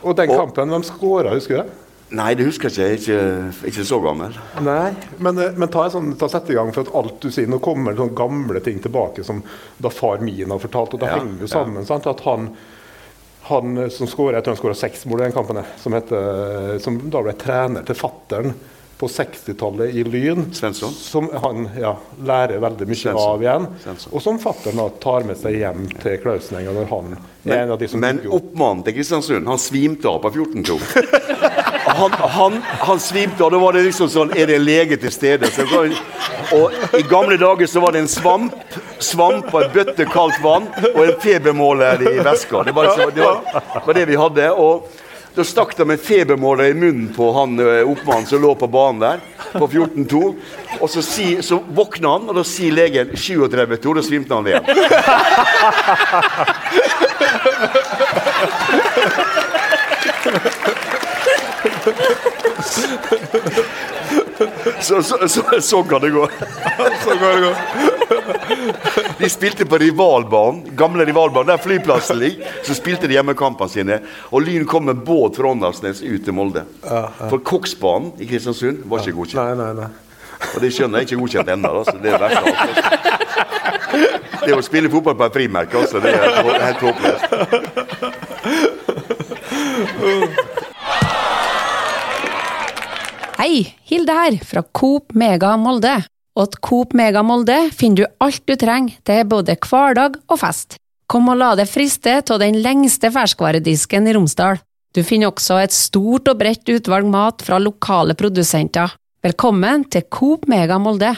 og 0.03 0.17
den 0.19 0.31
kampen, 0.31 0.69
hvem 0.71 0.85
skåra, 0.85 1.33
husker 1.35 1.57
du 1.57 1.63
det? 1.63 1.83
Nei, 2.15 2.35
det 2.39 2.45
husker 2.47 2.71
jeg 2.71 3.01
ikke. 3.01 3.11
Jeg 3.11 3.23
er 3.27 3.47
ikke, 3.51 3.71
ikke 3.73 3.85
så 3.89 3.97
gammel. 4.05 4.37
Nei, 4.63 4.93
men, 5.19 5.41
men 5.59 5.71
ta, 5.73 5.89
sånn, 5.91 6.13
ta 6.21 6.29
sett 6.31 6.53
i 6.53 6.59
gang 6.59 6.71
for 6.75 6.87
at 6.87 6.93
alt 6.95 7.17
du 7.25 7.33
sier 7.35 7.51
Nå 7.51 7.59
kommer 7.65 7.97
sånne 7.99 8.15
gamle 8.15 8.63
ting 8.63 8.79
tilbake 8.85 9.25
som 9.27 9.41
da 9.83 9.91
far 9.91 10.23
min 10.23 10.53
har 10.55 10.63
fortalt, 10.63 10.95
og 10.95 11.03
det 11.03 11.11
Ja, 11.11 11.17
henger 11.19 11.43
jo 11.43 11.51
sammen. 11.51 11.89
Sant? 11.89 12.07
At 12.07 12.23
han, 12.29 12.53
han 13.49 13.77
eh, 13.79 13.91
som 13.93 14.09
skåra 14.11 14.41
Jeg 14.41 14.47
tror 14.47 14.73
han 14.73 14.79
seks 14.79 15.05
mål 15.07 15.21
i 15.21 15.29
den 15.29 15.37
kampen, 15.37 15.61
som, 15.83 15.95
heter, 15.97 16.79
som 16.83 16.99
da 17.11 17.23
ble 17.25 17.37
trener 17.41 17.87
til 17.87 17.99
fattern 17.99 18.57
på 18.97 19.09
60-tallet 19.13 19.95
i 19.95 20.05
Lyn. 20.05 20.47
Svensson? 20.57 20.93
Som 20.93 21.29
han 21.43 21.69
ja, 21.81 21.93
lærer 22.25 22.63
veldig 22.65 22.87
mye 22.89 22.97
Svensson. 22.97 23.31
av 23.31 23.43
igjen. 23.45 23.67
Svensson. 23.83 24.15
Og 24.17 24.25
som 24.25 24.39
fattern 24.41 24.81
tar 25.03 25.27
med 25.29 25.37
seg 25.41 25.59
hjem 25.61 25.85
til 26.01 26.17
Klausenenga 26.23 26.73
når 26.73 26.89
han 26.95 27.17
er 27.45 27.59
en 27.61 27.75
av 27.77 27.81
de 27.81 27.91
som 27.93 28.01
Men 28.01 28.23
oppmannen 28.25 28.87
til 28.87 28.97
Kristiansund, 28.97 29.49
han 29.49 29.61
svimte 29.61 30.09
av 30.09 30.23
på 30.25 30.33
14-2. 30.33 30.79
Han, 31.87 32.13
han, 32.13 32.63
han 32.81 33.01
svimte 33.01 33.45
og 33.45 33.53
Da 33.55 33.59
var 33.63 33.77
det 33.77 33.85
liksom 33.87 34.09
sånn 34.11 34.33
Er 34.35 34.49
det 34.51 34.57
en 34.59 34.65
lege 34.67 34.97
til 34.99 35.13
stede? 35.15 35.47
Så, 35.55 35.63
og 36.57 36.97
I 36.99 37.03
gamle 37.07 37.39
dager 37.39 37.71
så 37.71 37.83
var 37.85 37.95
det 37.95 38.03
en 38.03 38.11
svamp 38.11 38.55
svamp 38.99 39.55
og 39.55 39.63
en 39.63 39.73
bøtte 39.75 40.07
kaldt 40.09 40.39
vann 40.43 40.67
og 40.95 41.03
en 41.05 41.17
febermåler 41.21 42.01
i 42.01 42.19
veska. 42.25 42.63
Det 42.65 42.73
var, 42.73 42.89
liksom, 42.89 43.11
det, 43.15 43.23
var, 43.23 43.37
var 43.87 43.95
det 43.99 44.07
vi 44.09 44.17
hadde. 44.17 44.47
og 44.53 44.89
da 45.37 45.45
stakk 45.45 45.75
de 45.77 45.85
en 45.85 45.99
febermåler 46.01 46.71
i 46.73 46.75
munnen 46.75 47.11
på 47.13 47.27
han 47.37 47.61
oppmannen 47.61 48.25
som 48.25 48.41
lå 48.41 48.55
på 48.57 48.67
banen 48.73 49.03
der, 49.03 49.21
på 49.53 49.69
14-2. 49.69 50.35
Og 50.81 50.89
så, 50.89 51.03
si, 51.05 51.43
så 51.45 51.61
våkna 51.77 52.09
han, 52.15 52.25
og 52.31 52.35
da 52.39 52.45
sier 52.49 52.73
legen 52.73 53.13
37-2. 53.13 53.95
Da 53.99 54.03
svimte 54.07 54.33
han 54.33 54.49
igjen. 54.49 54.65
Så, 64.81 65.03
så, 65.03 65.17
så, 65.29 65.43
sånn 65.65 65.87
kan 65.89 66.01
det 66.03 66.11
gå. 66.15 66.27
Så 67.03 67.11
kan 67.17 67.29
det 67.33 67.41
gå. 67.47 67.53
De 69.19 69.29
spilte 69.33 69.65
på 69.69 69.79
rivalbanen, 69.81 70.63
gamle 70.79 71.05
rivalbanen, 71.09 71.49
der 71.55 71.61
flyplassen 71.63 72.19
ligger. 72.21 72.51
Så 72.67 72.75
spilte 72.77 73.09
de 73.11 73.15
hjemmekampene 73.17 73.71
sine. 73.73 73.99
Og 74.31 74.45
Lyn 74.47 74.67
kom 74.69 74.85
med 74.89 74.97
båt 75.07 75.37
fra 75.41 75.47
Åndalsnes 75.55 76.03
ut 76.05 76.23
til 76.27 76.35
Molde. 76.37 76.63
For 76.85 77.39
Koksbanen 77.47 78.13
i 78.21 78.29
Kristiansund 78.31 78.77
var 78.91 78.99
ikke 79.05 79.17
godkjent. 79.21 79.41
Nei, 79.41 79.55
nei, 79.63 79.73
nei. 79.81 79.91
Og 80.53 80.59
det 80.61 80.71
skjønner 80.77 80.97
jeg 81.01 81.07
ikke 81.11 81.21
godkjent 81.23 81.49
ennå. 81.57 81.71
Altså. 81.81 81.97
Det 82.03 82.09
er 82.13 82.19
det 82.21 82.27
verste. 82.27 82.51
Det 84.47 84.53
å 84.55 84.63
spille 84.63 84.91
fotball 84.93 85.17
på 85.19 85.25
et 85.31 85.35
frimerke, 85.41 85.75
altså, 85.81 85.97
det 86.05 86.11
er 86.13 86.19
helt- 86.37 86.63
helt 86.63 86.81
håpløst. 86.87 87.25
Hei, 93.37 93.67
Hilde 93.85 94.15
her, 94.17 94.35
fra 94.49 94.63
Coop 94.73 95.13
Mega 95.13 95.51
Molde. 95.61 95.93
Og 96.41 96.47
at 96.47 96.55
Coop 96.65 96.95
Mega 96.97 97.21
Molde 97.21 97.67
finner 97.77 97.99
du 97.99 98.25
alt 98.25 98.41
du 98.49 98.55
trenger 98.57 98.95
til 99.05 99.27
både 99.29 99.59
hverdag 99.61 100.17
og 100.25 100.41
fest. 100.41 100.79
Kom 101.05 101.29
og 101.29 101.37
la 101.37 101.51
deg 101.59 101.69
friste 101.69 102.15
av 102.23 102.41
den 102.41 102.57
lengste 102.65 103.11
ferskvaredisken 103.13 104.09
i 104.09 104.17
Romsdal. 104.17 104.63
Du 104.97 105.03
finner 105.05 105.29
også 105.29 105.61
et 105.61 105.77
stort 105.77 106.33
og 106.33 106.41
bredt 106.41 106.65
utvalg 106.79 107.13
mat 107.13 107.45
fra 107.45 107.61
lokale 107.61 108.17
produsenter. 108.17 108.97
Velkommen 109.21 109.85
til 109.93 110.09
Coop 110.09 110.49
Mega 110.49 110.81
Molde. 110.81 111.13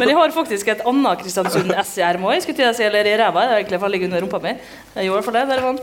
Men 0.00 0.10
jeg 0.14 0.16
har 0.16 0.32
faktisk 0.40 0.72
et 0.72 0.84
annet 0.88 1.20
Kristiansund 1.20 1.76
S 1.76 1.96
i 2.00 2.08
ermet 2.08 2.32
òg. 2.32 2.40
Skulle 2.40 2.56
til 2.56 2.72
å 2.72 2.74
si, 2.74 2.88
eller 2.88 3.04
i 3.04 3.18
ræva. 3.20 3.44
Det 3.44 3.52
er 3.52 3.60
egentlig 3.66 3.84
for 3.84 3.92
å 3.92 3.96
ligge 3.98 4.08
under 4.08 4.24
rumpa 4.24 4.40
mi. 4.48 4.56
Jeg 4.96 5.12
gjorde 5.12 5.28
for 5.28 5.36
det. 5.36 5.48
Der 5.52 5.68
var 5.68 5.82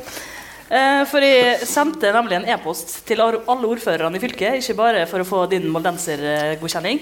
For 1.11 1.19
jeg 1.19 1.65
sendte 1.67 2.13
nemlig 2.15 2.37
en 2.37 2.45
e-post 2.53 2.93
til 3.09 3.19
alle 3.19 3.67
ordførerne 3.67 4.15
i 4.15 4.21
fylket. 4.23 4.61
Ikke 4.61 4.75
bare 4.77 5.01
for 5.09 5.19
å 5.19 5.27
få 5.27 5.41
din 5.51 5.65
moldensergodkjenning, 5.73 7.01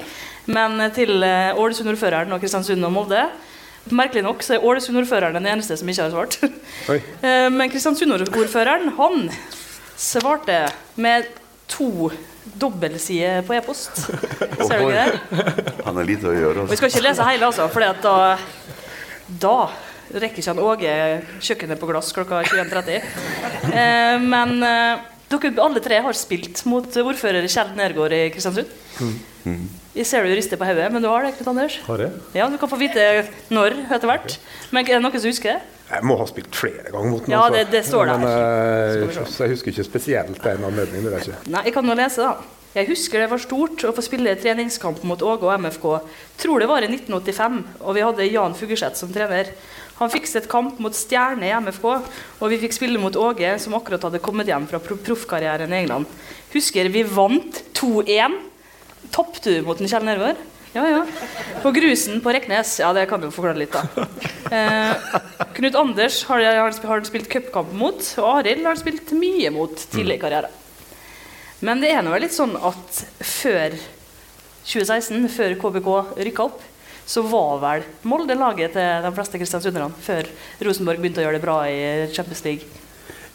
men 0.50 0.82
til 0.96 1.22
eh, 1.22 1.52
Ålesund-ordføreren 1.54 2.34
og 2.34 2.42
Kristiansund 2.42 2.88
og 2.88 2.96
Molde. 2.96 3.28
Merkelig 3.94 4.24
nok 4.26 4.42
så 4.46 4.56
er 4.58 4.66
Ålesund-ordføreren 4.66 5.38
den 5.38 5.46
eneste 5.54 5.78
som 5.78 5.92
ikke 5.94 6.08
har 6.08 6.16
svart. 6.16 6.40
Oi. 6.90 6.98
Eh, 7.30 7.46
Men 7.54 7.70
Kristiansund-ordføreren 7.70 8.90
han 8.98 9.30
svarte 10.00 10.64
med 10.98 11.30
to 11.70 12.10
dobbeltsider 12.60 13.44
på 13.46 13.54
e-post. 13.60 14.02
Ser 14.66 14.82
du 14.82 14.90
ikke 14.90 15.06
det? 15.06 15.76
Han 15.86 16.02
er 16.02 16.10
lite 16.10 16.32
å 16.32 16.34
gjøre. 16.34 16.64
Og 16.66 16.72
vi 16.72 16.74
Altså. 16.74 16.80
skal 16.82 16.90
ikke 16.96 17.06
lese 17.06 17.28
hele, 17.30 17.46
altså, 17.52 17.70
for 17.70 17.86
da, 17.86 18.16
da 19.46 19.56
rekker 20.14 20.42
ikke 20.42 20.54
han 20.54 20.60
Åge 20.64 20.94
kjøkkenet 21.46 21.80
på 21.82 21.90
glass 21.92 22.12
klokka 22.16 22.42
21.30. 22.44 23.02
Eh, 23.74 24.20
men 24.24 24.56
eh, 24.64 25.02
dere 25.30 25.52
alle 25.62 25.82
tre 25.86 26.00
har 26.02 26.18
spilt 26.18 26.64
mot 26.70 26.88
ordfører 27.04 27.46
Kjell 27.50 27.76
Nergård 27.78 28.16
i 28.18 28.24
Kristiansund. 28.34 28.72
Jeg 29.96 30.06
ser 30.06 30.24
du 30.26 30.32
rister 30.36 30.60
på 30.60 30.68
hodet, 30.68 30.88
men 30.94 31.02
du 31.04 31.08
har 31.10 31.24
det, 31.26 31.34
Knut 31.38 31.48
Anders? 31.54 31.80
Har 31.88 32.02
jeg? 32.04 32.12
Ja, 32.38 32.48
Du 32.52 32.58
kan 32.62 32.70
få 32.70 32.78
vite 32.80 33.06
når 33.54 33.76
etter 33.90 34.08
hvert. 34.10 34.38
Men 34.72 34.86
er 34.86 35.00
det 35.00 35.04
noen 35.06 35.20
som 35.20 35.32
husker 35.32 35.56
det? 35.56 35.76
Jeg 35.90 36.06
må 36.06 36.18
ha 36.20 36.26
spilt 36.30 36.54
flere 36.54 36.92
ganger 36.94 37.10
mot 37.10 37.26
den. 37.26 37.34
Ja, 37.34 37.50
det- 37.50 37.72
det 37.72 37.82
står 37.88 38.06
der. 38.06 38.18
Men, 38.18 38.30
eh, 38.30 39.26
jeg 39.40 39.50
husker 39.56 39.72
ikke 39.72 39.88
spesielt 39.88 40.46
en 40.46 40.64
anledning. 40.70 41.04
Det 41.04 41.22
ikke. 41.26 41.50
Nei, 41.50 41.64
jeg 41.66 41.74
kan 41.74 41.86
nå 41.86 41.96
lese, 41.98 42.18
da. 42.22 42.38
Jeg 42.76 42.86
husker 42.88 43.20
det 43.20 43.30
var 43.32 43.40
stort 43.42 43.82
å 43.82 43.92
få 43.98 44.04
spille 44.06 44.36
treningskamp 44.38 45.04
mot 45.04 45.20
Åge 45.26 45.42
og 45.42 45.60
MFK. 45.60 46.02
Tror 46.38 46.60
det 46.60 46.68
var 46.70 46.84
i 46.84 46.88
1985, 46.88 47.64
og 47.82 47.96
vi 47.96 48.02
hadde 48.02 48.32
Jan 48.32 48.54
Fugerseth 48.54 48.96
som 48.96 49.10
trener. 49.12 49.48
Han 50.00 50.12
fikset 50.12 50.48
kamp 50.52 50.80
mot 50.80 50.96
Stjerne 50.96 51.48
i 51.50 51.56
MFK, 51.60 51.88
og 52.40 52.52
vi 52.52 52.60
fikk 52.62 52.76
spille 52.78 53.02
mot 53.02 53.16
Åge, 53.20 53.52
som 53.60 53.76
akkurat 53.76 54.06
hadde 54.08 54.22
kommet 54.24 54.48
hjem 54.48 54.68
fra 54.70 54.80
proffkarrieren 54.80 55.74
i 55.76 55.82
England. 55.82 56.08
Husker 56.54 56.88
vi 56.94 57.04
vant 57.04 57.60
2-1. 57.76 58.38
Tapte 59.12 59.58
du 59.60 59.68
mot 59.68 59.80
en 59.80 59.92
Kjell 59.92 60.08
Nergård? 60.08 60.40
Ja, 60.74 60.86
ja. 60.86 61.02
På 61.64 61.72
grusen 61.74 62.22
på 62.22 62.32
Reknes. 62.32 62.78
Ja, 62.80 62.94
det 62.94 63.08
kan 63.10 63.22
du 63.22 63.28
forklare 63.34 63.60
litt, 63.60 63.76
da. 63.76 64.08
Eh, 64.50 65.18
Knut 65.54 65.76
Anders 65.78 66.24
har 66.26 66.42
han 66.42 67.06
spilt 67.06 67.28
cupkamp 67.30 67.70
mot, 67.78 68.00
og 68.18 68.30
Arild 68.40 68.64
har 68.64 68.74
han 68.74 68.80
spilt 68.80 69.12
mye 69.14 69.52
mot 69.54 69.76
tidlig 69.92 70.16
i 70.18 70.22
karrieren. 70.24 70.56
Men 71.62 71.84
det 71.84 71.92
er 71.94 72.02
nå 72.02 72.16
litt 72.18 72.34
sånn 72.34 72.56
at 72.56 73.02
før 73.20 73.76
2016, 74.64 75.28
før 75.34 75.54
KBK 75.60 75.90
rykka 76.30 76.48
opp, 76.48 76.64
så 77.10 77.24
var 77.26 77.58
vel 77.64 77.86
Molde 78.06 78.36
laget 78.38 78.76
til 78.76 79.06
de 79.06 79.12
fleste 79.16 79.40
kristiansunderne 79.42 80.04
før 80.06 80.28
Rosenborg 80.68 81.02
begynte 81.02 81.24
å 81.24 81.26
gjøre 81.26 81.40
det 81.40 81.46
bra 81.46 81.56
i 81.66 81.80
Champions 82.14 82.44
League. 82.46 82.68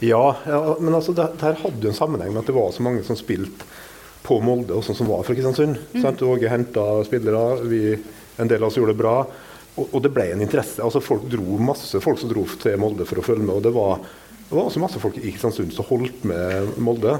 Ja, 0.04 0.36
ja, 0.46 0.60
men 0.78 0.94
altså, 0.94 1.14
det, 1.16 1.32
det 1.40 1.48
her 1.48 1.58
hadde 1.58 1.82
jo 1.82 1.90
en 1.90 1.96
sammenheng 1.96 2.30
med 2.30 2.44
at 2.44 2.50
det 2.50 2.54
var 2.54 2.70
så 2.74 2.84
mange 2.86 3.02
som 3.06 3.18
spilte 3.18 3.66
på 4.24 4.38
Molde, 4.40 4.76
og 4.76 4.84
sånn 4.86 4.96
som 4.96 5.10
var 5.10 5.24
fra 5.26 5.34
Kristiansund. 5.36 5.80
Mm. 5.92 6.06
Åge 6.28 6.52
henta 6.52 6.84
spillere, 7.04 7.42
vi, 7.68 7.82
en 8.40 8.50
del 8.50 8.62
av 8.62 8.70
oss 8.70 8.78
gjorde 8.78 8.94
det 8.94 9.02
bra. 9.02 9.16
Og, 9.74 9.88
og 9.90 10.00
det 10.04 10.12
ble 10.14 10.30
en 10.32 10.44
interesse. 10.44 10.78
altså 10.82 11.02
Folk 11.04 11.26
dro 11.30 11.58
masse 11.60 12.00
folk 12.00 12.20
som 12.20 12.30
dro 12.30 12.46
til 12.62 12.78
Molde 12.80 13.06
for 13.08 13.20
å 13.20 13.26
følge 13.26 13.44
med. 13.44 13.58
Og 13.58 13.66
det 13.66 13.74
var, 13.74 13.98
det 14.46 14.54
var 14.54 14.68
også 14.68 14.82
masse 14.82 15.02
folk 15.02 15.18
i 15.18 15.26
Kristiansund 15.26 15.74
som 15.76 15.88
holdt 15.90 16.24
med 16.30 16.78
Molde. 16.78 17.18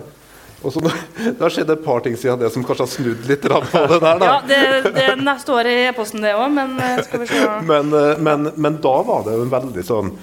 Og 0.65 0.73
så 0.73 0.83
Det 0.85 1.41
har 1.41 1.53
skjedd 1.53 1.73
et 1.75 1.85
par 1.85 2.01
ting 2.05 2.17
siden 2.19 2.41
det 2.41 2.51
som 2.55 2.65
kanskje 2.67 2.87
har 2.87 2.93
snudd 2.93 3.27
litt 3.29 3.45
på 3.45 3.83
det 3.91 3.99
der. 4.03 4.23
da. 4.23 4.31
Ja, 4.31 4.39
det, 4.49 4.95
det 4.97 5.09
neste 5.21 5.53
år 5.55 5.69
i 5.71 5.75
e-posten, 5.89 6.25
det 6.25 6.33
òg, 6.37 6.49
men 6.55 6.79
eh, 6.81 7.03
skal 7.07 7.23
vi 7.23 7.29
se 7.31 7.43
Men, 7.69 7.93
eh, 7.93 8.15
men, 8.25 8.51
men 8.57 8.81
da 8.85 8.95
var 9.07 9.27
det 9.29 9.37
en 9.39 9.53
veldig 9.53 9.85
sånn 9.87 10.15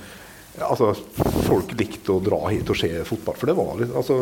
Altså, 0.61 0.91
Folk 1.47 1.71
likte 1.79 2.11
å 2.17 2.21
dra 2.21 2.41
hit 2.51 2.69
og 2.69 2.77
se 2.77 2.89
fotball. 3.07 3.37
For 3.39 3.49
det 3.49 3.55
var, 3.57 3.71
litt, 3.79 3.93
altså, 3.95 4.17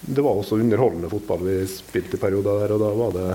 det 0.00 0.24
var 0.24 0.40
også 0.40 0.58
underholdende 0.58 1.10
fotball 1.12 1.44
vi 1.46 1.60
spilte 1.70 2.18
i 2.18 2.20
perioder 2.20 2.64
der. 2.64 2.74
Og 2.74 2.82
da 2.82 2.90
var 2.98 3.14
det 3.14 3.28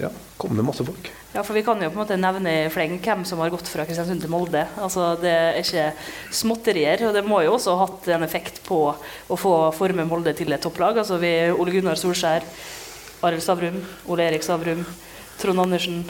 Ja, 0.00 0.08
kom 0.40 0.56
det 0.56 0.64
masse 0.64 0.84
folk. 0.86 1.10
Ja, 1.34 1.42
for 1.44 1.54
Vi 1.54 1.62
kan 1.62 1.82
jo 1.82 1.90
på 1.90 1.98
en 1.98 2.02
måte 2.02 2.16
nevne 2.18 2.54
i 2.64 2.70
fleng 2.72 2.96
hvem 3.02 3.24
som 3.28 3.42
har 3.42 3.52
gått 3.52 3.68
fra 3.68 3.84
Kristiansund 3.86 4.22
til 4.24 4.32
Molde. 4.32 4.64
Altså, 4.80 5.12
Det 5.20 5.30
er 5.30 5.60
ikke 5.60 5.92
småtterier. 6.32 7.06
og 7.08 7.14
Det 7.14 7.24
må 7.26 7.42
jo 7.44 7.54
også 7.54 7.76
ha 7.76 7.86
hatt 7.86 8.08
en 8.08 8.24
effekt 8.24 8.62
på 8.66 8.80
å 8.94 9.36
få 9.38 9.54
forme 9.76 10.06
Molde 10.08 10.34
til 10.34 10.52
et 10.52 10.60
topplag. 10.60 10.96
Altså 10.96 11.20
vi, 11.20 11.52
Ole 11.52 11.70
Gunnar 11.70 12.00
Solskjær, 12.00 12.42
Arild 13.22 13.42
Stavrum, 13.44 13.84
Ole 14.08 14.28
Erik 14.30 14.42
Stavrum, 14.42 14.84
Trond 15.38 15.60
Andersen. 15.60 16.04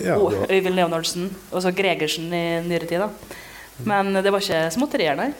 Ja, 0.00 0.16
og 0.18 0.50
Øyvind 0.50 0.74
Leonardsen. 0.74 1.30
Og 1.52 1.62
så 1.62 1.70
Gregersen 1.70 2.32
i 2.32 2.60
nyere 2.66 2.86
tid. 2.86 2.98
da. 2.98 3.10
Men 3.84 4.14
det 4.14 4.32
var 4.32 4.40
ikke 4.40 4.70
småtterier, 4.74 5.16
nei. 5.18 5.32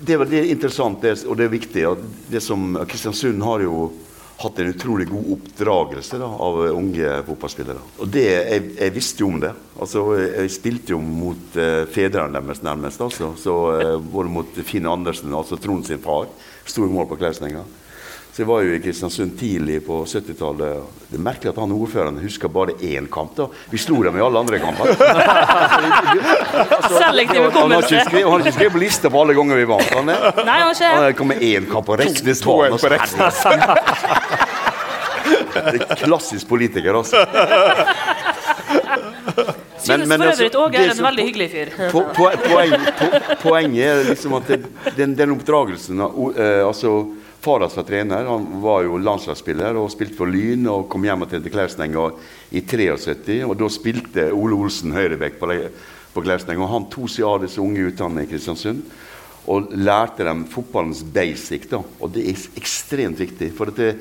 Det, 0.00 0.16
er 0.16 0.24
det 0.28 0.40
er 0.40 0.50
interessant 0.52 1.00
det, 1.00 1.24
og 1.28 1.36
det 1.36 1.46
er 1.46 1.52
viktig. 1.52 1.84
det 2.30 2.42
som 2.42 2.74
Kristiansund 2.88 3.42
har 3.42 3.60
jo 3.60 3.92
hatt 4.36 4.58
en 4.58 4.70
utrolig 4.72 5.06
god 5.08 5.30
oppdragelse 5.36 6.18
da, 6.18 6.26
av 6.26 6.58
unge 6.72 7.10
fotballspillere. 7.26 7.84
Og 8.02 8.10
det, 8.10 8.24
jeg, 8.30 8.64
jeg 8.80 8.94
visste 8.94 9.22
jo 9.22 9.30
om 9.30 9.38
det. 9.42 9.52
Altså, 9.78 10.02
jeg, 10.18 10.50
spilte 10.54 10.94
jo 10.94 11.00
mot 11.04 11.58
eh, 11.60 11.84
fedrene 11.90 12.40
deres 12.40 12.64
nærmest. 12.66 13.04
Altså. 13.04 13.32
Så, 13.40 13.56
eh, 13.78 13.94
både 13.98 14.34
mot 14.34 14.60
Finn 14.66 14.90
Andersen, 14.90 15.34
altså 15.34 15.58
Trond 15.60 15.86
sin 15.86 16.02
far. 16.02 16.28
Sto 16.66 16.86
i 16.86 16.92
mål 16.92 17.08
på 17.12 17.20
Klausenenga. 17.22 17.64
Så 18.34 18.42
jeg 18.42 18.48
var 18.48 18.64
jo 18.66 18.72
i 18.74 18.80
Kristiansund 18.82 19.36
tidlig 19.38 19.76
på 19.86 20.00
70-tallet. 20.10 20.86
Det 21.06 21.14
er 21.14 21.22
merkelig 21.22 21.52
at 21.52 21.58
han 21.62 21.70
ordføreren 21.76 22.16
husker 22.18 22.50
bare 22.50 22.74
én 22.82 23.06
kamp. 23.06 23.36
da. 23.38 23.46
Vi 23.70 23.78
slo 23.78 24.00
dem 24.02 24.18
i 24.18 24.24
alle 24.26 24.42
andre 24.42 24.58
kamper. 24.58 24.90
Selektiv 26.96 27.06
har 27.14 27.22
ikke 27.22 27.44
hukommelse. 27.44 28.02
han 28.10 28.26
har 28.32 28.42
ikke 28.42 28.56
skrevet 28.56 28.74
på 28.74 28.82
lista 28.82 29.12
på 29.14 29.22
alle 29.22 29.38
ganger 29.38 29.62
vi 29.62 29.68
vant. 29.70 29.94
Han 29.94 30.10
Nei, 30.10 30.18
han 30.18 30.66
har 30.66 30.74
ikke 30.74 30.90
han 30.90 31.14
kom 31.22 31.30
med 31.30 31.46
én 31.46 31.70
kamp 31.70 31.94
og 31.94 32.02
Reksnes 32.02 32.42
altså. 32.42 32.90
Det 35.54 35.78
er 35.78 35.96
klassisk 36.02 36.50
politiker, 36.50 36.98
altså. 37.04 37.22
Men 39.86 40.08
for 40.10 40.26
altså, 40.26 40.42
øvrig 40.42 40.56
Åge 40.58 40.76
er 40.76 40.90
en 40.90 40.96
som- 40.96 41.06
veldig 41.06 41.24
hyggelig 41.30 41.50
fyr. 41.54 41.68
Po 41.92 42.02
po 42.16 42.30
poeng, 42.50 42.74
po 42.98 43.06
poenget 43.46 43.84
er 43.86 44.08
liksom 44.10 44.34
at 44.42 44.48
det, 44.48 44.64
den, 44.96 45.14
den 45.18 45.38
oppdragelsen 45.38 46.00
eh, 46.00 46.66
altså 46.66 47.04
Faras 47.44 47.76
var 47.76 47.84
trener, 47.84 48.24
han 48.24 48.46
var 48.62 48.86
jo 48.86 48.96
landslagsspiller 48.96 49.76
og 49.76 49.90
spilte 49.92 50.16
for 50.16 50.30
Lyn 50.32 50.64
og 50.72 50.86
kom 50.88 51.02
hjem 51.04 51.26
til 51.28 51.44
Klausenenga 51.52 52.06
i 52.56 52.62
73. 52.64 53.42
og 53.44 53.58
Da 53.60 53.68
spilte 53.68 54.24
Ole 54.32 54.56
Olsen 54.56 54.94
høyrebekk 54.96 55.36
på, 55.42 55.50
på 56.14 56.22
Klausenenga. 56.24 56.64
og 56.64 56.72
Han 56.72 56.86
tok 56.94 57.10
seg 57.12 57.26
av 57.28 57.42
disse 57.42 57.60
unge 57.60 57.84
utdannede 57.90 58.24
i 58.24 58.30
Kristiansund 58.30 58.80
og 59.52 59.74
lærte 59.76 60.24
dem 60.24 60.46
fotballens 60.48 61.02
basic. 61.04 61.68
da, 61.68 61.82
og 61.84 62.14
Det 62.14 62.24
er 62.24 62.46
ekstremt 62.56 63.20
viktig. 63.20 63.52
for 63.52 63.66
det, 63.66 63.98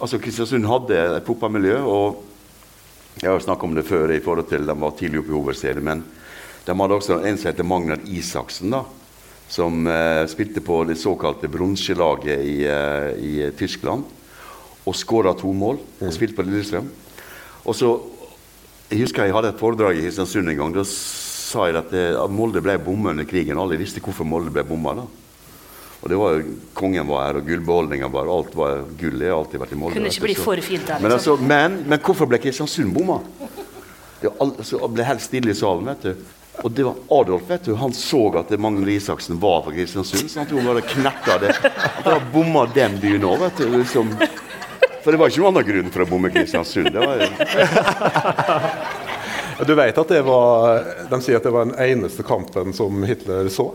altså 0.00 0.18
Kristiansund 0.18 0.64
hadde 0.64 0.96
et 1.18 1.26
fotballmiljø. 1.26 1.76
og 1.84 2.24
jeg 3.20 3.30
har 3.30 3.40
snakket 3.40 3.64
om 3.64 3.74
det 3.74 3.84
før 3.84 4.10
i 4.16 4.20
forhold 4.24 4.48
til 4.48 4.64
de 4.64 4.80
var 4.80 4.96
tidlig 4.96 5.20
oppe 5.20 5.28
i 5.28 5.36
hovedserien. 5.36 5.84
Men 5.84 6.04
de 6.64 6.72
hadde 6.72 6.94
også 6.96 7.20
en 7.26 7.36
som 7.36 7.52
heter 7.52 7.64
Magnar 7.64 8.00
Isaksen, 8.06 8.70
da, 8.70 8.84
som 9.50 9.86
eh, 9.86 10.24
spilte 10.30 10.62
på 10.62 10.84
det 10.86 10.98
såkalte 11.00 11.50
bronselaget 11.50 12.40
i, 12.46 12.56
eh, 12.70 13.10
i 13.18 13.50
Tyskland. 13.58 14.04
Og 14.86 14.96
skåra 14.96 15.34
to 15.34 15.50
mål. 15.52 15.80
Og 16.00 16.14
spilte 16.14 16.38
på 16.38 16.46
Lillestrøm. 16.46 16.88
Og 17.64 17.76
så, 17.76 17.98
Jeg 18.90 19.04
husker 19.04 19.22
jeg 19.22 19.34
hadde 19.34 19.52
et 19.52 19.60
foredrag 19.60 19.98
i 19.98 20.00
Kristiansund 20.02 20.50
en 20.50 20.56
gang. 20.58 20.72
Da 20.74 20.82
sa 20.82 21.68
jeg 21.68 21.76
at, 21.78 21.92
det, 21.94 22.08
at 22.18 22.32
Molde 22.34 22.58
ble 22.58 22.74
bomma 22.82 23.12
under 23.12 23.24
krigen. 23.24 23.58
Alle 23.58 23.78
visste 23.78 24.02
hvorfor 24.02 24.26
Molde 24.26 24.50
ble 24.50 24.64
bomma. 24.66 24.96
da. 24.98 25.04
Og 26.00 26.10
det 26.10 26.18
var 26.18 26.34
jo, 26.34 26.56
Kongen 26.74 27.06
var 27.06 27.28
her, 27.28 27.38
og 27.38 27.46
gullbeholdninga 27.46 28.08
var 28.10 28.30
Alt 28.34 28.56
var 28.58 28.82
gull. 28.98 29.18
Det 29.20 29.30
har 29.30 29.36
alltid 29.36 29.62
vært 29.62 29.76
i 29.76 29.78
Molde. 29.78 29.94
Kunne 29.94 30.10
ikke 30.10 30.26
bli 30.26 30.34
for 30.34 30.64
fint 30.64 30.86
der, 30.88 30.98
men, 30.98 31.12
liksom. 31.12 31.36
altså, 31.36 31.48
men, 31.52 31.78
men 31.86 32.02
hvorfor 32.02 32.30
ble 32.30 32.40
Kristiansund 32.42 32.94
bomma? 32.96 33.20
Det 34.20 34.32
altså, 34.42 34.82
ble 34.90 35.06
helt 35.06 35.22
stille 35.22 35.54
i 35.54 35.58
salen. 35.58 35.86
vet 35.92 36.08
du. 36.08 36.39
Og 36.62 36.70
det 36.76 36.84
var 36.84 36.94
Adolf 37.20 37.42
vet 37.50 37.64
du, 37.64 37.74
han 37.80 37.92
så 37.96 38.20
at 38.40 38.50
Magnus 38.60 38.88
Isaksen 38.88 39.38
var 39.40 39.62
fra 39.64 39.72
Kristiansund. 39.72 40.30
så 40.30 40.38
han 40.42 40.48
tror 40.50 40.60
han 40.60 40.66
bare 40.74 40.82
knerta 40.90 41.38
det. 41.40 41.54
At 41.64 42.04
han 42.04 42.26
bomma 42.34 42.66
den 42.74 42.98
byen 43.00 43.24
òg, 43.24 43.38
vet 43.46 43.56
du. 43.62 43.68
Liksom. 43.78 44.10
For 45.00 45.14
det 45.14 45.20
var 45.22 45.30
ikke 45.32 45.40
noen 45.40 45.54
annen 45.54 45.68
grunn 45.70 45.92
for 45.94 46.04
å 46.04 46.08
bomme 46.10 46.30
Kristiansund. 46.34 46.90
Det 46.92 47.00
var, 47.00 47.16
Du 49.66 49.74
vet 49.76 49.98
at 50.00 50.08
det 50.08 50.20
var 50.24 50.84
De 51.10 51.18
sier 51.20 51.36
at 51.36 51.44
det 51.44 51.50
var 51.52 51.66
den 51.68 51.74
eneste 51.84 52.24
kampen 52.24 52.72
som 52.76 53.02
Hitler 53.04 53.48
så. 53.52 53.66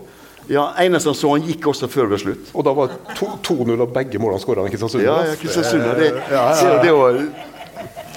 ja, 0.50 0.68
Eneste 0.82 1.10
han 1.12 1.18
så, 1.18 1.30
han 1.36 1.46
gikk 1.46 1.68
også 1.74 1.90
før 1.90 2.08
det 2.08 2.14
ble 2.16 2.20
slutt. 2.24 2.54
Og 2.54 2.66
da 2.66 2.74
var 2.78 2.94
2-0 3.18 3.82
av 3.82 3.92
begge 3.94 4.22
målene 4.22 4.42
skåra 4.42 4.62
av 4.66 4.70
Kristiansund. 4.74 5.04
Ja, 5.06 5.20
ja, 5.30 5.36
Kristiansund. 5.42 5.86
ja, 5.86 6.10
ja, 6.30 6.46
ja. 6.62 6.78
det 6.86 6.94
var, 6.94 7.20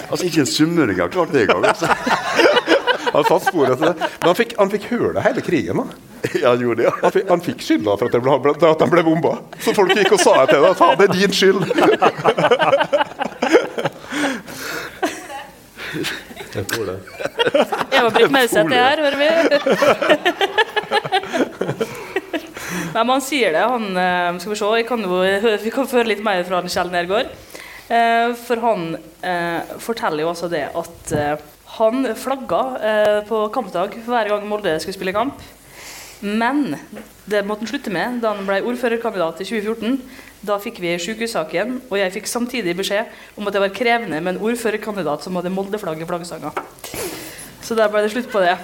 altså, 0.08 0.24
ikke 0.28 0.44
en 0.44 0.52
sunnmøring 0.52 1.00
har 1.00 1.12
klart 1.12 1.32
det 1.32 1.44
engang. 1.46 1.64
Altså. 1.72 1.88
Han 3.18 3.26
satt 3.28 3.48
sporet 3.50 3.78
til 3.80 3.90
det. 3.90 3.96
Men 4.20 4.28
han 4.30 4.38
fikk, 4.38 4.52
han 4.58 4.70
fikk 4.74 4.86
høre 4.92 5.24
hele 5.24 5.42
krigen. 5.44 5.82
da. 5.82 6.04
Ja, 6.42 6.50
han 6.50 6.62
gjorde 6.64 6.80
det, 6.82 6.86
ja. 6.88 6.94
Han 7.02 7.12
fikk, 7.14 7.28
han 7.30 7.42
fikk 7.44 7.60
skylda 7.62 7.92
for 8.00 8.08
at 8.08 8.14
de 8.16 8.20
ble, 8.24 8.54
at 8.72 8.80
de 8.82 8.88
ble 8.90 9.04
bomba. 9.06 9.36
Så 9.62 9.74
folk 9.76 9.92
gikk 9.94 10.16
og 10.16 10.22
sa 10.22 10.34
til 10.50 10.64
deg 10.64 10.70
at 10.74 10.98
det 10.98 11.06
er 11.06 11.12
din 11.14 11.36
skyld. 11.38 11.60
Jeg 16.54 16.64
tror 16.72 16.88
det. 16.88 16.96
Eva 17.94 18.10
Britt 18.12 18.32
Mauseth 18.34 18.72
er 18.72 18.82
her, 18.82 19.02
hører 19.04 19.18
vi. 19.20 19.28
Nei, 22.88 23.02
men 23.04 23.12
han 23.14 23.22
sier 23.24 23.52
det. 23.54 23.62
Han, 23.68 23.86
eh, 23.96 24.38
skal 24.42 24.52
vi 24.52 24.58
se, 24.58 24.70
jeg 24.80 24.86
kan 24.88 25.04
jo, 25.04 25.20
vi 25.62 25.72
kan 25.74 25.88
få 25.88 26.00
høre 26.00 26.10
litt 26.12 26.24
mer 26.24 26.42
fra 26.48 26.60
Kjell 26.66 26.90
Nergård. 26.92 27.30
Eh, 27.88 28.32
For 28.42 28.60
han 28.64 28.90
eh, 29.24 29.60
forteller 29.80 30.24
jo 30.24 30.32
altså 30.32 30.50
det 30.52 30.66
at 30.76 31.14
han 31.78 32.08
flagga 32.18 32.62
eh, 32.90 33.18
på 33.28 33.44
kampdag 33.54 33.94
hver 34.06 34.32
gang 34.32 34.46
Molde 34.48 34.74
skulle 34.82 34.96
spille 34.96 35.14
kamp. 35.16 35.40
Men 36.20 36.74
det 37.30 37.44
måtte 37.46 37.62
han 37.62 37.70
slutte 37.70 37.92
med 37.94 38.18
da 38.22 38.32
han 38.34 38.46
ble 38.48 38.60
ordførerkandidat 38.66 39.42
i 39.44 39.46
2014. 39.46 40.00
Da 40.48 40.58
fikk 40.62 40.80
vi 40.82 40.94
sykehussaken, 41.02 41.78
og 41.90 41.98
jeg 41.98 42.14
fikk 42.14 42.28
samtidig 42.30 42.74
beskjed 42.78 43.10
om 43.38 43.46
at 43.46 43.54
det 43.54 43.62
var 43.62 43.74
krevende 43.74 44.20
med 44.20 44.36
en 44.36 44.42
ordførerkandidat 44.50 45.24
som 45.26 45.38
hadde 45.38 45.52
Molde-flagg 45.54 46.02
i 46.02 46.06
flaggstanga. 46.06 46.52
Så 47.62 47.76
der 47.78 47.90
ble 47.90 48.04
det 48.04 48.12
slutt 48.14 48.30
på 48.32 48.42
det. 48.42 48.54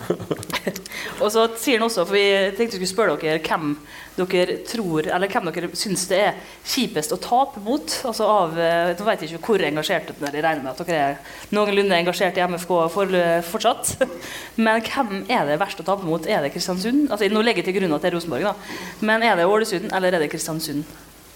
og 1.22 1.28
så 1.32 1.46
sier 1.58 1.78
han 1.78 1.86
også, 1.86 2.04
for 2.06 2.16
vi 2.16 2.24
tenkte 2.56 2.78
vi 2.80 2.88
skulle 2.88 2.92
spørre 2.94 3.16
dere 3.20 3.42
hvem 3.44 3.74
dere 4.20 4.56
tror, 4.68 5.06
eller 5.08 5.30
hvem 5.32 5.48
dere 5.48 5.70
syns 5.78 6.04
det 6.10 6.18
er 6.20 6.38
kjipest 6.66 7.14
å 7.14 7.20
tape 7.22 7.62
mot. 7.64 7.94
Altså 8.08 8.26
av, 8.28 8.56
eh, 8.58 8.92
Nå 8.98 9.06
vet 9.06 9.24
jeg 9.24 9.32
ikke 9.32 9.52
hvor 9.54 9.66
engasjert 9.70 10.10
dere 10.12 10.30
er, 10.30 10.38
jeg 10.40 10.46
regner 10.46 10.66
med 10.66 10.72
at 10.72 10.82
dere 10.88 11.04
er 11.10 11.54
noenlunde 11.56 12.00
engasjert 12.00 12.40
i 12.40 12.44
MFK 12.44 12.74
for, 12.92 13.20
fortsatt. 13.52 13.94
Men 14.64 14.84
hvem 14.84 15.22
er 15.28 15.46
det 15.48 15.60
verst 15.62 15.80
å 15.80 15.86
tape 15.86 16.08
mot? 16.08 16.26
Er 16.26 16.44
det 16.44 16.52
Kristiansund? 16.56 17.08
Altså, 17.08 17.30
nå 17.32 17.44
legger 17.44 17.64
jeg 17.64 17.70
til 17.70 17.80
grunn 17.80 17.96
at 17.96 18.04
det 18.04 18.12
er 18.12 18.18
Rosenborg, 18.18 18.50
da. 18.50 18.74
Men 19.06 19.24
er 19.24 19.40
det 19.40 19.48
Ålesund, 19.48 19.88
eller 19.96 20.16
er 20.16 20.24
det 20.24 20.32
Kristiansund? 20.32 20.84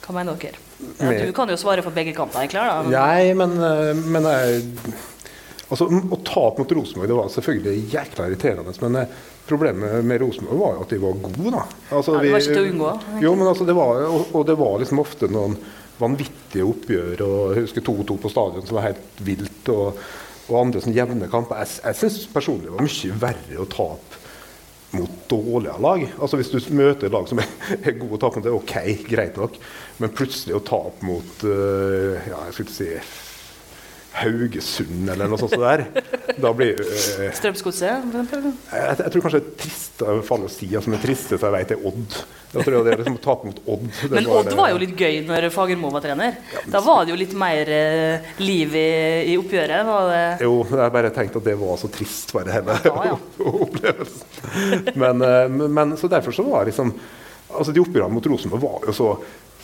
Hva 0.05 0.13
mener 0.19 0.37
dere? 0.37 0.61
Ja, 1.01 1.15
du 1.25 1.33
kan 1.33 1.49
jo 1.49 1.57
svare 1.57 1.83
for 1.85 1.95
begge 1.97 2.13
kanter, 2.17 2.43
egentlig. 2.43 2.61
Da. 2.61 2.83
Nei, 2.93 3.33
men, 3.39 3.57
eh, 3.57 4.05
men 4.05 4.29
jeg, 4.29 4.65
altså, 5.75 5.89
Å 5.91 6.19
tape 6.27 6.63
mot 6.63 6.75
Rosenborg 6.79 7.11
det 7.11 7.19
var 7.19 7.31
selvfølgelig 7.35 7.85
jækla 7.93 8.29
irriterende. 8.31 8.75
Men 8.85 8.99
eh, 9.03 9.15
problemet 9.49 10.09
med 10.09 10.23
Rosenborg 10.23 10.61
var 10.63 10.77
jo 10.77 10.85
at 10.87 10.95
de 10.95 11.01
var 11.05 11.23
gode. 11.29 11.55
da. 11.55 11.65
Altså, 11.91 12.17
Ja, 12.17 12.25
det 12.25 12.35
var 12.35 12.45
ikke 12.45 12.59
til 12.59 12.65
å 12.65 12.73
unngå, 12.73 12.93
Jo, 13.27 13.35
men 13.39 13.51
altså, 13.51 13.69
det 13.69 13.79
var, 13.79 14.05
og, 14.09 14.29
og 14.33 14.47
det 14.51 14.59
var 14.61 14.77
liksom 14.83 15.03
ofte 15.03 15.31
noen 15.33 15.57
vanvittige 16.01 16.67
oppgjør. 16.67 17.25
og 17.27 17.55
Jeg 17.55 17.69
husker 17.69 17.87
2-2 17.87 18.19
på 18.23 18.33
stadion 18.33 18.67
som 18.67 18.79
var 18.81 18.89
helt 18.91 19.25
vilt. 19.27 19.73
Og, 19.75 20.05
og 20.45 20.59
andre 20.61 20.83
sånn 20.85 20.97
jevne 20.97 21.31
kamper. 21.33 21.63
Jeg, 21.65 21.81
jeg 21.85 22.01
syns 22.03 22.21
personlig 22.33 22.69
det 22.69 22.77
var 22.77 22.89
mye 22.89 23.23
verre 23.29 23.63
å 23.63 23.71
tape 23.71 24.23
mot 24.95 25.15
dårligere 25.31 25.83
lag. 25.83 26.07
Altså 26.23 26.39
Hvis 26.39 26.53
du 26.53 26.75
møter 26.77 27.13
lag 27.13 27.29
som 27.31 27.41
er, 27.43 27.51
er 27.81 27.99
gode 27.99 28.19
å 28.19 28.23
tape 28.23 28.39
mot, 28.39 28.47
det 28.47 28.53
er 28.53 28.59
ok, 28.59 29.07
greit 29.09 29.39
nok. 29.41 29.59
Men 30.03 30.15
plutselig 30.15 30.59
å 30.59 30.65
tape 30.67 31.07
mot 31.07 31.47
uh, 31.47 32.15
ja, 32.29 32.45
jeg 32.49 32.59
skulle 32.59 32.75
si 32.77 32.91
Haugesund 34.15 35.09
eller 35.11 35.27
noe 35.31 35.41
sånt 35.41 35.57
der, 35.59 35.83
da 36.39 36.53
blir 36.55 36.79
øh, 36.79 37.33
Strømsgodset, 37.35 38.05
jeg, 38.15 38.95
jeg 39.01 39.11
tror 39.11 39.25
kanskje 39.25 39.41
det 39.43 39.55
trist 39.61 40.05
av 40.07 40.21
faller 40.27 40.47
å 40.49 40.53
si 40.55 40.69
altså, 40.71 40.93
men 40.93 41.03
tristeste 41.03 41.39
jeg 41.43 41.55
vet, 41.57 41.75
er 41.75 41.87
Odd. 41.91 42.17
Da 42.55 42.63
tror 42.63 42.77
jeg 42.77 42.85
det 42.87 42.93
er 42.95 43.01
liksom 43.03 43.17
å 43.19 43.23
tape 43.25 43.49
mot 43.51 43.59
Odd. 43.75 43.89
Men 44.13 44.29
Odd 44.31 44.49
det- 44.53 44.59
var 44.61 44.71
jo 44.71 44.79
litt 44.85 44.95
gøy 45.03 45.19
når 45.27 45.49
Fagermo 45.55 45.91
var 45.95 46.05
trener. 46.05 46.37
Da 46.71 46.83
var 46.87 47.03
det 47.05 47.15
jo 47.15 47.19
litt 47.19 47.35
mer 47.39 47.73
eh, 47.75 48.31
liv 48.43 48.77
i, 48.79 48.87
i 49.33 49.37
oppgjøret. 49.41 49.83
Var 49.91 50.09
det 50.13 50.23
Jo, 50.47 50.55
men 50.71 50.85
jeg 50.85 50.95
bare 51.01 51.11
tenkte 51.19 51.43
at 51.43 51.49
det 51.51 51.57
var 51.65 51.77
så 51.83 51.91
trist, 51.99 52.31
bare 52.37 52.55
hele 52.55 52.79
Ja, 52.87 52.95
ja. 53.11 53.19
opplevelsen. 53.67 54.95
Men, 54.95 55.19
men, 55.59 55.67
men 55.75 55.97
så 55.99 56.11
derfor 56.13 56.35
så 56.37 56.47
var 56.47 56.69
liksom 56.71 56.95
Altså 57.55 57.71
De 57.75 57.83
oppgjørene 57.83 58.15
mot 58.17 58.27
Rosenborg 58.27 58.63
var 58.65 58.87
jo 58.89 58.95
så 58.97 59.09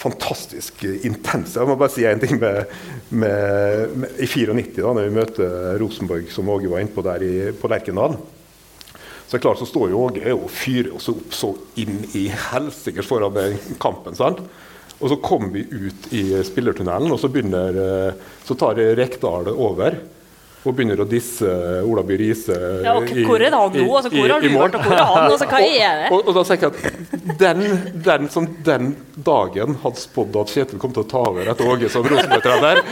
fantastisk 0.00 0.84
intens, 1.04 1.56
Jeg 1.56 1.68
må 1.68 1.76
bare 1.76 1.92
si 1.92 2.06
en 2.08 2.20
ting 2.22 2.38
med, 2.40 2.70
med, 3.10 3.96
med 4.00 4.20
I 4.20 4.28
94, 4.28 4.80
da 4.80 4.92
når 4.96 5.08
vi 5.08 5.16
møter 5.18 5.56
Rosenborg, 5.82 6.30
som 6.32 6.48
Åge 6.48 6.70
var 6.72 6.80
inne 6.80 6.94
på 6.94 7.04
der 7.04 7.26
i, 7.26 7.34
på 7.52 7.68
Lerkendal 7.68 8.16
så 9.30 9.38
klart 9.38 9.60
så 9.60 9.66
står 9.68 9.92
jo 9.92 10.00
Åge 10.08 10.32
og 10.34 10.48
fyrer 10.50 10.90
oss 10.96 11.06
opp 11.12 11.34
så 11.38 11.52
inn 11.78 12.00
i 12.18 12.24
helsikes 12.34 13.06
foran 13.06 13.36
den 13.36 13.60
kampen. 13.78 14.16
sant? 14.18 14.40
Og 14.98 15.12
så 15.12 15.18
kommer 15.22 15.52
vi 15.54 15.62
ut 15.70 16.08
i 16.10 16.24
spillertunnelen, 16.44 17.12
og 17.14 17.20
så 17.22 17.30
begynner 17.30 17.78
eh, 17.78 18.24
Så 18.44 18.56
tar 18.58 18.80
Rekdal 18.98 19.52
over. 19.52 20.00
Og 20.60 20.74
begynner 20.76 21.00
å 21.00 21.06
disse 21.08 21.48
Ola 21.88 22.02
By 22.04 22.16
Riise 22.20 22.56
Ja, 22.84 22.92
og 22.98 23.08
hvor 23.24 23.40
er 23.40 23.48
det 23.48 23.60
han 23.60 23.76
nå? 23.76 23.84
Altså, 23.96 24.10
hvor 24.12 24.32
har 24.34 24.42
du 24.44 24.48
vært, 24.52 24.74
og 24.76 24.84
hvor 24.84 24.96
er 24.96 25.06
han? 25.08 25.26
Altså, 25.30 25.46
hva 25.48 25.60
er 25.64 26.00
det? 26.02 26.08
Og, 26.12 26.26
og, 26.26 26.34
da 26.36 26.42
tenker 26.48 26.68
jeg 26.68 26.74
at 26.76 27.36
den, 27.40 27.62
den 28.04 28.28
som 28.32 28.48
den 28.66 28.90
dagen 29.24 29.78
hadde 29.80 30.02
spådd 30.02 30.36
at 30.42 30.52
Kjetil 30.52 30.82
kom 30.82 30.92
til 30.96 31.06
å 31.06 31.08
ta 31.08 31.22
over 31.30 31.48
etter 31.48 31.70
Åge 31.70 31.88
som 31.92 32.04
Rosenborg-trener, 32.04 32.82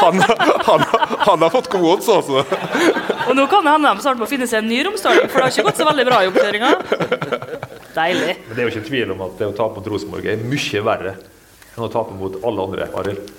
han, 0.00 0.24
han, 0.66 0.86
han, 0.88 1.44
har 1.44 1.52
fått 1.54 1.70
gode 1.70 1.92
odds, 1.94 2.10
altså. 2.10 2.42
Og 3.28 3.36
nå 3.38 3.46
kan 3.50 3.62
det 3.66 3.76
hende 3.76 3.92
de 3.92 4.06
snart 4.06 4.18
må 4.18 4.26
finne 4.30 4.48
seg 4.50 4.64
en 4.64 4.70
ny 4.72 4.80
romsdaling, 4.88 5.30
for 5.30 5.38
det 5.38 5.46
har 5.46 5.54
ikke 5.54 5.68
gått 5.68 5.82
så 5.82 5.86
veldig 5.86 6.08
bra 6.08 6.22
i 6.24 6.32
oppkjøringa. 6.32 6.72
Deilig. 7.92 8.34
Men 8.48 8.56
det 8.56 8.64
er 8.64 8.66
jo 8.66 8.72
ikke 8.74 8.88
tvil 8.88 9.14
om 9.14 9.22
at 9.28 9.38
det 9.38 9.50
å 9.52 9.54
tape 9.62 9.78
mot 9.78 9.92
Rosenborg 9.94 10.26
er 10.32 10.42
mye 10.42 10.84
verre 10.88 11.14
enn 11.76 11.86
å 11.86 11.92
tape 11.92 12.16
mot 12.18 12.40
alle 12.42 12.66
andre. 12.66 12.88
Arild. 12.98 13.30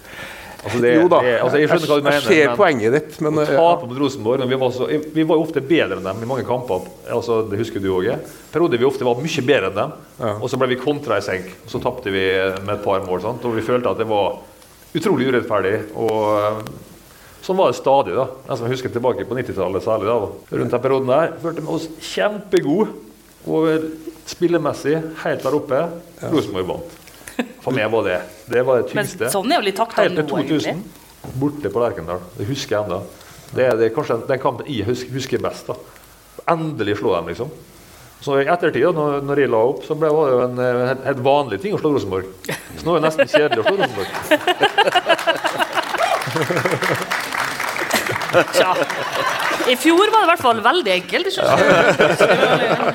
Altså 0.64 0.80
det, 0.80 0.92
jo 0.96 1.08
da, 1.12 1.18
det, 1.26 1.32
altså 1.44 1.60
jeg 1.60 1.68
skjønner 1.68 1.90
hva 1.92 1.96
du 2.00 2.06
mener. 2.08 2.28
Jeg 2.32 2.48
ser 2.48 2.54
poenget 2.56 2.94
ditt, 2.96 3.18
men 3.26 3.40
Å 3.42 3.46
tape 3.50 3.88
mot 3.90 3.98
Rosenborg 4.00 4.46
vi 4.48 4.60
var, 4.62 4.72
så, 4.72 4.88
vi 4.88 5.26
var 5.28 5.40
jo 5.40 5.44
ofte 5.44 5.64
bedre 5.68 5.98
enn 6.00 6.08
dem 6.08 6.22
i 6.24 6.30
mange 6.30 6.46
kamper. 6.48 6.86
Altså, 7.12 7.42
det 7.52 7.60
husker 7.60 7.84
du 7.84 7.90
òg. 7.98 8.08
Perioder 8.54 8.80
vi 8.80 8.88
ofte 8.88 9.04
var 9.08 9.20
mye 9.20 9.44
bedre 9.50 9.72
enn 9.72 9.76
dem. 9.82 9.92
Ja. 10.22 10.32
Og 10.40 10.48
så 10.52 10.60
ble 10.62 10.70
vi 10.72 10.80
kontra 10.80 11.20
i 11.20 11.26
senk. 11.26 11.52
Og 11.66 11.74
så 11.74 11.82
tapte 11.84 12.14
vi 12.16 12.24
med 12.64 12.74
et 12.78 12.86
par 12.86 13.04
mål. 13.04 13.20
Sant? 13.26 13.44
Og 13.50 13.58
vi 13.60 13.66
følte 13.66 13.92
at 13.92 14.00
det 14.00 14.08
var 14.08 14.40
utrolig 14.96 15.28
urettferdig. 15.34 15.76
Og 16.00 16.64
sånn 17.44 17.60
var 17.60 17.74
det 17.74 17.80
stadig. 17.82 18.16
da. 18.16 18.30
Jeg 18.48 18.62
som 18.62 18.72
husker 18.72 18.96
tilbake 18.96 19.28
på 19.28 19.36
90-tallet 19.42 19.84
særlig. 19.84 20.08
da, 20.08 20.58
Rundt 20.62 20.78
den 20.78 20.84
perioden 20.88 21.12
der. 21.12 21.36
Følte 21.44 21.66
vi 21.66 21.74
oss 21.76 21.90
kjempegode. 22.14 22.88
Og 23.44 23.90
spillemessig 24.32 24.96
helt 25.26 25.44
der 25.44 25.58
oppe. 25.60 25.80
Ja. 26.22 26.32
Rosenborg 26.32 26.70
vant. 26.72 27.00
For 27.64 27.72
meg 27.76 27.90
var 27.94 28.04
det 28.08 28.20
det 28.52 28.62
var 28.68 28.82
det 28.82 28.90
tyngste. 28.92 29.26
Men 29.26 29.34
sånn 29.34 29.52
er 29.52 29.62
jo 29.62 29.66
litt 29.70 29.80
takta 29.80 30.06
nå, 30.10 30.24
egentlig. 30.42 30.76
Borte 31.40 31.70
på 31.72 31.80
Lerkendal. 31.84 32.20
Det 32.38 32.46
husker 32.50 32.76
jeg 32.76 32.82
ennå. 32.86 33.00
Det, 33.54 33.66
det 33.80 33.86
er 33.88 33.94
kanskje 33.96 34.18
den 34.28 34.42
kampen 34.42 34.68
jeg 34.70 34.86
husker, 34.88 35.40
best. 35.44 35.70
da. 35.70 35.76
Endelig 36.54 36.98
slå 37.00 37.10
dem, 37.16 37.28
liksom. 37.32 37.50
Så 38.24 38.30
i 38.40 38.48
ettertid, 38.48 38.88
når, 38.96 39.22
når 39.28 39.36
jeg 39.44 39.52
la 39.52 39.62
opp, 39.68 39.82
så 39.88 39.94
ble 40.00 40.08
det 40.12 40.32
jo 40.32 40.40
en, 40.46 40.56
en 40.64 41.04
helt 41.08 41.24
vanlig 41.24 41.58
ting 41.64 41.74
å 41.76 41.80
slå 41.82 41.90
Rosenborg. 41.96 42.26
Så 42.48 42.84
nå 42.88 42.92
er 42.96 43.00
det 43.00 43.08
nesten 43.10 43.28
kjedelig 43.34 43.62
å 43.62 43.66
slå 43.68 43.76
Rosenborg. 43.82 44.10
Tja. 48.58 48.72
I 49.70 49.76
fjor 49.80 50.10
var 50.12 50.24
det 50.24 50.26
i 50.26 50.32
hvert 50.32 50.44
fall 50.44 50.62
veldig 50.64 50.94
enkelt. 50.98 51.38
Ja. 51.38 51.58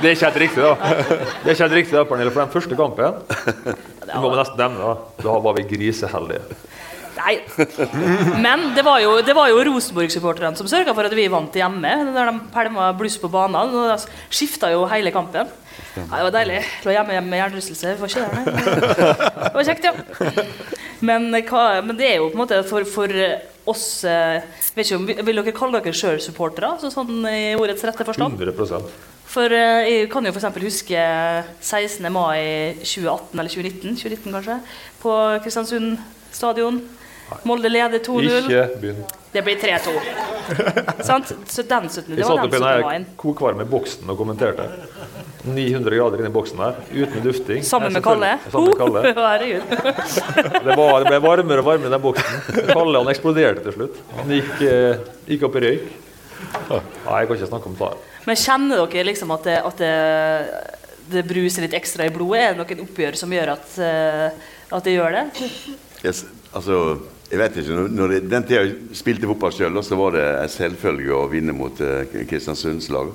Det 0.01 0.11
er 0.11 0.15
ikke 0.15 0.27
helt 0.27 0.41
riktig, 0.45 0.65
da. 0.65 0.73
Det 0.79 1.47
er 1.47 1.55
ikke 1.55 1.65
helt 1.65 1.79
riktig 1.79 1.97
da, 1.97 2.05
Pernille, 2.09 2.35
For 2.35 2.45
den 2.45 2.53
første 2.53 2.79
kampen 2.79 3.79
det 4.09 4.17
må 4.23 4.33
vi 4.33 4.39
nesten 4.41 4.61
nevne, 4.61 4.81
da. 4.81 5.23
da 5.25 5.37
var 5.45 5.57
vi 5.59 5.65
griseheldige. 5.69 6.59
Nei. 7.19 7.35
Men 8.45 8.69
det 8.77 8.85
var 8.87 9.01
jo, 9.03 9.17
det 9.27 9.35
jo 9.35 9.63
Rosenborg-supporterne 9.69 10.57
som 10.57 10.69
sørga 10.71 10.95
for 10.97 11.09
at 11.09 11.17
vi 11.19 11.27
vant 11.33 11.57
hjemme. 11.61 11.95
Der 12.15 12.31
de 12.31 12.37
pælma 12.55 12.93
bluss 12.97 13.19
på 13.21 13.31
banen. 13.33 13.59
Og 13.59 13.91
de 13.91 13.99
skifta 14.31 14.71
jo 14.73 14.87
hele 14.91 15.13
kampen. 15.15 15.51
Ja, 15.99 16.03
det 16.05 16.25
var 16.29 16.35
deilig. 16.39 16.63
Lå 16.87 16.95
hjemme, 16.95 17.17
hjemme 17.17 17.33
med 17.33 17.43
hjernerystelse. 17.43 17.95
Det 17.95 18.01
var 19.55 19.67
kjekt, 19.67 19.89
ja. 19.89 19.93
Men, 21.01 21.31
hva, 21.31 21.65
men, 21.83 21.95
det 21.99 22.09
er 22.09 22.17
jo 22.19 22.31
på 22.31 22.39
en 22.39 22.43
måte 22.43 22.63
for, 22.67 22.87
for 22.91 23.13
oss 23.69 23.89
om, 24.05 25.07
Vil 25.07 25.41
dere 25.41 25.55
kalle 25.57 25.81
dere 25.81 25.97
sjøl 25.97 26.21
supportere, 26.23 26.75
så 26.81 26.91
sånn 26.93 27.23
i 27.29 27.55
ordets 27.59 27.85
rette 27.87 28.07
forstand? 28.09 28.39
100 28.41 28.83
For 29.29 29.53
eh, 29.53 29.89
jeg 29.89 30.11
kan 30.13 30.25
jo 30.25 30.33
f.eks. 30.33 30.63
huske 30.65 31.03
16. 31.61 32.09
mai 32.13 32.79
2018 32.81 33.39
eller 33.39 33.53
2019, 33.53 33.99
2019 34.01 34.39
kanskje, 34.39 34.61
på 35.03 35.19
Kristiansund 35.45 35.99
stadion. 36.33 36.81
Molde 37.45 37.69
leder 37.69 38.01
2-0. 38.01 38.29
Ikke 38.41 38.63
begynn. 38.81 39.03
Det 39.33 39.43
blir 39.45 39.59
3-2. 39.61 39.93
Sant? 41.09 41.33
Så 41.47 41.63
den 41.63 41.89
17. 41.89 42.17
Det 42.17 42.25
var 42.25 42.41
den 42.41 42.51
17. 42.51 42.61
mai. 42.65 42.95
Jeg 42.95 43.05
kokvarm 43.21 43.61
i 43.61 43.67
boksen 43.69 44.09
og 44.09 44.17
kommenterte. 44.17 44.65
900 45.55 45.97
grader 45.99 46.23
inni 46.23 46.31
boksen 46.33 46.61
her, 46.63 46.81
uten 46.93 47.25
dufting. 47.25 47.63
Sammen 47.67 47.95
med 47.95 48.05
Kalle? 48.05 48.35
Sammen 48.51 48.73
med 48.73 48.79
Kalle. 48.81 49.03
Herregud. 49.19 49.63
det, 50.67 50.77
var, 50.77 50.97
det 51.03 51.13
ble 51.13 51.21
varmere 51.25 51.63
og 51.63 51.69
varmere 51.71 51.91
i 51.91 51.95
den 51.95 52.05
boksen. 52.05 52.67
Kalle 52.73 53.03
han 53.03 53.13
eksploderte 53.13 53.65
til 53.67 53.77
slutt. 53.77 53.99
Han 54.19 54.33
gikk, 54.37 54.55
eh, 54.69 55.03
gikk 55.33 55.49
opp 55.49 55.59
i 55.59 55.65
røyk. 55.67 55.91
Nei, 56.69 56.79
jeg 56.79 57.29
kan 57.29 57.37
ikke 57.37 57.51
snakke 57.51 57.71
om 57.71 57.77
det. 57.79 57.93
Men 58.29 58.39
kjenner 58.39 58.83
dere 58.85 59.07
liksom 59.09 59.35
at 59.35 59.47
det, 59.49 59.59
at 59.71 59.83
det, 59.83 59.93
det 61.13 61.27
bruser 61.29 61.65
litt 61.65 61.77
ekstra 61.79 62.09
i 62.09 62.15
blodet? 62.15 62.43
Er 62.45 62.57
det 62.57 62.65
noen 62.65 62.87
oppgjør 62.87 63.21
som 63.21 63.33
gjør 63.33 63.55
at, 63.57 63.79
eh, 63.85 64.51
at 64.77 64.89
det 64.89 64.97
gjør 64.99 65.17
det? 65.19 65.47
Yes, 66.05 66.27
altså 66.53 66.99
jeg 67.29 67.41
vet 67.43 67.57
ikke, 67.61 67.87
når 67.93 68.13
det, 68.15 68.21
Den 68.31 68.45
tida 68.49 68.61
jeg 68.63 68.97
spilte 68.97 69.29
fotball 69.29 69.53
sjøl, 69.53 69.81
så 69.85 69.97
var 70.01 70.15
det 70.17 70.25
en 70.25 70.53
selvfølge 70.53 71.13
å 71.13 71.27
vinne 71.29 71.53
mot 71.57 71.83
uh, 71.85 72.07
Kristiansunds 72.29 72.89
lag 72.95 73.11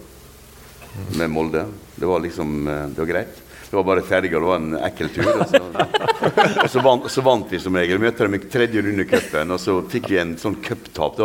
med 1.17 1.31
Molde. 1.31 1.65
Det 1.95 2.09
var 2.09 2.21
liksom 2.23 2.67
uh, 2.67 2.85
det 2.89 3.01
var 3.01 3.09
greit. 3.09 3.41
Det 3.69 3.77
var 3.77 3.85
bare 3.87 4.01
ferdig, 4.05 4.29
og 4.35 4.43
det 4.43 4.49
var 4.51 4.59
en 4.61 4.73
ekkel 4.85 5.07
tur. 5.09 5.29
Og 5.33 5.47
så, 5.49 5.61
og 6.63 6.67
så, 6.69 6.81
vant, 6.85 7.07
så 7.09 7.23
vant, 7.25 7.47
vi 7.49 7.61
som 7.61 7.77
regel. 7.77 8.01
Møtte 8.01 8.27
dem 8.27 8.37
i 8.37 8.41
tredje 8.45 8.83
runde 8.85 9.01
i 9.01 9.09
cupen, 9.09 9.53
og 9.55 9.61
så 9.61 9.79
fikk 9.89 10.11
vi 10.13 10.19
en 10.21 10.35
sånn 10.37 10.59
cuptap. 10.61 11.21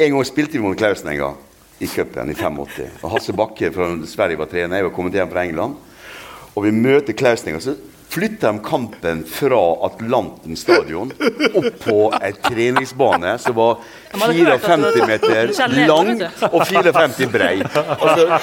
En 0.00 0.14
gang 0.14 0.24
spilte 0.24 0.56
vi 0.56 0.64
mot 0.64 0.78
Klausen 0.78 1.12
en 1.12 1.20
gang 1.20 1.42
i 1.84 1.88
cupen 1.92 2.32
i 2.32 2.36
85. 2.38 3.02
Og 3.02 3.10
Hasse 3.12 3.34
Bakke 3.36 3.68
fra 3.74 3.90
Sverige 4.08 4.40
var 4.40 4.48
trener, 4.48 4.80
jeg 4.80 4.88
var 4.88 4.94
kommet 4.96 5.18
hjem 5.18 5.34
fra 5.34 5.44
England. 5.44 5.76
Og 6.54 6.64
vi 6.64 6.72
møter 6.72 7.18
Klausen 7.18 7.52
en 7.52 7.58
gang. 7.58 7.66
Så 7.66 7.76
flytta 8.14 8.52
de 8.52 8.58
kampen 8.62 9.24
fra 9.26 9.86
Atlanten 9.86 10.56
stadion 10.56 11.12
opp 11.54 11.80
på 11.82 11.96
ei 12.22 12.30
treningsbane 12.44 13.32
som 13.42 13.56
var 13.58 13.80
54 14.14 15.06
meter 15.08 15.50
lang 15.88 16.22
og 16.50 16.60
54 16.62 17.26
brei. 17.32 17.56
Altså, 17.64 18.38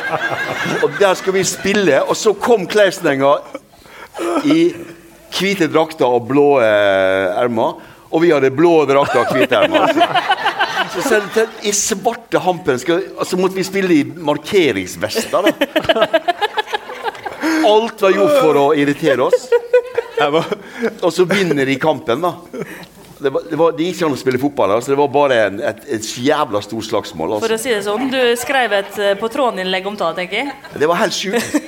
og 0.84 1.00
der 1.00 1.16
skal 1.16 1.38
vi 1.38 1.46
spille, 1.48 2.02
og 2.04 2.20
så 2.20 2.36
kom 2.36 2.68
Klausenenga 2.68 3.38
i 4.44 4.60
hvite 5.38 5.72
drakter 5.72 6.20
og 6.20 6.28
blå 6.28 6.50
eh, 6.66 7.40
ermer. 7.40 7.80
Og 8.12 8.26
vi 8.26 8.34
hadde 8.36 8.52
blå 8.52 8.82
drakter 8.90 9.24
og 9.24 9.32
hvite 9.32 9.56
ermer. 9.56 9.88
Altså. 9.88 10.52
Så, 10.92 11.02
selv, 11.08 11.52
I 11.64 11.72
svarte 11.72 12.42
hampen 12.44 12.80
skal, 12.82 13.06
altså, 13.16 13.40
måtte 13.40 13.56
vi 13.56 13.64
spille 13.64 14.02
i 14.02 14.04
markeringsvester. 14.04 15.48
Da. 15.48 16.10
Alt 17.68 18.02
var 18.02 18.16
gjort 18.16 18.38
for 18.40 18.62
å 18.62 18.66
irritere 18.78 19.28
oss. 19.28 19.50
Og 21.02 21.12
så 21.14 21.26
vinner 21.30 21.66
de 21.66 21.76
kampen, 21.82 22.22
da. 22.24 22.36
Det, 23.22 23.30
var, 23.30 23.42
det, 23.50 23.56
var, 23.56 23.74
det 23.78 23.86
gikk 23.86 24.00
ikke 24.00 24.08
an 24.08 24.16
å 24.16 24.18
spille 24.18 24.40
fotball. 24.42 24.72
Altså. 24.76 24.92
Det 24.94 24.98
var 24.98 25.10
bare 25.14 25.36
en, 25.46 25.60
et, 25.62 25.82
et, 25.94 26.08
jævla 26.26 26.62
stort 26.66 26.88
slagsmål. 26.88 27.36
Altså. 27.36 27.46
For 27.46 27.54
å 27.54 27.60
si 27.62 27.74
det 27.74 27.84
sånn, 27.86 28.08
Du 28.10 28.22
skrev 28.42 28.74
et 28.80 28.98
uh, 28.98 29.12
på 29.20 29.30
tråden-innlegg 29.30 29.90
om 29.92 29.98
det, 30.00 30.10
tenker 30.18 30.40
jeg. 30.40 30.56
Det 30.82 30.90
var 30.90 31.02
helt 31.04 31.18
sjukt. 31.18 31.60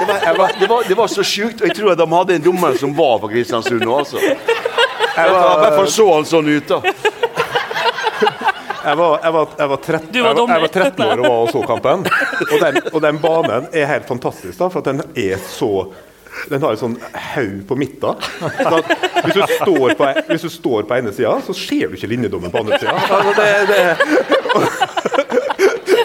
Det 0.00 0.06
var, 0.06 0.22
var, 0.38 0.54
det 0.60 0.68
var, 0.70 0.84
det 0.88 0.96
var 0.96 1.10
så 1.12 1.24
sjukt. 1.26 1.60
Og 1.60 1.66
jeg 1.66 1.76
tror 1.76 1.92
at 1.92 1.98
de 2.00 2.06
hadde 2.14 2.38
en 2.38 2.44
dommer 2.44 2.78
som 2.78 2.94
var 2.96 3.18
på 3.24 3.32
Kristiansund 3.34 3.82
nå, 3.82 3.98
altså. 3.98 4.22
I 4.22 5.26
jeg, 5.26 5.74
fall 5.74 5.90
så 5.90 6.06
han 6.14 6.28
sånn 6.28 6.48
ut, 6.54 6.70
da. 6.70 7.18
Jeg 8.84 8.96
var, 8.96 9.20
jeg, 9.22 9.32
var, 9.32 9.48
jeg, 9.58 9.68
var 9.68 9.76
13, 9.76 10.14
jeg, 10.14 10.22
var, 10.24 10.36
jeg 10.36 10.60
var, 10.60 10.68
13, 10.68 11.04
år 11.04 11.10
og 11.10 11.18
var 11.24 11.30
og 11.40 11.48
så 11.52 11.62
kampen. 11.68 12.06
Og 12.46 12.60
den, 12.60 12.76
og 12.92 13.02
den, 13.04 13.18
banen 13.20 13.66
er 13.72 13.86
helt 13.90 14.08
fantastisk, 14.08 14.58
da, 14.58 14.68
for 14.72 14.80
den 14.86 15.02
er 15.14 15.36
så 15.50 15.92
den 16.48 16.62
har 16.62 16.70
en 16.72 16.78
sånn 16.78 16.96
haug 17.34 17.66
på 17.68 17.76
midten. 17.76 18.14
Så 18.40 18.80
hvis, 18.80 19.34
du 19.34 19.42
står 19.58 19.94
på, 19.98 20.04
hvis 20.30 20.42
du 20.46 20.50
står 20.52 20.82
på 20.88 20.94
ene 20.96 21.12
sida, 21.12 21.40
så 21.44 21.52
ser 21.56 21.88
du 21.90 21.94
ikke 21.98 22.08
linjedommen 22.12 22.50
på 22.54 22.58
andre 22.62 22.78
sida. 22.80 22.94
Altså 22.94 23.32
det, 23.36 23.48
det. 23.68 23.84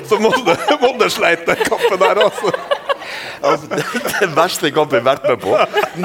Så 0.06 0.16
Molde 0.22 1.08
sleit 1.10 1.48
den 1.48 1.56
kampen 1.66 2.00
der, 2.02 2.16
altså. 2.28 2.48
Altså, 3.42 3.68
den 4.22 4.36
verste 4.36 4.72
kampen 4.76 5.00
jeg 5.00 5.06
har 5.06 5.12
vært 5.16 5.28
med 5.30 5.42
på. 5.44 5.56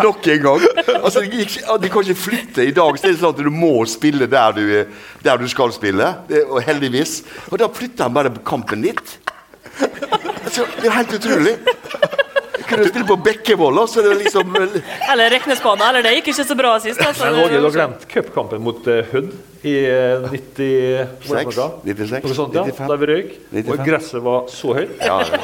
Nok 0.00 0.28
en 0.34 0.44
gang. 0.46 0.66
Altså, 1.00 1.24
de, 1.24 1.44
de, 1.46 1.90
kan 1.92 2.06
ikke 2.06 2.22
flytte 2.22 2.66
i 2.66 2.74
dag. 2.76 2.98
Så 2.98 3.06
det 3.06 3.14
er 3.14 3.20
sånn 3.22 3.34
at 3.34 3.42
Du 3.44 3.50
må 3.54 3.72
spille 3.90 4.28
der 4.30 4.56
du, 4.56 4.64
der 5.24 5.40
du 5.40 5.48
skal 5.50 5.74
spille. 5.76 6.12
Og 6.48 6.62
heldigvis. 6.66 7.20
Og 7.50 7.60
da 7.62 7.70
flytter 7.72 8.08
han 8.08 8.16
bare 8.16 8.34
kampen 8.46 8.84
litt. 8.86 9.18
Altså, 9.80 10.66
det 10.80 10.90
er 10.90 10.98
helt 11.00 11.14
utrolig. 11.20 11.56
Kunne 12.70 12.88
spille 12.88 13.06
på 13.08 13.16
Bekkevoll. 13.26 13.78
Altså, 13.82 14.04
liksom, 14.14 14.56
eller 15.12 15.30
Reknesbana. 15.34 15.90
Eller 15.90 16.06
det 16.06 16.16
gikk 16.18 16.32
ikke 16.32 16.48
så 16.48 16.56
bra 16.58 16.74
sist. 16.82 17.02
Altså. 17.02 17.30
Men 17.30 17.52
du 17.52 17.60
har 17.66 17.76
glemt 17.76 18.08
cupkampen 18.10 18.62
mot 18.64 18.86
uh, 18.86 19.00
Hødd 19.12 19.32
i 19.66 19.76
uh, 19.90 20.26
90, 20.30 21.06
96, 21.26 21.60
96, 21.84 22.34
sånt, 22.36 22.56
ja, 22.56 22.64
95, 22.70 22.88
Da 22.88 23.00
vi 23.00 23.10
røyk. 23.10 23.38
Og 23.66 23.86
gresset 23.86 24.22
var 24.24 24.46
så 24.52 24.76
høyt. 24.80 24.98
Ja, 25.02 25.20
ja. 25.26 25.42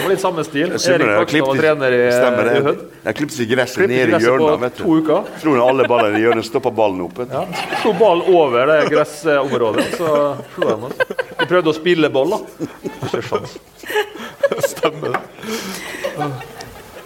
Det 0.00 0.04
var 0.06 0.12
litt 0.14 0.22
samme 0.22 0.42
stil. 0.46 0.70
Erik 0.72 1.08
Bakstad 1.10 1.42
var 1.44 1.58
trener 1.60 1.92
i, 1.92 2.04
stemmer 2.14 2.46
i 2.48 2.60
Hødd. 2.64 2.84
Jeg 3.04 3.16
klippet 3.18 3.36
seg 3.36 3.50
gresset 3.50 3.82
ned 3.90 4.14
i 4.14 4.20
hjørnet. 4.22 4.60
vet 4.62 4.78
du. 4.78 4.84
To 4.84 4.94
uker. 4.96 5.26
Tror 5.42 5.58
du 5.58 5.64
alle 5.64 5.88
ballene 5.90 6.20
i 6.20 6.22
hjørnet 6.24 6.46
stoppa 6.48 6.72
ballen 6.72 7.02
opp? 7.04 7.20
Ja. 7.28 7.42
Slo 7.82 7.92
ballen 7.98 8.30
over 8.32 8.70
det 8.70 8.78
gressområdet, 8.94 9.84
så 9.98 10.14
slo 10.54 10.70
de 10.70 10.78
oss. 10.88 11.02
Vi 11.40 11.50
prøvde 11.50 11.74
å 11.74 11.76
spille 11.76 12.12
ball, 12.14 12.32
da. 12.32 12.70
Ikke 12.88 13.20
sjans. 13.28 13.58
Stemmer. 14.72 15.18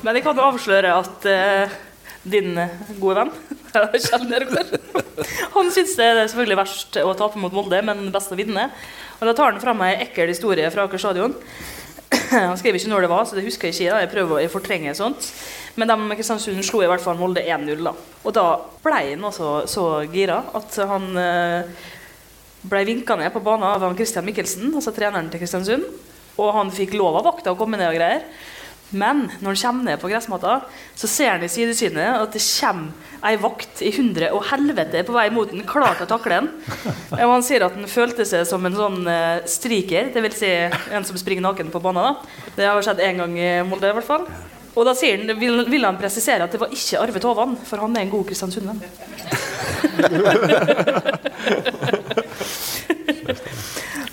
Men 0.04 0.18
jeg 0.18 0.24
kan 0.26 0.40
avsløre 0.44 0.90
at 1.00 1.28
uh, 1.28 1.76
din 2.24 2.58
eh, 2.60 2.74
gode 3.00 3.22
venn, 3.22 3.32
han 5.54 5.70
syns 5.74 5.96
det 5.98 6.04
er 6.06 6.20
selvfølgelig 6.28 6.58
verst 6.60 6.98
å 7.02 7.14
tape 7.18 7.40
mot 7.42 7.54
Molde, 7.54 7.80
men 7.84 8.12
best 8.14 8.32
å 8.32 8.38
vinne. 8.38 8.68
Og 9.18 9.24
Da 9.26 9.34
tar 9.34 9.50
han 9.52 9.62
fram 9.62 9.82
ei 9.86 9.96
ekkel 10.04 10.30
historie 10.30 10.70
fra 10.70 10.86
Aker 10.86 11.00
stadion. 11.00 11.34
Han 12.30 12.58
skriver 12.58 12.78
ikke 12.78 12.90
når 12.92 13.04
det 13.04 13.10
var, 13.10 13.24
så 13.26 13.36
det 13.36 13.44
husker 13.46 13.68
jeg 13.68 13.74
ikke. 13.74 13.90
Da. 13.90 14.00
Jeg 14.04 14.12
prøver 14.12 14.32
å 14.36 14.52
fortrenge 14.52 14.94
sånt. 14.98 15.26
Men 15.78 15.90
de 15.90 16.16
Kristiansund 16.18 16.62
slo 16.66 16.82
i 16.84 16.88
hvert 16.90 17.02
fall 17.02 17.18
Molde 17.18 17.42
1-0. 17.42 17.82
da. 17.82 17.94
Og 18.22 18.34
da 18.36 18.46
ble 18.84 19.00
han 19.10 19.26
også 19.26 19.50
så 19.70 19.84
gira 20.12 20.38
at 20.54 20.78
han 20.90 21.04
eh, 21.18 21.86
ble 22.70 22.84
vinka 22.86 23.16
ned 23.18 23.32
på 23.34 23.42
banen 23.44 23.66
av 23.68 23.96
Christian 23.98 24.26
Mikkelsen, 24.26 24.70
altså 24.74 24.94
treneren 24.94 25.30
til 25.32 25.42
Kristiansund. 25.42 25.88
Og 26.40 26.50
han 26.56 26.72
fikk 26.74 26.96
lov 26.98 27.20
av 27.20 27.28
vakta 27.30 27.54
å 27.54 27.58
komme 27.58 27.78
ned 27.80 27.92
og 27.92 27.98
greier. 27.98 28.26
Men 28.94 29.24
når 29.42 29.56
han 29.56 29.60
kommer 29.62 29.84
ned 29.88 30.00
på 30.00 30.08
gressmatta, 30.10 30.60
så 30.94 31.08
ser 31.10 31.30
han 31.34 31.44
i 31.44 31.50
sidesynet 31.50 32.20
at 32.20 32.34
det 32.34 32.42
kommer 32.44 32.92
ei 33.24 33.36
vakt 33.40 33.82
i 33.82 33.90
hundre 33.96 34.28
og 34.36 34.44
helvete 34.50 35.02
på 35.06 35.14
vei 35.16 35.30
mot 35.34 35.50
den, 35.50 35.64
klar 35.66 35.96
til 35.98 36.06
å 36.06 36.12
takle 36.12 36.40
den. 36.42 36.48
Og 37.24 37.32
han 37.32 37.46
sier 37.46 37.64
at 37.66 37.74
han 37.74 37.88
følte 37.90 38.26
seg 38.28 38.44
som 38.48 38.66
en 38.68 38.76
sånn 38.76 39.00
uh, 39.08 39.40
striker, 39.50 40.12
dvs. 40.14 40.36
Si 40.38 40.50
en 40.94 41.06
som 41.08 41.16
springer 41.18 41.44
naken 41.46 41.72
på 41.72 41.82
banen. 41.82 42.04
da. 42.04 42.12
Det 42.58 42.68
har 42.68 42.84
skjedd 42.84 43.04
én 43.06 43.20
gang 43.22 43.32
i 43.38 43.50
Molde, 43.66 43.90
i 43.90 43.96
hvert 43.98 44.10
fall. 44.10 44.28
Og 44.74 44.82
da 44.86 44.92
sier 44.98 45.22
han, 45.22 45.30
vil, 45.38 45.64
vil 45.70 45.86
han 45.86 45.98
presisere 45.98 46.44
at 46.44 46.52
det 46.54 46.60
var 46.62 46.74
ikke 46.74 47.00
Arve 47.00 47.20
Tovan, 47.22 47.56
for 47.66 47.76
han 47.82 47.96
er 47.96 48.02
en 48.04 48.14
god 48.14 48.26
kristiansundvenn. 48.30 48.82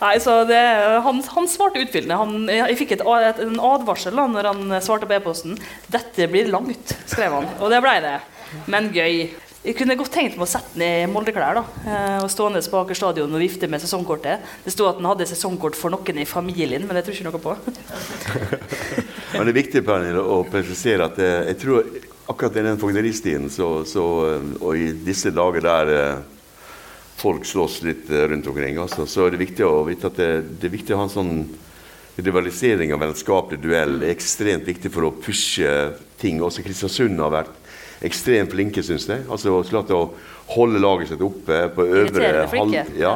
Nei, 0.01 0.15
så 0.23 0.39
det, 0.49 0.59
han, 1.05 1.21
han, 1.35 1.47
svarte 1.49 1.83
utfyllende. 1.83 2.17
Han, 2.17 2.49
jeg 2.49 2.79
fikk 2.79 2.95
et, 2.97 3.05
et, 3.05 3.43
en 3.45 3.61
advarsel 3.71 4.17
da 4.17 4.25
når 4.31 4.49
han 4.49 4.75
svarte 4.81 5.05
på 5.09 5.17
e-posten. 5.19 5.59
'Dette 5.93 6.25
blir 6.31 6.49
langt', 6.49 6.95
skrev 7.05 7.37
han. 7.37 7.49
Og 7.61 7.69
det 7.73 7.83
ble 7.85 7.95
det. 8.03 8.17
Men 8.71 8.89
gøy. 8.95 9.29
Jeg 9.61 9.75
kunne 9.77 9.93
godt 9.93 10.09
tenkt 10.09 10.39
meg 10.39 10.47
å 10.47 10.49
sette 10.49 10.73
den 10.73 11.03
i 11.05 11.09
Molde-klær 11.09 11.59
da, 11.59 11.61
eh, 11.85 12.15
og 12.23 12.31
stående 12.33 12.63
på 12.65 12.79
Aker 12.79 12.97
stadion 12.97 13.29
og 13.29 13.43
vifte 13.43 13.67
med 13.69 13.83
sesongkortet. 13.83 14.41
Det 14.65 14.73
sto 14.73 14.87
at 14.89 14.97
han 14.97 15.05
hadde 15.05 15.27
sesongkort 15.29 15.77
for 15.77 15.93
noen 15.93 16.17
i 16.17 16.25
familien, 16.25 16.81
men 16.81 16.97
det 16.97 17.03
tror 17.05 17.13
ikke 17.13 17.27
noe 17.27 17.41
på. 17.43 17.53
men 19.35 19.45
Det 19.45 19.53
er 19.53 19.59
viktig 19.59 19.83
Pernille, 19.85 20.23
å 20.25 20.41
presisere 20.49 21.05
at 21.05 21.21
eh, 21.21 21.51
jeg 21.51 21.59
tror 21.61 21.91
akkurat 22.33 22.57
i 22.57 22.65
den 22.71 22.81
fogderistiden 22.81 23.51
så, 23.53 23.69
og 24.01 24.71
i 24.73 24.89
disse 25.05 25.29
dager 25.35 25.67
der 25.67 25.93
eh, 25.93 26.40
folk 27.21 27.45
slåss 27.45 27.81
litt 27.85 28.09
eh, 28.09 28.27
rundt 28.31 28.47
omkring. 28.49 28.79
Altså. 28.81 29.05
Så 29.09 29.27
er 29.27 29.35
det 29.35 29.43
viktig 29.43 29.65
å 29.67 29.83
vite 29.87 30.09
at 30.09 30.19
det, 30.19 30.31
det 30.61 30.69
er 30.69 30.75
viktig 30.77 30.95
å 30.95 31.01
ha 31.01 31.07
en 31.07 31.13
sånn 31.13 31.35
rivalisering 32.21 32.93
og 32.93 33.01
vennskapelig 33.01 33.61
duell. 33.63 33.99
Det 34.01 34.09
er 34.09 34.15
ekstremt 34.15 34.67
viktig 34.67 34.91
for 34.93 35.07
å 35.07 35.15
pushe 35.15 35.71
ting. 36.21 36.41
Også 36.43 36.65
Kristiansund 36.65 37.21
har 37.21 37.33
vært 37.33 37.57
ekstremt 38.05 38.53
flinke, 38.53 38.83
syns 38.85 39.07
jeg. 39.09 39.25
Altså 39.31 39.61
klart 39.69 39.93
å 39.93 40.03
holde 40.55 40.81
laget 40.81 41.11
sitt 41.11 41.23
oppe 41.23 41.63
på 41.75 41.85
øvre, 41.85 42.31
halv, 42.51 42.97
ja, 42.99 43.13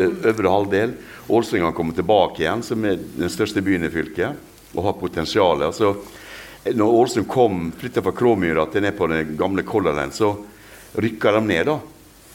øvre 0.00 0.54
halvdel. 0.56 0.96
Ålesund 1.32 1.62
har 1.62 1.76
kommet 1.76 1.96
tilbake 2.00 2.42
igjen, 2.42 2.64
som 2.66 2.82
er 2.88 2.98
den 2.98 3.30
største 3.30 3.62
byen 3.64 3.86
i 3.86 3.92
fylket, 3.92 4.40
og 4.74 4.88
har 4.88 4.98
potensial. 4.98 5.62
Altså, 5.68 5.94
når 6.66 6.96
Ålesund 6.98 7.28
kom, 7.30 7.68
flytta 7.78 8.02
fra 8.02 8.14
Kråmyra 8.16 8.66
til 8.72 8.84
ned 8.84 8.96
på 8.98 9.06
den 9.12 9.36
gamle 9.38 9.64
Color 9.68 9.94
Line, 10.00 10.16
så 10.16 10.34
rykka 10.98 11.36
de 11.38 11.44
ned. 11.46 11.70
da. 11.70 11.78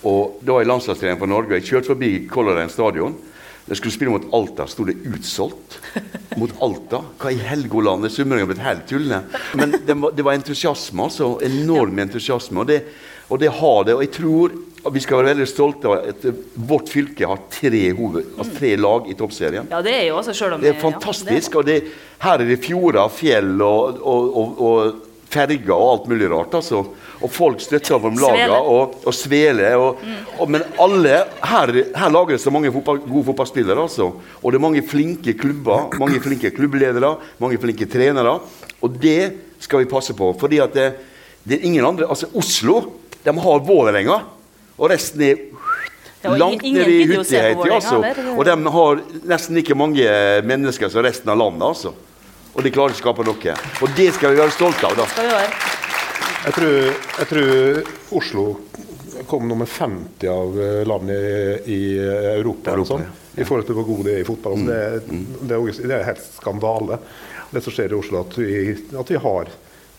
Og 0.05 0.37
Da 0.43 0.53
var 0.53 0.61
jeg 0.61 0.69
landslagstrener 0.69 1.17
for 1.19 1.31
Norge. 1.31 1.57
Jeg 1.57 1.69
kjørte 1.71 1.93
forbi 1.93 2.11
Color 2.29 2.59
Line 2.59 2.73
stadion. 2.73 3.17
Jeg 3.67 3.79
skulle 3.81 3.95
spille 3.95 4.13
mot 4.13 4.27
Alta. 4.37 4.67
Sto 4.69 4.85
det 4.87 4.95
utsolgt 5.09 5.79
mot 6.39 6.53
Alta? 6.63 7.01
Hva 7.19 7.33
i 7.33 7.41
Helgoland? 7.43 8.07
Summeringen 8.13 8.45
har 8.45 8.53
blitt 8.53 8.63
helt 8.63 8.85
tullende. 8.87 9.41
Men 9.59 9.75
det 9.83 9.97
var, 9.99 10.13
det 10.15 10.23
var, 10.23 10.37
entusiasme. 10.39 11.03
altså. 11.09 11.33
Enorm 11.43 11.99
entusiasme. 11.99 12.63
Og 12.63 12.69
det, 12.69 12.79
og 13.27 13.41
det 13.41 13.51
har 13.59 13.81
det. 13.89 13.97
Og 13.97 14.05
jeg 14.05 14.13
tror 14.15 14.55
vi 14.93 15.01
skal 15.03 15.19
være 15.19 15.33
veldig 15.33 15.47
stolte 15.51 15.89
av 15.89 16.05
at 16.13 16.21
vårt 16.69 16.87
fylke 16.93 17.27
har 17.27 17.41
tre, 17.51 17.81
hoved, 17.97 18.29
altså 18.37 18.53
tre 18.55 18.69
lag 18.79 19.09
i 19.11 19.17
toppserien. 19.19 19.67
Ja, 19.67 19.81
Det 19.83 19.95
er 19.97 20.05
jo 20.07 20.21
også 20.21 20.35
selv 20.37 20.55
om 20.55 20.63
det 20.63 20.69
er 20.71 20.79
fantastisk. 20.79 21.57
Ja, 21.57 21.65
det 21.67 21.75
er. 21.75 21.81
og 21.81 21.89
det, 21.89 21.97
her 22.23 22.39
er 22.39 22.47
det 22.47 22.59
fjorder, 22.63 23.11
fjell 23.11 23.51
og, 23.65 23.99
og, 23.99 24.61
og 24.63 25.27
ferger 25.27 25.73
og 25.75 25.89
alt 25.91 26.07
mulig 26.13 26.31
rart. 26.31 26.55
altså. 26.61 26.85
Og 27.17 27.31
folk 27.33 27.61
støtter 27.63 27.95
opp 27.97 28.05
om 28.11 28.19
lagene 28.21 28.59
og, 28.59 28.99
og 29.07 29.15
sveler. 29.15 29.75
Og, 29.81 30.01
mm. 30.03 30.19
og, 30.37 30.51
men 30.53 30.65
alle 30.83 31.23
her, 31.49 31.73
her 31.97 32.13
lager 32.13 32.35
det 32.35 32.43
så 32.43 32.53
mange 32.53 32.71
fotball, 32.73 33.01
gode 33.05 33.25
fotballspillere. 33.31 33.87
altså. 33.87 34.11
Og 34.41 34.47
det 34.53 34.59
er 34.59 34.65
mange 34.67 34.85
flinke 34.85 35.33
klubber, 35.39 35.89
mange 36.01 36.21
flinke 36.23 36.53
klubbledere, 36.55 37.15
mange 37.43 37.59
flinke 37.61 37.89
trenere. 37.89 38.37
Og 38.85 38.97
det 39.01 39.21
skal 39.63 39.83
vi 39.83 39.91
passe 39.91 40.13
på. 40.17 40.33
fordi 40.39 40.61
at 40.61 40.73
det, 40.77 40.87
det 41.43 41.57
er 41.57 41.67
ingen 41.67 41.85
andre 41.85 42.09
altså 42.09 42.29
Oslo 42.37 42.81
de 43.25 43.33
har 43.33 43.63
Vålerenga, 43.65 44.21
og 44.77 44.91
resten 44.91 45.21
er 45.25 45.39
langt 46.37 46.63
ned 46.63 46.87
i 46.87 47.05
Hutiheiti. 47.09 47.69
Altså. 47.73 47.97
Og 48.37 48.45
de 48.45 48.53
har 48.77 49.01
nesten 49.27 49.57
ikke 49.59 49.75
mange 49.75 50.05
mennesker 50.47 50.93
som 50.93 51.03
resten 51.03 51.33
av 51.33 51.41
landet. 51.41 51.65
altså 51.67 51.95
og 52.57 52.63
de 52.65 52.73
klarer 52.73 52.95
å 52.95 52.97
skape 52.97 53.21
noe. 53.21 53.57
Og 53.85 53.91
det 53.97 54.07
skal 54.17 54.33
vi 54.33 54.41
være 54.41 54.55
stolte 54.55 54.89
av. 54.89 54.97
da. 54.97 55.76
Jeg 56.47 56.55
tror, 56.55 56.75
jeg 57.19 57.27
tror 57.27 58.17
Oslo 58.17 58.43
kom 59.27 59.47
nummer 59.49 59.67
50 59.67 60.29
av 60.31 60.59
landene 60.87 61.17
i, 61.19 61.73
i 61.75 61.79
Europa, 61.99 62.71
Europa 62.71 62.93
sånn, 62.93 63.03
ja. 63.03 63.41
i 63.41 63.47
forhold 63.47 63.67
til 63.67 63.75
hvor 63.75 63.87
gode 63.89 64.05
de 64.07 64.13
er 64.13 64.21
i 64.21 64.27
fotball. 64.27 64.61
Mm. 64.61 64.67
det, 64.69 64.77
mm. 65.09 65.25
det, 65.41 65.57
er, 65.57 65.81
det, 65.81 65.95
er 65.97 66.05
helt 66.07 66.27
skandale, 66.37 66.99
det 67.51 67.63
som 67.65 67.75
skjer 67.75 67.91
i 67.91 67.97
Oslo. 67.97 68.21
At 68.23 68.37
vi, 68.39 68.53
at 69.01 69.11
vi, 69.11 69.19
har 69.25 69.51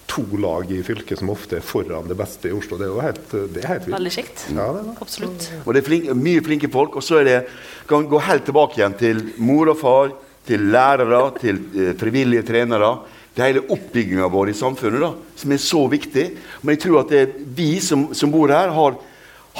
to 0.09 0.25
lag 0.41 0.73
i 0.73 0.79
fylket 0.87 1.21
som 1.21 1.35
ofte 1.35 1.59
er 1.59 1.67
foran 1.69 2.09
det 2.09 2.17
beste 2.17 2.49
i 2.49 2.55
Oslo. 2.57 2.79
Det 2.81 2.87
er 2.87 2.95
jo 2.95 3.03
helt, 3.05 3.29
det 3.35 3.61
er 3.61 3.69
helt 3.75 3.85
vilt. 3.85 3.97
Veldig 3.99 4.15
kjekt. 4.15 4.47
Ja, 4.57 4.71
Absolutt. 5.05 5.51
Og 5.67 5.77
det 5.77 5.83
er 5.83 5.89
flink, 5.91 6.09
mye 6.17 6.47
flinke 6.47 6.73
folk. 6.73 6.97
Og 6.97 7.05
så 7.05 7.21
er 7.21 7.29
det, 7.29 7.37
kan 7.91 8.09
gå 8.09 8.23
helt 8.25 8.49
tilbake 8.49 8.81
igjen 8.81 8.97
til 8.97 9.21
mor 9.37 9.75
og 9.75 9.81
far 9.83 10.17
til 10.49 10.71
lærere, 10.73 11.23
til 11.43 11.61
eh, 11.77 11.93
frivillige 12.01 12.47
trenere. 12.49 12.95
Til 13.39 13.47
hele 13.47 13.61
oppbygginga 13.71 14.27
vår 14.35 14.51
i 14.51 14.57
samfunnet, 14.59 14.99
da, 14.99 15.13
som 15.39 15.53
er 15.55 15.61
så 15.63 15.85
viktig. 15.87 16.25
Men 16.65 16.75
jeg 16.75 16.81
tror 16.83 17.05
at 17.05 17.13
det, 17.15 17.45
vi 17.55 17.77
som, 17.79 18.09
som, 18.11 18.33
bor 18.35 18.51
her, 18.51 18.73
har, 18.75 18.97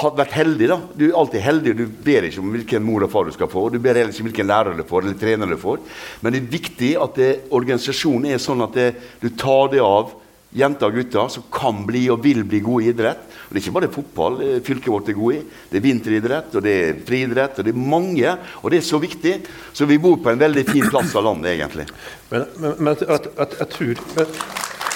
har 0.01 0.17
vært 0.17 0.35
heldige. 0.35 0.73
da. 0.73 0.81
Du 0.99 1.05
er 1.07 1.15
alltid 1.15 1.45
heldig. 1.45 1.75
Du 1.79 1.85
ber 1.87 2.27
ikke 2.27 2.43
om 2.43 2.49
hvilken 2.57 2.83
mor 2.83 3.07
og 3.07 3.13
far 3.13 3.29
du 3.29 3.31
skal 3.31 3.47
få. 3.47 3.69
Du 3.71 3.79
ber 3.79 3.95
heller 3.95 4.11
ikke 4.11 4.25
om 4.25 4.27
hvilken 4.33 4.51
lærer 4.51 4.75
du 4.75 4.83
får, 4.89 5.07
eller 5.07 5.21
trener 5.21 5.47
du 5.47 5.55
får. 5.61 5.79
Men 6.19 6.35
det 6.35 6.41
er 6.41 6.51
viktig 6.57 6.91
at 6.99 7.21
det, 7.23 7.29
organisasjonen 7.55 8.33
er 8.33 8.43
sånn 8.43 8.67
at 8.67 8.75
det, 8.75 8.89
du 9.23 9.31
tar 9.39 9.71
det 9.71 9.79
av 9.85 10.11
jenter 10.55 10.89
og 10.89 10.97
gutter 10.97 11.31
som 11.31 11.45
kan 11.53 11.83
bli 11.85 12.07
og 12.09 12.23
vil 12.23 12.41
bli 12.47 12.61
gode 12.65 12.87
i 12.87 12.91
idrett. 12.93 13.25
Og 13.47 13.53
Det 13.53 13.59
er 13.59 13.63
ikke 13.63 13.75
bare 13.77 13.91
fotball 13.93 14.39
eh, 14.45 14.61
fylket 14.65 14.91
vårt 14.93 15.09
er 15.09 15.17
gode 15.17 15.39
i. 15.39 15.41
Det 15.69 15.79
er 15.79 15.85
vinteridrett, 15.85 16.55
og 16.55 16.65
det 16.65 16.75
er 16.83 17.01
friidrett, 17.07 17.59
og 17.59 17.67
det 17.67 17.73
er 17.73 17.89
mange. 17.95 18.37
Og 18.63 18.71
det 18.71 18.81
er 18.81 18.87
så 18.89 19.01
viktig. 19.01 19.35
Så 19.73 19.89
vi 19.89 19.99
bor 20.01 20.17
på 20.21 20.33
en 20.33 20.41
veldig 20.41 20.65
fin 20.69 20.87
plass 20.89 21.15
av 21.15 21.27
landet, 21.29 21.53
egentlig. 21.55 21.89
Men, 22.31 22.47
men, 22.57 22.79
men 22.79 22.95
jeg, 23.01 23.33
at, 23.37 23.59
jeg, 23.59 23.69
tror 23.75 24.05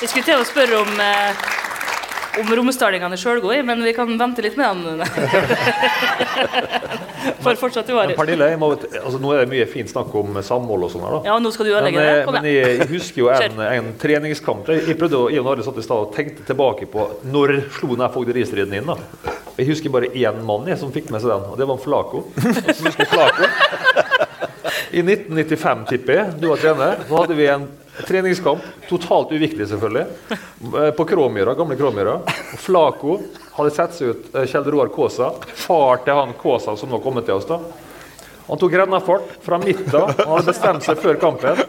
Vi 0.01 0.09
skulle 0.09 0.25
til 0.27 0.41
å 0.41 0.47
spørre 0.47 0.81
om 0.85 0.97
eh 1.03 1.61
om 2.41 2.47
romsdalingene 2.57 3.17
sjøl 3.19 3.39
går 3.43 3.53
i, 3.59 3.61
men 3.67 3.83
vi 3.85 3.93
kan 3.95 4.09
vente 4.19 4.41
litt 4.45 4.57
med 4.59 4.83
den. 4.85 4.99
For 7.43 7.55
fortsatt 7.59 7.89
i 7.89 7.95
har 7.95 8.11
Pernille, 8.17 8.47
må, 8.59 8.67
altså, 8.75 9.19
Nå 9.21 9.27
er 9.33 9.37
det 9.43 9.51
mye 9.51 9.65
fint 9.69 9.89
snakk 9.91 10.11
om 10.19 10.29
samhold 10.43 10.81
og 10.87 10.91
sånn 10.91 11.03
her. 11.05 11.13
da. 11.17 11.21
Ja, 11.29 11.35
nå 11.43 11.49
skal 11.55 11.65
du 11.67 11.71
ødelegge 11.73 12.03
det. 12.03 12.33
Men 12.35 12.47
jeg, 12.49 12.55
jeg, 12.81 12.89
husker 12.91 13.17
jo 13.21 13.27
en, 13.35 13.55
en 13.67 13.87
treningskamp. 14.01 14.63
Jeg 14.73 14.97
prøvde 14.99 15.19
å, 15.19 15.21
jeg 15.31 15.39
og 15.43 15.47
Are 15.53 15.65
satt 15.65 15.79
i 15.79 15.85
stad 15.85 15.99
og 16.07 16.11
tenkte 16.15 16.41
tilbake 16.47 16.85
på 16.91 16.99
når 17.29 17.47
slo 17.77 17.87
den 17.93 18.13
fogderistriden 18.13 18.73
inn. 18.79 18.91
da. 18.91 18.95
Jeg 19.59 19.69
husker 19.69 19.93
bare 19.93 20.11
én 20.17 20.37
mann 20.47 20.67
jeg, 20.69 20.79
som 20.81 20.93
fikk 20.93 21.07
med 21.13 21.19
seg 21.23 21.29
den, 21.35 21.43
og 21.53 21.57
det 21.59 21.65
var 21.69 21.77
Flako. 21.81 22.19
Flako. 23.13 23.43
I 24.93 25.01
1995, 25.01 25.85
tipper 25.89 26.13
jeg, 26.19 26.25
du 26.41 26.45
var 26.51 26.57
trener, 26.61 26.93
så 27.07 27.13
hadde 27.21 27.35
vi 27.37 27.45
en 27.49 27.63
Treningskamp. 28.07 28.61
Totalt 28.89 29.31
uviktig, 29.31 29.67
selvfølgelig. 29.69 30.05
Eh, 30.31 30.91
på 30.97 31.05
Kråmyra, 31.05 31.53
gamle 31.53 31.75
Kråmyra. 31.77 32.19
Flako 32.57 33.19
hadde 33.53 33.73
sett 33.75 33.93
seg 33.97 34.09
ut 34.13 34.35
eh, 34.35 34.47
Kjell 34.49 34.65
Roar 34.73 34.89
Kaasa. 34.93 35.29
Far 35.65 36.01
til 36.05 36.17
han 36.17 36.33
Kaasa 36.41 36.73
som 36.79 36.89
nå 36.89 36.99
kommet 37.03 37.27
til 37.29 37.37
oss. 37.37 37.45
da. 37.49 37.59
Han 38.47 38.59
tok 38.59 38.73
rennafart 38.75 39.37
fra 39.45 39.59
midten. 39.61 39.93
Han 39.93 40.31
hadde 40.33 40.49
bestemt 40.49 40.83
seg 40.83 40.99
før 40.99 41.19
kampen. 41.21 41.61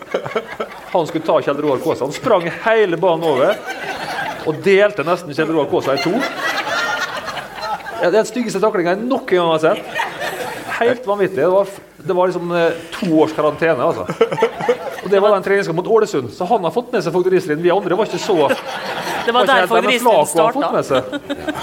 Han 0.95 1.07
skulle 1.11 1.27
ta 1.27 1.37
Kjell 1.45 1.61
Roar 1.63 1.83
Kaasa. 1.85 2.09
Han 2.09 2.17
sprang 2.17 2.49
hele 2.65 2.99
banen 3.01 3.29
over 3.29 3.55
og 4.45 4.59
delte 4.65 5.05
nesten 5.07 5.33
Kjell 5.37 5.53
Roar 5.55 5.69
Kaasa 5.71 5.95
i 5.99 6.03
to. 6.03 6.17
Det 8.01 8.09
er 8.11 8.17
den 8.19 8.27
styggeste 8.29 8.61
taklinga 8.61 8.97
jeg 8.97 9.05
noen 9.07 9.29
gang 9.29 9.53
har 9.55 9.63
sett. 9.63 10.14
Helt 10.79 11.07
vanvittig. 11.07 11.39
Det 11.39 11.51
var, 11.53 11.69
det 11.97 12.17
var 12.19 12.31
liksom 12.31 12.53
eh, 12.57 12.81
to 12.97 13.11
års 13.23 13.33
karantene. 13.37 13.85
altså. 13.85 14.07
Og 15.05 15.11
Det 15.11 15.21
var 15.21 15.35
den 15.35 15.45
treningskampen 15.45 15.83
mot 15.85 15.93
Ålesund, 15.93 16.31
så 16.33 16.47
han 16.49 16.65
har 16.65 16.73
fått 16.75 16.93
med 16.95 17.05
seg 17.05 17.13
fogderistriden. 17.15 17.63
Vi 17.63 17.73
andre 17.75 17.97
var 17.99 18.09
ikke 18.09 18.23
så 18.23 18.49
Det 19.27 19.33
var 19.33 19.47
derfor 19.47 19.81
det, 19.83 19.99
Flako 20.01 20.27
fått 20.27 20.29
starta. 20.29 20.99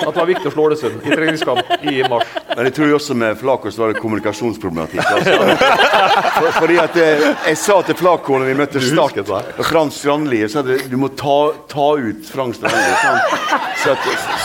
at 0.08 0.14
det 0.14 0.20
var 0.20 0.30
viktig 0.30 0.50
å 0.50 0.54
slå 0.56 0.66
Ålesund 0.70 1.06
i 1.06 1.16
treningskamp 1.16 1.74
i 1.92 2.02
mars. 2.10 2.34
Men 2.56 2.70
jeg 2.70 2.76
tror 2.80 2.96
også 2.98 3.18
med 3.18 3.38
Flakås 3.40 3.78
var 3.78 3.94
det 3.94 4.02
kommunikasjonsproblematikk. 4.02 5.06
Altså. 5.12 5.38
For, 6.40 6.50
fordi 6.60 6.80
at 6.82 6.98
jeg, 6.98 7.36
jeg 7.52 7.62
sa 7.62 7.80
til 7.86 8.00
Flako 8.00 8.42
når 8.42 8.52
vi 8.52 8.58
møtte 8.64 8.84
Start 8.88 9.22
og 9.22 9.64
Frans 9.68 10.02
Strandli 10.02 10.42
at 10.48 10.72
du 10.90 10.98
må 11.00 11.12
ta, 11.20 11.38
ta 11.72 11.88
ut 12.02 12.26
Frank 12.32 12.58
Strandli. 12.58 12.98
sånn. 13.06 13.60
Så, 13.82 13.96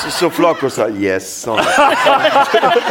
så, 0.03 0.11
så 0.19 0.31
Flako 0.33 0.71
sa 0.73 0.89
yes. 0.89 1.29
Sånn. 1.45 1.61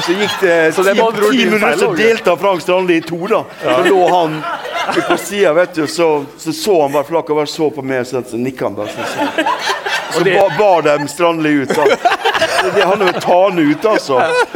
Så 0.06 0.14
gikk 0.14 0.36
det 0.42 0.58
Så 0.76 0.84
det 0.86 0.94
ti, 0.98 1.06
ti 1.32 1.46
minutter, 1.50 1.78
så 1.80 1.94
delte 1.98 2.36
Frans 2.38 2.46
Frank 2.46 2.62
Strandli 2.62 2.96
i 2.96 3.02
to. 3.02 3.28
da. 3.28 3.44
Så 3.64 3.84
lå 3.90 4.08
han 4.10 4.44
på 5.08 5.18
sida, 5.18 5.54
vet 5.54 5.74
du, 5.74 5.88
så, 5.88 6.26
så 6.38 6.54
så 6.54 6.82
han 6.82 6.92
bare 6.92 7.04
Flako 7.04 7.36
bare 7.36 7.48
så 7.48 7.70
på 7.70 7.82
meg, 7.82 8.08
så, 8.08 8.22
så 8.30 8.38
nikka 8.38 8.66
han 8.66 8.76
bare. 8.76 8.90
Så, 8.90 9.00
så, 10.16 10.24
det- 10.26 10.38
ba, 10.40 10.48
bar 10.60 10.82
dem 10.88 11.08
Strandli 11.12 11.50
ut. 11.64 11.76
da. 11.76 11.86
Det 12.76 12.82
handler 12.88 13.10
om 13.10 13.14
å 13.16 13.22
ta 13.22 13.36
han 13.50 13.60
ut, 13.60 13.86
altså. 13.86 14.16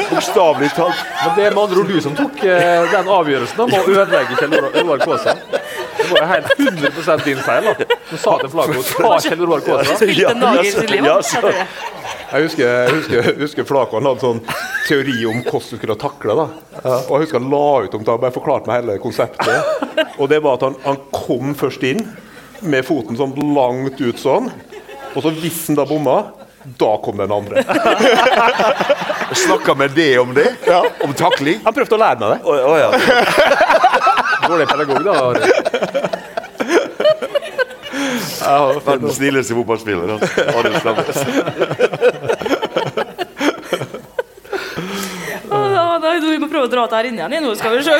Bokstavelig 0.10 0.70
talt. 0.76 1.02
Men 1.26 1.36
det 1.36 1.44
er 1.46 1.54
med 1.56 1.64
andre 1.64 1.80
ord 1.84 1.88
du 1.92 2.00
som 2.02 2.16
tok 2.18 2.40
eh, 2.44 2.86
den 2.92 3.10
avgjørelsen 3.16 3.60
om 3.66 3.76
å 3.78 3.82
ødelegge 3.86 4.38
Kjell 4.40 4.56
Roar- 4.88 5.04
Kaasa. 5.04 5.36
Det 6.00 6.08
var 6.10 6.24
jo 6.24 6.30
helt 6.32 6.54
100 6.58 7.18
din 7.28 7.42
feil. 7.46 7.68
da. 7.70 7.74
Du 8.10 8.16
sa 8.18 8.38
til 8.42 8.50
Flaco 8.50 8.84
ta 8.90 9.12
Kjell 9.28 9.44
Roar 9.46 9.62
Kaasa. 9.66 10.06
Ja, 10.10 10.32
en. 10.34 10.42
Ja, 11.06 11.18
tror 11.22 11.52
jeg. 11.54 11.68
Husker, 12.30 12.64
jeg 12.66 12.94
husker, 12.94 13.24
jeg 13.26 13.36
husker 13.44 13.66
Flaco 13.70 14.00
hadde 14.02 14.22
sånn 14.22 14.42
teori 14.88 15.16
om 15.30 15.44
hvordan 15.44 15.70
du 15.70 15.78
skulle 15.78 15.98
takle. 16.02 16.36
da. 16.40 16.48
Og 17.10 17.14
jeg 17.20 17.28
husker 17.28 17.40
Han 17.44 17.52
la 17.54 17.62
ut 17.86 18.00
om 18.00 18.04
det, 18.10 18.18
bare 18.26 18.36
forklarte 18.36 18.70
meg 18.72 18.82
hele 18.84 18.98
konseptet. 19.02 20.10
Og 20.18 20.30
det 20.30 20.42
var 20.46 20.58
at 20.60 20.66
han, 20.70 20.76
han 20.86 20.98
kom 21.14 21.54
først 21.58 21.84
inn 21.90 22.04
med 22.62 22.84
foten 22.86 23.16
sånn 23.18 23.34
langt 23.56 24.02
ut 24.02 24.20
sånn. 24.20 24.50
Og 25.16 25.24
så 25.24 25.30
hvis 25.40 25.68
han 25.68 25.78
da 25.80 25.86
bomma, 25.90 26.18
da 26.80 26.92
kom 27.04 27.18
den 27.18 27.32
andre. 27.32 27.64
Snakka 29.36 29.76
med 29.76 29.92
det 29.96 30.20
om 30.20 30.34
det? 30.34 30.56
Om 31.04 31.14
takling? 31.14 31.60
Han 31.64 31.74
prøvde 31.74 31.96
å 31.96 32.02
lære 32.02 32.20
meg 32.20 32.30
det. 32.34 32.40
Oh, 32.44 32.56
oh, 32.72 32.78
ja. 32.80 32.90
Dårlig 34.48 34.68
pedagog, 34.68 35.04
da. 35.06 35.14
Verdens 38.86 39.16
snilleste 39.20 39.54
fotballspiller. 39.56 40.16
Altså. 40.16 40.30
Arild 40.58 40.80
Stammes. 40.82 41.18
Å, 45.50 45.58
Nei, 46.00 46.19
vi 46.34 46.40
må 46.42 46.48
prøve 46.52 46.68
å 46.68 46.72
dra 46.72 46.86
dette 46.86 46.96
her 47.00 47.10
inn 47.10 47.18
igjen. 47.20 47.44
Nå 47.44 47.56
skal 47.60 47.78
vi 47.78 47.84
se. 47.86 47.96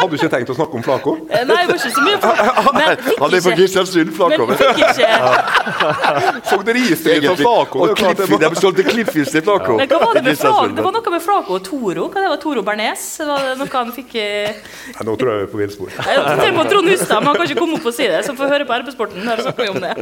Hadde 0.00 0.10
du 0.10 0.16
ikke 0.16 0.28
tenkt 0.32 0.50
å 0.52 0.56
snakke 0.56 0.76
om 0.78 0.82
Flako? 0.84 1.12
Nei, 1.30 1.42
det 1.44 1.54
var 1.54 1.76
ikke 1.76 1.90
så 1.94 2.02
mye. 2.04 2.16
Men 2.80 2.90
fikk 3.04 3.20
Han 3.20 3.34
er 3.34 3.42
fra 3.44 3.52
ikke, 3.56 4.12
Flako. 4.16 4.46
men 4.46 4.56
fikk 4.60 4.80
ikke 4.84 5.08
Fogderistyret 6.50 7.26
til 7.26 7.36
Flako. 7.40 7.76
Og 7.80 7.86
det 7.88 7.94
det 8.00 8.28
var- 8.30 8.44
de 8.50 8.60
solgte 8.60 8.84
Cliffis 8.88 9.30
til 9.32 9.42
Flakov. 9.46 9.76
Men 9.80 9.88
hva 9.88 10.00
var 10.02 10.12
det 10.18 10.24
med 10.24 10.38
Flako? 10.40 10.66
Det 10.76 10.84
var 10.84 10.92
noe 10.96 11.14
med 11.14 11.22
Flako 11.24 11.54
og 11.58 11.64
Toro. 11.64 12.08
Hva 12.10 12.24
det 12.24 12.30
var 12.34 12.40
Toro 12.42 12.62
Bernes? 12.66 13.06
Var 13.30 13.46
det 13.48 13.56
noe 13.62 13.72
han 13.76 13.92
fikk 13.96 14.14
eh, 14.20 14.60
Nei, 14.96 15.06
Nå 15.08 15.16
tror 15.20 15.32
jeg 15.32 15.38
vi 15.40 15.46
er 15.48 15.52
på 15.54 15.62
villspor. 15.62 15.88
På 16.60 16.68
Trond 16.70 16.88
Hustad, 16.90 17.18
men 17.20 17.30
han 17.32 17.40
kan 17.40 17.48
ikke 17.48 17.60
komme 17.60 17.80
opp 17.80 17.86
og 17.90 17.94
si 17.96 18.08
det. 18.10 18.20
Så 18.26 18.36
får 18.36 18.54
høre 18.56 18.68
på 18.68 18.80
RB-sporten. 18.82 19.24
Der 19.24 19.44
snakker 19.46 19.62
vi 19.62 19.70
om 19.70 19.80
det. 19.80 19.94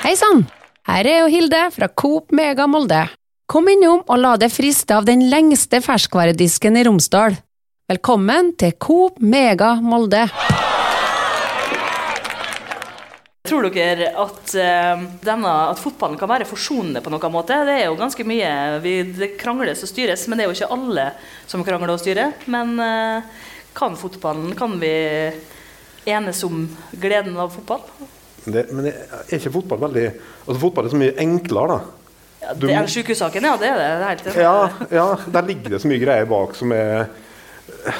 Hei 0.00 0.16
sann! 0.16 0.46
Her 0.90 1.06
er 1.06 1.20
jo 1.20 1.26
Hilde 1.30 1.58
fra 1.70 1.86
Coop 1.86 2.32
Mega 2.34 2.64
Molde. 2.66 3.04
Kom 3.46 3.68
innom 3.70 4.00
og 4.10 4.16
la 4.18 4.32
deg 4.40 4.50
friste 4.50 4.96
av 4.96 5.04
den 5.06 5.20
lengste 5.30 5.78
ferskvaredisken 5.84 6.74
i 6.80 6.82
Romsdal. 6.88 7.36
Velkommen 7.92 8.50
til 8.58 8.74
Coop 8.74 9.20
Mega 9.22 9.76
Molde. 9.78 10.24
Tror 13.46 13.70
dere 13.70 14.10
at, 14.18 14.54
eh, 14.58 15.06
denne, 15.22 15.54
at 15.70 15.78
fotballen 15.78 16.18
kan 16.18 16.32
være 16.34 16.50
forsonende 16.50 17.04
på 17.06 17.14
noen 17.14 17.38
måte? 17.38 17.62
Det 17.70 17.78
er 17.78 17.86
jo 17.86 17.94
ganske 17.94 18.26
mye 18.26 18.80
vi, 18.82 19.02
Det 19.04 19.38
krangles 19.38 19.86
og 19.86 19.94
styres, 19.94 20.26
men 20.26 20.38
det 20.38 20.44
er 20.44 20.50
jo 20.50 20.58
ikke 20.58 20.74
alle 20.74 21.12
som 21.46 21.62
krangler 21.62 21.94
og 21.94 22.00
styrer. 22.02 22.34
Men 22.46 22.80
eh, 22.80 23.22
kan 23.74 23.94
fotballen 23.94 24.56
Kan 24.58 24.80
vi 24.80 24.96
enes 26.04 26.42
om 26.42 26.66
gleden 26.98 27.36
av 27.36 27.54
fotball? 27.54 27.86
Det, 28.44 28.66
men 28.72 28.86
er 28.88 29.34
ikke 29.36 29.52
fotball 29.52 29.82
veldig 29.82 30.04
Altså 30.08 30.60
Fotball 30.62 30.86
er 30.86 30.92
så 30.94 31.00
mye 31.00 31.16
enklere, 31.20 31.74
da. 31.76 31.96
Ja, 32.40 32.54
det 32.56 32.70
er 32.72 32.86
sjukehussaken, 32.88 33.44
ja. 33.44 33.56
Det 33.60 33.68
er 33.68 33.80
det. 33.80 34.22
det 34.24 34.32
er. 34.32 34.40
Ja, 34.40 34.86
ja, 34.96 35.08
der 35.28 35.50
ligger 35.50 35.74
det 35.74 35.82
så 35.82 35.90
mye 35.90 36.00
greier 36.00 36.28
bak 36.30 36.54
som 36.56 36.72
er, 36.72 37.10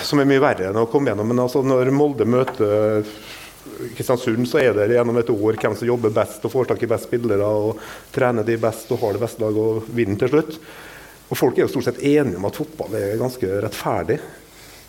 som 0.07 0.23
er 0.23 0.29
mye 0.31 0.41
verre 0.41 0.71
enn 0.71 0.81
å 0.81 0.87
komme 0.91 1.13
gjennom. 1.13 1.29
Men 1.29 1.45
altså, 1.45 1.61
når 1.67 1.93
Molde 1.93 2.25
møter 2.25 3.05
Kristiansund, 3.97 4.49
så 4.49 4.63
er 4.63 4.73
det 4.77 4.95
gjennom 4.97 5.21
et 5.21 5.33
år 5.33 5.59
hvem 5.61 5.77
som 5.77 5.89
jobber 5.89 6.13
best 6.17 6.45
og 6.49 6.55
får 6.55 6.71
tak 6.71 6.85
i 6.85 6.89
best 6.91 7.11
spillere 7.11 7.45
og 7.45 7.81
trener 8.15 8.47
de 8.47 8.57
best 8.61 8.89
og 8.95 9.03
har 9.05 9.17
det 9.17 9.25
beste 9.27 9.45
laget 9.45 9.61
og 9.61 9.93
vinner 9.97 10.21
til 10.21 10.33
slutt. 10.33 10.57
Og 11.31 11.39
Folk 11.39 11.59
er 11.59 11.67
jo 11.67 11.71
stort 11.71 11.91
sett 11.91 12.01
enige 12.03 12.41
om 12.41 12.49
at 12.49 12.57
fotball 12.59 12.97
er 12.99 13.21
ganske 13.21 13.61
rettferdig. 13.67 14.19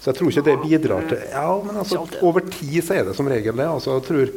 Så 0.02 0.10
jeg 0.10 0.18
tror 0.18 0.32
ikke 0.32 0.48
det 0.48 0.56
bidrar 0.64 1.04
til 1.12 1.20
Ja, 1.30 1.50
men 1.62 1.78
altså, 1.78 2.02
over 2.26 2.42
tid 2.48 2.80
så 2.82 2.96
er 2.98 3.06
det 3.06 3.14
som 3.20 3.28
regel 3.30 3.54
det. 3.60 3.68
Altså, 3.68 4.00
jeg 4.00 4.08
tror 4.08 4.32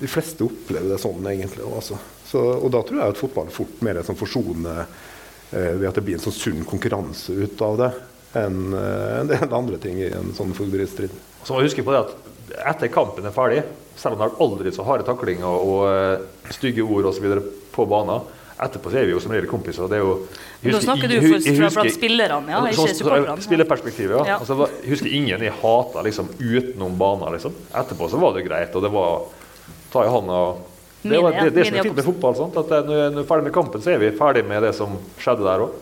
de 0.00 0.08
fleste 0.10 0.44
opplever 0.46 0.88
det 0.94 0.98
sånn, 1.02 1.22
egentlig. 1.30 1.64
Altså. 1.68 1.98
Så, 2.26 2.40
og 2.40 2.70
da 2.74 2.80
tror 2.82 3.00
jeg 3.00 3.14
at 3.14 3.20
fotball 3.20 3.50
fort 3.54 3.80
mer 3.86 4.00
er 4.00 4.06
sånn 4.06 4.18
forsonende 4.18 4.74
eh, 5.52 5.72
ved 5.78 5.88
at 5.90 5.94
det 6.00 6.04
blir 6.06 6.18
en 6.18 6.24
sånn 6.24 6.34
sunn 6.36 6.64
konkurranse 6.66 7.34
ut 7.36 7.62
av 7.62 7.78
det, 7.78 7.90
enn 8.40 8.74
eh, 8.74 9.20
en 9.20 9.30
del 9.30 9.54
andre 9.54 9.78
ting 9.82 10.00
i 10.02 10.08
en 10.10 10.32
sånn 10.34 10.54
fugleristrid. 10.56 11.12
Så 11.44 11.54
må 11.54 11.62
huske 11.62 11.84
på 11.86 11.94
det 11.94 12.00
at 12.06 12.14
etter 12.74 12.90
kampen 12.92 13.26
er 13.28 13.34
ferdig, 13.34 13.62
selv 13.96 14.16
om 14.16 14.22
det 14.24 14.26
er 14.32 14.40
aldri 14.42 14.72
så 14.74 14.82
harde 14.88 15.06
taklinger 15.06 15.46
og 15.46 15.84
og 16.44 16.50
stygge 16.54 16.82
ord 16.82 17.06
osv. 17.12 17.28
på 17.74 17.86
banen, 17.90 18.24
etterpå 18.64 18.90
så 18.90 18.98
er 19.00 19.06
vi 19.08 19.14
jo 19.14 19.20
som 19.22 19.32
regel 19.34 19.48
kompiser. 19.50 19.86
Det 19.90 19.96
er 19.98 20.02
jo, 20.02 20.12
husker- 20.62 20.84
snakker 20.86 21.08
du 21.10 21.14
for- 21.20 21.38
husker- 21.38 21.70
blant 21.74 21.94
spillerne, 21.94 22.50
ja, 22.50 22.60
ikke 22.66 22.76
Sånn- 22.80 22.94
supporterne. 22.98 23.42
Spillerperspektivet, 23.42 24.16
ja. 24.18 24.24
Ja. 24.26 24.36
Altså, 24.38 24.68
jeg 24.82 24.90
husker 24.90 25.10
ingen 25.14 25.40
jeg 25.42 25.52
hata 25.62 26.02
liksom, 26.02 26.28
utenom 26.38 26.98
banen. 26.98 27.32
Liksom. 27.34 27.54
Etterpå 27.74 28.10
så 28.10 28.18
var 28.20 28.34
det 28.34 28.44
greit, 28.46 28.74
og 28.74 28.82
det 28.82 28.90
var 28.94 29.24
ta 29.94 30.04
i 30.04 30.10
hånda 30.12 30.40
og 30.50 30.62
det, 31.04 31.18
var, 31.20 31.34
det, 31.36 31.50
det 31.52 31.64
som 31.66 31.74
Mini- 31.74 31.80
er 31.82 31.88
fint 31.88 31.98
med 32.00 32.06
fotball. 32.06 32.36
Sant? 32.38 32.54
At 32.64 32.70
eh, 32.72 32.86
når 32.90 33.18
vi 33.18 33.24
er 33.24 33.30
ferdig 33.30 33.44
med 33.50 33.52
kampen, 33.56 33.82
så 33.84 33.90
er 33.94 33.98
vi 34.00 34.12
ferdig 34.16 34.44
med 34.48 34.62
det 34.64 34.70
som 34.76 34.94
skjedde 35.20 35.44
der 35.46 35.64
òg. 35.66 35.80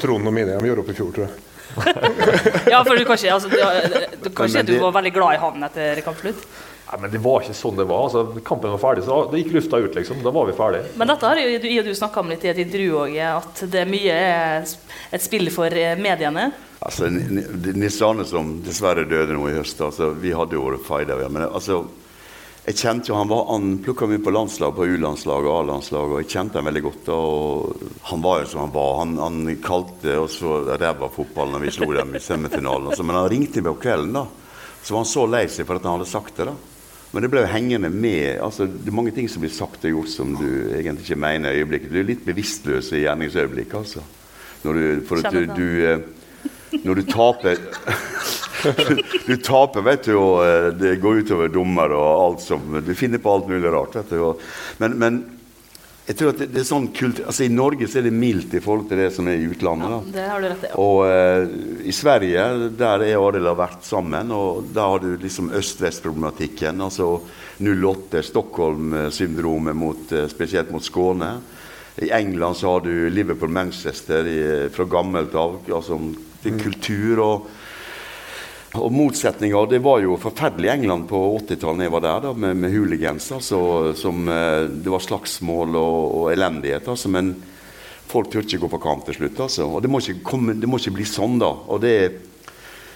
Trond 0.00 0.30
og 0.30 0.32
mine 0.32 0.54
de 0.56 0.70
gjorde 0.70 0.84
opp 0.86 0.92
i 0.94 0.96
fjor, 0.96 1.10
tror 1.16 1.26
jeg. 1.28 1.40
Ja, 2.72 2.78
for 2.86 2.96
du 2.96 3.04
kan 3.04 3.18
ikke, 3.18 3.34
altså, 3.34 3.48
du, 3.50 3.58
du 3.58 4.30
kan 4.30 4.46
ikke 4.46 4.52
si 4.54 4.60
at 4.62 4.68
du 4.70 4.78
var 4.80 4.94
veldig 4.96 5.12
glad 5.16 5.36
i 5.36 5.40
han 5.42 5.66
etter 5.68 6.00
kampslutt. 6.06 6.44
Nei, 6.84 6.98
men 7.02 7.10
det 7.12 7.18
var 7.24 7.42
ikke 7.42 7.56
sånn 7.58 7.76
det 7.80 7.86
var. 7.90 8.04
Altså, 8.06 8.22
kampen 8.46 8.72
var 8.74 8.80
ferdig, 8.82 9.04
så 9.08 9.18
det 9.32 9.40
gikk 9.42 9.54
lufta 9.56 9.80
ut, 9.84 9.96
liksom. 9.98 10.20
Da 10.24 10.32
var 10.36 10.46
vi 10.48 10.54
ferdige. 10.56 10.92
Men 11.00 11.10
dette 11.12 11.28
har 11.28 11.40
jo 11.40 11.58
du, 11.60 11.68
du 11.88 11.94
snakka 11.98 12.22
om 12.22 12.30
litt 12.32 12.44
i 12.46 12.52
et 12.52 12.60
intervju 12.64 12.98
òg, 13.04 13.16
at 13.26 13.62
det 13.72 13.82
er 13.82 13.90
mye 13.90 14.14
er 14.20 14.72
et 15.16 15.24
spill 15.24 15.50
for 15.54 15.72
eh, 15.80 15.92
mediene. 16.00 16.46
Altså, 16.84 17.08
Ni- 17.12 17.26
Ni- 17.40 17.74
Nils 17.84 17.98
Arne 18.04 18.24
som 18.28 18.54
dessverre 18.64 19.04
døde 19.08 19.34
nå 19.36 19.48
i 19.50 19.56
høst, 19.58 19.80
altså, 19.84 20.12
vi 20.24 20.32
hadde 20.36 20.56
jo 20.56 20.64
vært 20.68 20.84
fighter. 20.88 21.24
ja, 21.24 21.28
Men 21.32 21.48
altså, 21.50 21.82
jeg 22.64 22.78
kjente 22.80 23.10
jo 23.10 23.16
han 23.18 23.28
var, 23.28 23.42
han 23.50 23.74
plukka 23.84 24.06
meg 24.08 24.22
på 24.24 24.32
landslag, 24.32 24.72
på 24.72 24.86
U-landslag 24.94 25.44
og 25.44 25.56
A-landslag, 25.58 26.12
og 26.14 26.22
jeg 26.22 26.30
kjente 26.32 26.56
han 26.56 26.68
veldig 26.70 26.82
godt. 26.86 27.08
og 27.12 27.82
Han 28.08 28.22
var 28.24 28.40
jo 28.40 28.46
som 28.48 28.62
han 28.62 28.72
var. 28.72 28.92
Han, 29.02 29.18
han 29.20 29.56
kalte 29.64 30.14
for 30.32 30.70
ræva 30.80 31.10
fotball 31.12 31.52
når 31.52 31.66
vi 31.66 31.74
slo 31.76 31.90
dem 31.92 32.14
i 32.16 32.22
semifinalen. 32.24 32.88
Også. 32.88 33.04
men 33.04 33.18
han 33.20 33.28
ringte 33.28 33.60
meg 33.60 33.74
på 33.74 33.82
kvelden, 33.84 34.16
da. 34.16 34.24
Så 34.80 34.94
var 34.94 35.04
han 35.04 35.10
så 35.12 35.26
lei 35.28 35.44
seg 35.52 35.68
for 35.68 35.76
at 35.76 35.84
han 35.84 35.98
hadde 35.98 36.08
sagt 36.08 36.40
det. 36.40 36.48
da. 36.48 36.56
Men 37.12 37.26
det 37.26 37.30
ble 37.34 37.44
jo 37.44 37.52
hengende 37.52 37.90
med. 37.92 38.40
altså 38.42 38.66
Det 38.66 38.88
er 38.88 38.96
mange 38.96 39.12
ting 39.14 39.28
som 39.28 39.44
blir 39.44 39.52
sagt 39.52 39.84
og 39.84 39.92
gjort 39.98 40.14
som 40.14 40.32
du 40.40 40.48
egentlig 40.72 41.04
ikke 41.04 41.20
mener 41.20 41.52
i 41.52 41.60
øyeblikket. 41.60 41.92
Du 41.92 42.00
er 42.00 42.08
litt 42.08 42.24
bevisstløs 42.24 42.94
i 42.96 43.04
gjerningsøyeblikket, 43.04 43.76
altså. 43.76 44.02
Når 44.64 44.80
du, 44.80 44.86
for 45.04 45.20
at 45.20 45.36
du, 45.36 45.44
du 45.52 45.68
eh, 45.84 46.80
Når 46.80 46.96
du 46.96 47.04
taper 47.12 47.60
Du 49.28 49.36
taper, 49.36 49.82
vet 49.86 50.04
du, 50.08 50.14
og 50.18 50.42
eh, 50.46 50.70
det 50.78 50.96
går 51.02 51.22
utover 51.24 51.48
dommer 51.52 51.92
og 51.96 52.10
alt 52.24 52.44
som 52.44 52.60
Du 52.84 52.92
finner 52.98 53.18
på 53.22 53.32
alt 53.34 53.48
mulig 53.50 53.70
rart. 53.72 53.94
vet 54.00 54.10
du. 54.10 54.20
og- 54.32 54.40
Men, 54.78 54.98
men 54.98 55.24
jeg 56.06 56.16
tror 56.18 56.34
at 56.34 56.38
det, 56.42 56.50
det 56.52 56.60
er 56.60 56.66
sånn 56.68 56.90
kult, 56.92 57.22
altså 57.24 57.46
I 57.46 57.48
Norge 57.48 57.86
så 57.88 57.96
er 57.98 58.02
det 58.04 58.12
mildt 58.12 58.52
i 58.52 58.60
forhold 58.60 58.90
til 58.90 58.98
det 59.00 59.06
som 59.14 59.28
er 59.32 59.38
i 59.40 59.46
utlandet. 59.48 59.88
da. 59.88 60.00
Det 60.18 60.26
har 60.28 60.42
du 60.42 60.48
rett 60.50 60.64
i. 60.66 60.68
ja. 60.68 60.74
Og 60.76 60.98
uh, 61.08 61.86
i 61.88 61.94
Sverige, 61.96 62.42
der 62.76 63.04
er 63.06 63.16
Arild 63.16 63.48
har 63.48 63.56
vært 63.56 63.86
sammen, 63.88 64.28
og 64.36 64.66
der 64.76 64.84
har 64.92 65.00
du 65.00 65.14
liksom 65.22 65.48
øst-vest-problematikken. 65.56 66.82
Altså 66.84 67.08
08, 67.56 68.20
Stockholm-syndromet 68.28 69.76
mot, 69.80 70.12
eh, 70.12 70.26
spesielt 70.28 70.70
mot 70.74 70.84
Skåne. 70.84 71.38
I 72.02 72.10
England 72.10 72.56
så 72.60 72.72
har 72.74 72.80
du 72.84 73.08
Liverpool-Manchester 73.10 74.68
fra 74.74 74.84
gammelt 74.84 75.34
av. 75.34 75.60
altså 75.72 75.96
til 76.42 76.58
kultur 76.60 77.20
og 77.22 77.46
og 78.74 78.92
motsetninger, 78.92 79.66
Det 79.70 79.78
var 79.78 80.00
jo 80.02 80.16
forferdelig 80.18 80.68
i 80.68 80.72
England 80.74 81.08
på 81.08 81.18
80-tallet 81.38 81.78
da 81.78 81.86
jeg 81.86 81.94
var 81.94 82.04
der, 82.04 82.20
da, 82.26 82.32
med, 82.32 82.56
med 82.56 82.72
hooligans. 82.74 83.30
Altså, 83.32 83.94
som, 83.94 84.28
eh, 84.28 84.66
det 84.66 84.90
var 84.90 85.02
slagsmål 85.02 85.76
og, 85.78 85.98
og 86.18 86.32
elendighet. 86.32 86.88
Altså, 86.88 87.08
men 87.08 87.34
folk 88.10 88.30
turte 88.30 88.54
ikke 88.56 88.66
gå 88.66 88.72
på 88.74 88.82
kamp 88.82 89.06
til 89.06 89.18
slutt. 89.18 89.40
Altså. 89.46 89.68
Og 89.68 89.82
det 89.82 89.90
må, 89.90 90.02
komme, 90.26 90.56
det 90.58 90.70
må 90.70 90.80
ikke 90.82 90.96
bli 90.98 91.06
sånn, 91.08 91.38
da. 91.42 91.52
Og 91.54 91.82
det, 91.84 91.94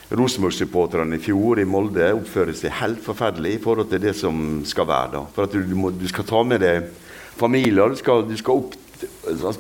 Rosenborg-supporterne 0.09 1.19
i 1.19 1.23
fjor 1.23 1.61
i 1.61 1.69
Molde 1.69 2.11
oppfører 2.17 2.57
seg 2.57 2.73
helt 2.81 3.03
forferdelig 3.05 3.59
i 3.59 3.63
forhold 3.63 3.91
til 3.91 4.01
det 4.03 4.15
som 4.17 4.63
skal 4.67 4.89
være. 4.89 5.13
da. 5.19 5.25
For 5.35 5.45
at 5.45 5.55
du, 5.55 5.61
du, 5.63 5.77
må, 5.77 5.93
du 5.93 6.07
skal 6.09 6.27
ta 6.29 6.43
med 6.49 6.65
deg 6.65 6.89
familier, 7.39 7.93
du 7.93 7.99
skal, 8.01 8.25
du 8.27 8.37
skal 8.41 8.65
opp, 8.65 8.77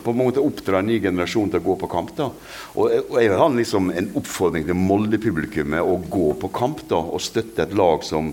på 0.03 0.12
en 0.12 0.18
måte 0.18 0.43
oppdra 0.43 0.80
en 0.80 0.89
ny 0.91 0.99
generasjon 1.03 1.51
til 1.53 1.61
å 1.61 1.66
gå 1.66 1.76
på 1.82 1.91
kamp. 1.93 2.14
da. 2.16 2.30
Og, 2.74 2.95
og 3.09 3.18
jeg 3.22 3.34
har 3.34 3.55
liksom 3.55 3.93
en 3.93 4.11
oppfordring 4.18 4.66
til 4.68 4.78
Molde-publikummet 4.78 5.84
å 5.84 5.99
gå 6.09 6.32
på 6.41 6.51
kamp 6.55 6.84
da, 6.91 7.01
og 7.01 7.22
støtte 7.22 7.66
et 7.66 7.76
lag 7.78 8.05
som 8.07 8.32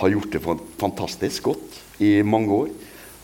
har 0.00 0.10
gjort 0.10 0.34
det 0.34 0.42
fantastisk 0.80 1.50
godt 1.50 1.80
i 2.02 2.16
mange 2.26 2.58
år. 2.64 2.74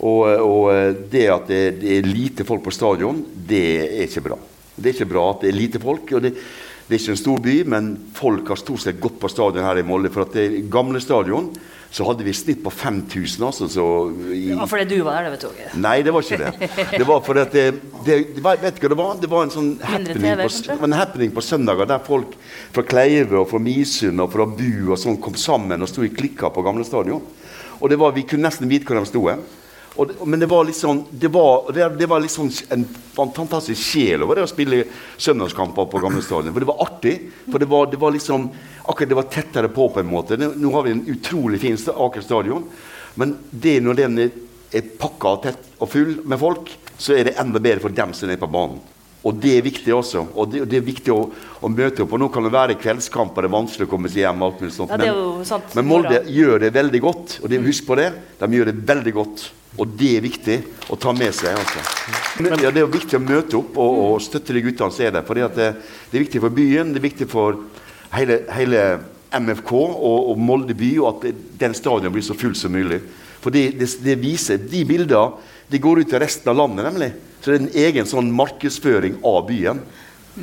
Og, 0.01 0.23
og 0.41 1.05
det 1.13 1.27
at 1.29 1.51
det, 1.51 1.63
det 1.83 1.99
er 1.99 2.09
lite 2.09 2.47
folk 2.49 2.65
på 2.65 2.73
stadion, 2.73 3.21
det 3.35 3.67
er 3.85 4.07
ikke 4.07 4.25
bra. 4.31 4.39
Det 4.81 4.89
er 4.89 4.97
ikke 4.97 5.13
bra 5.13 5.25
at 5.35 5.43
det 5.45 5.51
er 5.51 5.59
lite 5.59 5.83
folk. 5.83 6.13
og 6.17 6.25
det, 6.25 6.35
det 6.91 6.97
er 6.97 7.03
ikke 7.05 7.13
en 7.15 7.19
stor 7.21 7.43
by, 7.45 7.53
men 7.71 7.91
folk 8.17 8.49
har 8.51 8.59
stort 8.59 8.83
sett 8.83 8.97
gått 8.99 9.21
på 9.23 9.29
stadion 9.31 9.63
her 9.63 9.79
i 9.79 9.85
Molde. 9.87 10.11
For 10.11 10.25
at 10.27 10.33
det 10.35 10.65
gamle 10.73 10.99
stadion 10.99 11.53
så 11.91 12.07
hadde 12.07 12.27
vi 12.27 12.33
snitt 12.35 12.65
på 12.65 12.71
5000. 12.75 13.45
Altså, 13.47 13.69
så 13.71 13.85
i, 14.35 14.49
Ja, 14.51 14.67
fordi 14.67 14.89
du 14.91 15.05
var 15.07 15.21
der, 15.21 15.29
det 15.29 15.37
vet 15.37 15.45
du 15.45 15.49
ikke? 15.53 15.71
Nei, 15.85 15.95
det 16.03 16.15
var 16.15 16.27
ikke 16.27 16.41
det. 16.43 16.71
Det 16.97 17.07
var 17.07 17.23
fordi 17.27 17.45
at 17.45 17.55
det, 17.55 17.65
det, 18.09 18.19
Vet 18.35 18.35
du 18.35 18.43
hva 18.43 18.91
det 18.91 18.99
var? 18.99 19.23
Det 19.23 19.31
var 19.31 19.47
en 19.47 19.55
sånn 19.55 19.71
happening, 19.87 20.19
TV, 20.19 20.51
på, 20.67 20.89
en 20.89 20.99
happening 20.99 21.35
på 21.39 21.47
søndager 21.47 21.91
der 21.91 22.03
folk 22.11 22.35
fra 22.75 22.87
Kleive 22.91 23.39
og 23.39 23.49
fra 23.55 23.63
Misund 23.63 24.27
og 24.27 24.35
fra 24.35 24.47
Bu 24.51 24.91
og 24.91 24.99
sånn 24.99 25.23
kom 25.23 25.39
sammen 25.39 25.83
og 25.83 25.91
sto 25.91 26.03
i 26.07 26.11
klikker 26.11 26.51
på 26.51 26.67
gamle 26.67 26.87
stadion. 26.87 27.23
Og 27.79 27.91
det 27.91 28.03
var, 28.03 28.19
Vi 28.19 28.27
kunne 28.27 28.51
nesten 28.51 28.71
vite 28.71 28.91
hvor 28.91 28.99
de 28.99 29.07
sto. 29.07 29.27
hen. 29.31 29.47
Og 30.01 30.13
men 30.25 30.41
det 30.41 30.49
var 30.49 30.65
sånn 30.73 31.03
det 31.13 31.29
var, 31.35 31.67
det, 31.77 31.87
det 32.01 32.07
var 32.09 32.25
sånn 32.33 32.49
en 32.73 32.85
fantastisk 33.13 33.81
sjel 33.83 34.23
over 34.25 34.39
det 34.41 34.47
å 34.47 34.51
spille 34.51 34.85
søndagskamper 35.21 35.89
på 35.93 36.01
gamle 36.01 36.23
stadion. 36.25 36.55
For 36.55 36.65
det 36.65 36.71
var 36.71 36.85
artig. 36.87 37.17
For 37.51 37.61
det 37.61 37.69
var, 37.69 37.91
det 37.93 38.01
var 38.01 38.15
liksom 38.17 38.47
akkurat 38.89 39.11
det 39.13 39.19
var 39.19 39.29
tettere 39.35 39.69
på 39.69 39.91
på 39.93 40.01
en 40.01 40.09
måte. 40.11 40.39
Nå, 40.41 40.71
har 40.73 40.87
vi 40.87 40.95
en 40.97 41.05
utrolig 41.13 41.61
fin 41.61 41.77
Aker 41.77 42.25
stadion, 42.25 42.65
men 43.21 43.37
det 43.51 43.77
når 43.85 43.99
den 44.01 44.19
er, 44.25 44.31
er 44.73 44.89
pakka 45.03 45.35
tett 45.45 45.69
og 45.83 45.91
full 45.93 46.17
med 46.25 46.41
folk, 46.41 46.73
så 47.01 47.15
er 47.19 47.29
det 47.29 47.37
enda 47.41 47.61
bedre 47.61 47.83
for 47.85 47.93
dem 48.01 48.15
som 48.17 48.31
er 48.33 48.41
på 48.41 48.49
banen. 48.51 48.81
Og 49.21 49.37
det 49.37 49.59
er 49.59 49.65
viktig 49.67 49.93
også. 49.93 50.23
Og 50.33 50.49
det, 50.49 50.63
det 50.71 50.79
er 50.79 50.85
viktig 50.87 51.13
å, 51.13 51.27
å 51.61 51.69
møte 51.69 52.07
opp. 52.07 52.15
Og 52.17 52.23
nå 52.23 52.31
kan 52.33 52.47
det 52.47 52.55
være 52.55 52.79
kveldskamper, 52.81 53.45
det 53.45 53.51
er 53.51 53.57
vanskelig 53.59 53.85
å 53.85 53.91
komme 53.91 54.09
seg 54.09 54.23
hjem. 54.25 54.43
alt 54.47 54.63
mulig 54.65 54.73
sånt. 54.73 54.95
Ja, 54.95 54.97
men- 54.97 55.11
men 55.77 55.85
Molde 55.91 56.23
gjør 56.33 56.61
det 56.65 56.71
veldig 56.73 57.01
godt. 57.05 57.35
og 57.43 57.51
de, 57.53 57.59
Husk 57.67 57.85
på 57.87 57.97
det. 58.01 58.15
De 58.41 58.47
gjør 58.57 58.71
det 58.73 58.77
veldig 58.89 59.13
godt. 59.19 59.51
Og 59.79 59.93
det 59.99 60.11
er 60.17 60.25
viktig 60.25 60.57
å 60.91 60.99
ta 60.99 61.13
med 61.15 61.31
seg. 61.37 61.55
altså. 61.55 61.83
Ja, 62.43 62.73
det 62.73 62.83
er 62.83 62.91
viktig 62.91 63.19
å 63.21 63.23
møte 63.23 63.61
opp 63.61 63.79
og, 63.79 64.01
og 64.07 64.25
støtte 64.25 64.57
de 64.57 64.65
guttene 64.65 64.91
som 64.91 65.07
er 65.07 65.15
der. 65.15 65.27
fordi 65.27 65.47
det, 65.55 65.71
det 66.11 66.19
er 66.19 66.25
viktig 66.27 66.43
for 66.43 66.57
byen, 66.57 66.93
det 66.93 67.01
er 67.01 67.07
viktig 67.07 67.29
for 67.31 67.63
hele, 68.17 68.41
hele 68.51 68.83
MFK 69.31 69.73
og, 69.77 70.19
og 70.33 70.43
Molde 70.43 70.75
by, 70.75 70.91
og 70.99 71.09
at 71.13 71.41
den 71.63 71.77
stadion 71.79 72.13
blir 72.13 72.27
så 72.27 72.35
full 72.35 72.57
som 72.59 72.75
mulig. 72.75 72.99
For 73.41 73.55
det, 73.55 73.79
det 74.05 74.19
viser, 74.21 74.59
De 74.59 74.85
bildene 74.85 75.49
de 75.71 75.79
går 75.79 76.03
ut 76.03 76.09
til 76.11 76.19
resten 76.19 76.51
av 76.51 76.59
landet, 76.59 76.83
nemlig. 76.89 77.13
Så 77.41 77.53
det 77.53 77.55
er 77.55 77.63
en 77.63 77.77
egen 77.87 78.09
sånn 78.11 78.33
markedsføring 78.35 79.21
av 79.25 79.45
byen. 79.47 79.79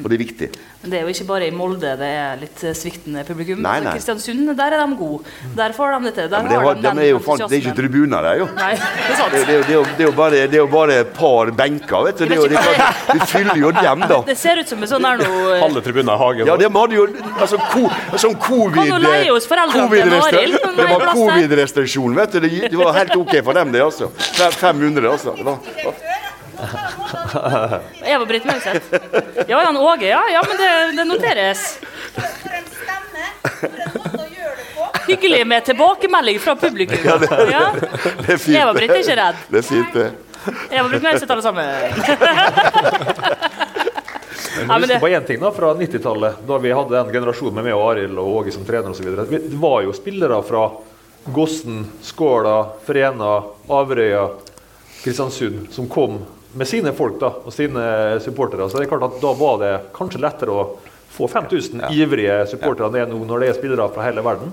Og 0.03 0.09
det 0.11 0.17
er 0.17 0.19
viktig. 0.19 0.47
Men 0.81 0.91
det 0.91 0.97
er 0.99 1.03
jo 1.07 1.11
ikke 1.13 1.25
bare 1.29 1.45
i 1.47 1.51
Molde 1.55 1.93
det 1.99 2.07
er 2.11 2.39
litt 2.41 2.63
eh, 2.67 2.73
sviktende 2.75 3.23
publikum. 3.27 3.61
Nei, 3.63 3.77
nei. 3.85 3.93
Kristiansund, 3.95 4.49
der 4.59 4.75
er 4.75 4.81
de 4.83 4.97
gode. 4.99 5.23
Der 5.57 5.73
får 5.73 5.93
de 5.95 6.09
dette. 6.09 6.25
Der 6.29 6.37
Ja, 6.37 6.49
det, 6.51 6.57
har 6.61 6.75
de, 6.75 6.81
de 6.83 6.91
de 6.99 7.05
er 7.05 7.09
jo, 7.13 7.19
faen- 7.23 7.39
det 7.43 7.55
er 7.57 7.61
ikke 7.63 7.75
tribuner 7.79 8.21
der, 8.27 8.41
jo. 8.43 8.47
Nei, 8.57 8.73
det 8.75 9.13
er 9.13 9.15
sant. 9.21 9.31
Det, 9.33 9.41
det, 9.47 9.53
er 9.53 9.57
jo- 9.57 9.63
det, 9.67 9.77
er 9.77 9.95
det, 9.97 10.03
er 10.03 10.09
jo 10.09 10.15
bare, 10.19 10.41
det 10.51 10.59
er 10.59 10.61
jo 10.61 10.67
bare 10.75 10.97
et 11.05 11.13
par 11.17 11.51
benker. 11.61 12.03
vet 12.09 12.19
du. 12.19 12.25
Det, 12.25 12.35
er 12.35 12.41
jo, 12.43 12.47
det, 12.51 13.15
er 13.15 13.25
fyller 13.31 13.61
jo 13.63 13.71
dem, 13.79 14.05
da. 14.11 14.19
Det 14.27 14.37
ser 14.37 14.61
ut 14.61 14.69
som 14.75 14.83
en 14.83 14.91
sånn 14.93 15.07
der 15.07 15.23
noe 15.23 15.59
Halve 15.63 15.81
tribunen 15.87 16.13
i 16.13 16.17
hagen. 16.23 16.51
Ja, 16.51 16.57
de 16.61 16.69
hadde 16.77 16.99
jo 16.99 17.07
altså, 17.39 17.57
ko, 17.71 17.87
sånn 18.19 18.37
covid... 18.43 18.77
Kan 18.77 18.91
jo 18.93 18.99
leie 19.07 19.31
hos 19.33 19.47
foreldrene 19.49 19.87
til 19.87 20.03
covid-restri- 20.03 20.41
Arild, 20.43 20.59
men 20.67 20.77
Det 20.77 20.85
er 20.85 20.93
var 20.93 21.15
covid-restriksjon, 21.17 22.15
vet 22.21 22.37
du. 22.37 22.39
Det, 22.45 22.53
det 22.75 22.77
var 22.83 22.93
helt 22.99 23.15
ok 23.17 23.33
for 23.43 23.57
dem, 23.57 23.71
det, 23.73 23.81
altså. 23.87 24.11
500, 24.61 25.09
altså. 25.11 25.33
Det 25.39 25.45
var, 25.47 25.57
Eva 28.13 28.25
Britt 28.25 28.45
Mauseth. 28.45 28.93
Ja, 29.47 29.63
Jan 29.63 29.77
Åge, 29.77 30.07
ja. 30.07 30.21
ja 30.31 30.43
men 30.47 30.57
det, 30.57 30.69
det 30.97 31.05
noteres. 31.09 31.79
For 32.15 32.23
en 32.57 32.69
stemme, 32.71 33.25
for 33.43 33.67
en 33.67 33.91
måte 33.95 34.23
å 34.23 34.29
gjøre 34.31 34.55
det 34.57 34.67
på. 34.75 34.87
Hyggelig 35.07 35.41
med 35.47 35.65
tilbakemelding 35.69 36.39
fra 36.43 36.55
publikum. 36.55 37.03
Ja, 37.05 37.17
det 37.21 38.33
er 38.33 38.37
fint. 38.41 38.57
Eva 38.57 38.73
Britt 38.77 38.91
er 38.95 39.03
ikke 39.03 39.19
redd. 39.21 39.43
Det 39.53 39.61
er 39.61 39.67
fint, 39.69 39.93
det. 39.93 40.07
Eva 40.71 40.87
Britt 40.89 41.03
Mauseth, 41.05 41.31
alle 41.31 41.45
sammen. 41.45 41.65
Men 44.57 44.69
Ja, 44.69 44.77
men 44.79 44.89
det- 44.89 44.99
på 44.99 45.07
en 45.07 45.23
ting 45.25 45.39
da, 45.39 45.51
fra 45.51 45.73
90-tallet, 45.73 46.33
da 46.47 46.57
vi 46.57 46.71
hadde 46.73 46.97
en 46.99 47.11
generasjon 47.13 47.53
med 47.53 47.63
meg 47.67 47.75
og 47.77 47.83
Arild 47.91 48.17
og 48.17 48.27
Åge 48.39 48.51
som 48.55 48.65
trener 48.65 48.89
osv. 48.89 49.11
Det 49.29 49.41
var 49.61 49.81
jo 49.85 49.93
spillere 49.93 50.39
fra 50.43 50.63
Gossen, 51.35 51.83
Skåla, 52.01 52.55
Frena, 52.87 53.43
Averøya, 53.69 54.23
Kristiansund 55.03 55.67
som 55.75 55.87
kom 55.91 56.17
med 56.57 56.67
sine 56.67 56.93
folk 56.97 57.19
da, 57.21 57.31
og 57.45 57.53
sine 57.53 57.85
supportere. 58.23 58.67
Så 58.69 58.79
det 58.79 58.87
er 58.87 58.91
klart 58.91 59.07
at 59.11 59.21
da 59.21 59.33
var 59.37 59.59
det 59.61 59.71
kanskje 59.95 60.21
lettere 60.23 60.53
å 60.53 60.67
få 61.17 61.29
5000 61.31 61.87
ivrige 61.93 62.43
supportere 62.51 62.91
ned 62.93 63.13
nå 63.13 63.23
når 63.25 63.43
det 63.43 63.49
er 63.51 63.57
spillere 63.57 63.87
fra 63.93 64.05
hele 64.05 64.25
verden. 64.25 64.51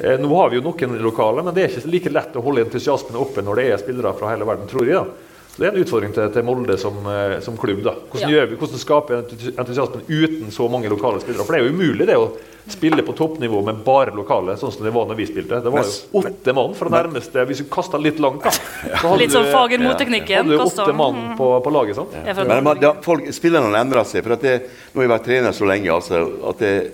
Eh, 0.00 0.18
nå 0.20 0.28
har 0.36 0.50
vi 0.50 0.58
jo 0.58 0.64
noen 0.66 0.98
lokale, 1.02 1.42
men 1.46 1.56
det 1.56 1.64
er 1.64 1.72
ikke 1.72 1.92
like 1.94 2.12
lett 2.12 2.36
å 2.36 2.44
holde 2.44 2.66
entusiasmen 2.66 3.18
oppe 3.20 3.44
når 3.44 3.60
det 3.60 3.66
er 3.70 3.82
spillere 3.82 4.12
fra 4.18 4.32
hele 4.34 4.48
verden, 4.48 4.68
tror 4.70 4.86
jeg. 4.86 5.00
da. 5.00 5.29
Så 5.50 5.58
Det 5.58 5.66
er 5.66 5.72
en 5.76 5.82
utfordring 5.84 6.12
til, 6.14 6.28
til 6.32 6.42
Molde 6.46 6.76
som, 6.78 6.94
eh, 7.10 7.40
som 7.40 7.56
klubb. 7.58 7.82
da. 7.82 7.94
Hvordan, 8.12 8.30
Ja. 8.30 8.36
gjør 8.36 8.46
vi, 8.50 8.56
hvordan 8.56 8.78
skaper 8.78 9.16
vi 9.16 9.50
entusiasmen 9.58 10.02
uten 10.08 10.50
så 10.54 10.68
mange 10.70 10.88
lokale 10.88 11.20
spillere? 11.20 11.44
For 11.44 11.52
det 11.52 11.60
er 11.60 11.66
jo 11.66 11.72
umulig 11.74 12.06
det 12.06 12.16
å 12.16 12.30
spille 12.70 13.02
på 13.02 13.12
toppnivå 13.18 13.64
med 13.66 13.82
bare 13.84 14.12
lokale, 14.14 14.54
sånn 14.56 14.70
som 14.72 14.84
det 14.84 14.92
var 14.94 15.06
når 15.06 15.16
vi 15.16 15.26
spilte. 15.26 15.58
Det 15.64 15.72
var 15.72 15.82
jo 15.82 16.20
åtte 16.22 16.54
mann 16.54 16.74
fra 16.74 16.88
nærmeste 16.88 17.44
Hvis 17.48 17.62
vi 17.64 17.68
kasta 17.68 17.98
litt 17.98 18.20
langt, 18.20 18.42
da. 18.44 18.50
så 18.50 19.08
hadde 19.10 19.18
Litt 19.18 19.30
sånn 19.34 19.44
du- 19.44 19.52
fager 19.52 19.78
mot-teknikken. 19.82 20.36
hadde 20.46 20.56
du 20.56 20.58
åtte 20.58 20.94
mann 20.94 21.36
på, 21.36 21.48
på 21.64 21.72
laget. 21.72 21.96
sant? 21.96 22.14
Er 22.14 22.44
Men 22.46 22.62
man, 22.64 22.78
da, 22.78 22.92
folk, 23.02 23.24
spillerne 23.34 23.72
har 23.74 23.80
endra 23.84 24.04
seg. 24.04 24.22
for 24.22 24.32
at 24.32 24.40
det, 24.42 24.62
Nå 24.94 25.02
har 25.02 25.08
jeg 25.08 25.18
vært 25.18 25.24
trener 25.26 25.52
så 25.52 25.66
lenge 25.66 25.90
altså, 25.90 26.48
at 26.48 26.58
det, 26.58 26.92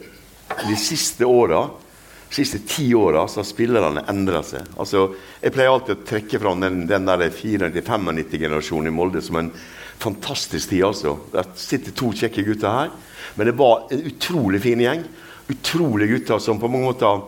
de 0.67 0.75
siste 0.77 1.23
åra 1.27 1.69
siste 2.37 2.61
ti 2.69 2.91
åra 2.95 3.25
har 3.25 3.47
spillerne 3.47 4.05
endra 4.11 4.43
seg. 4.45 4.67
Altså, 4.77 5.09
jeg 5.41 5.55
pleier 5.55 5.73
alltid 5.73 5.97
å 5.97 6.07
trekke 6.11 6.41
fram 6.43 6.63
den, 6.65 6.83
den 6.91 7.09
der 7.09 7.25
94-95-generasjonen 7.31 8.91
i 8.91 8.95
Molde 8.95 9.23
som 9.25 9.41
en 9.41 9.53
fantastisk 10.03 10.71
tid. 10.71 10.85
altså. 10.85 11.17
Der 11.33 11.49
sitter 11.57 11.97
to 11.97 12.13
kjekke 12.13 12.45
gutter 12.45 12.75
her. 12.75 12.93
Men 13.37 13.49
det 13.49 13.57
var 13.57 13.89
en 13.91 14.05
utrolig 14.11 14.61
fin 14.65 14.85
gjeng. 14.85 15.07
Utrolige 15.49 16.17
gutter 16.17 16.43
som 16.43 16.61
på 16.61 16.69
mange 16.69 16.91
måter 16.91 17.25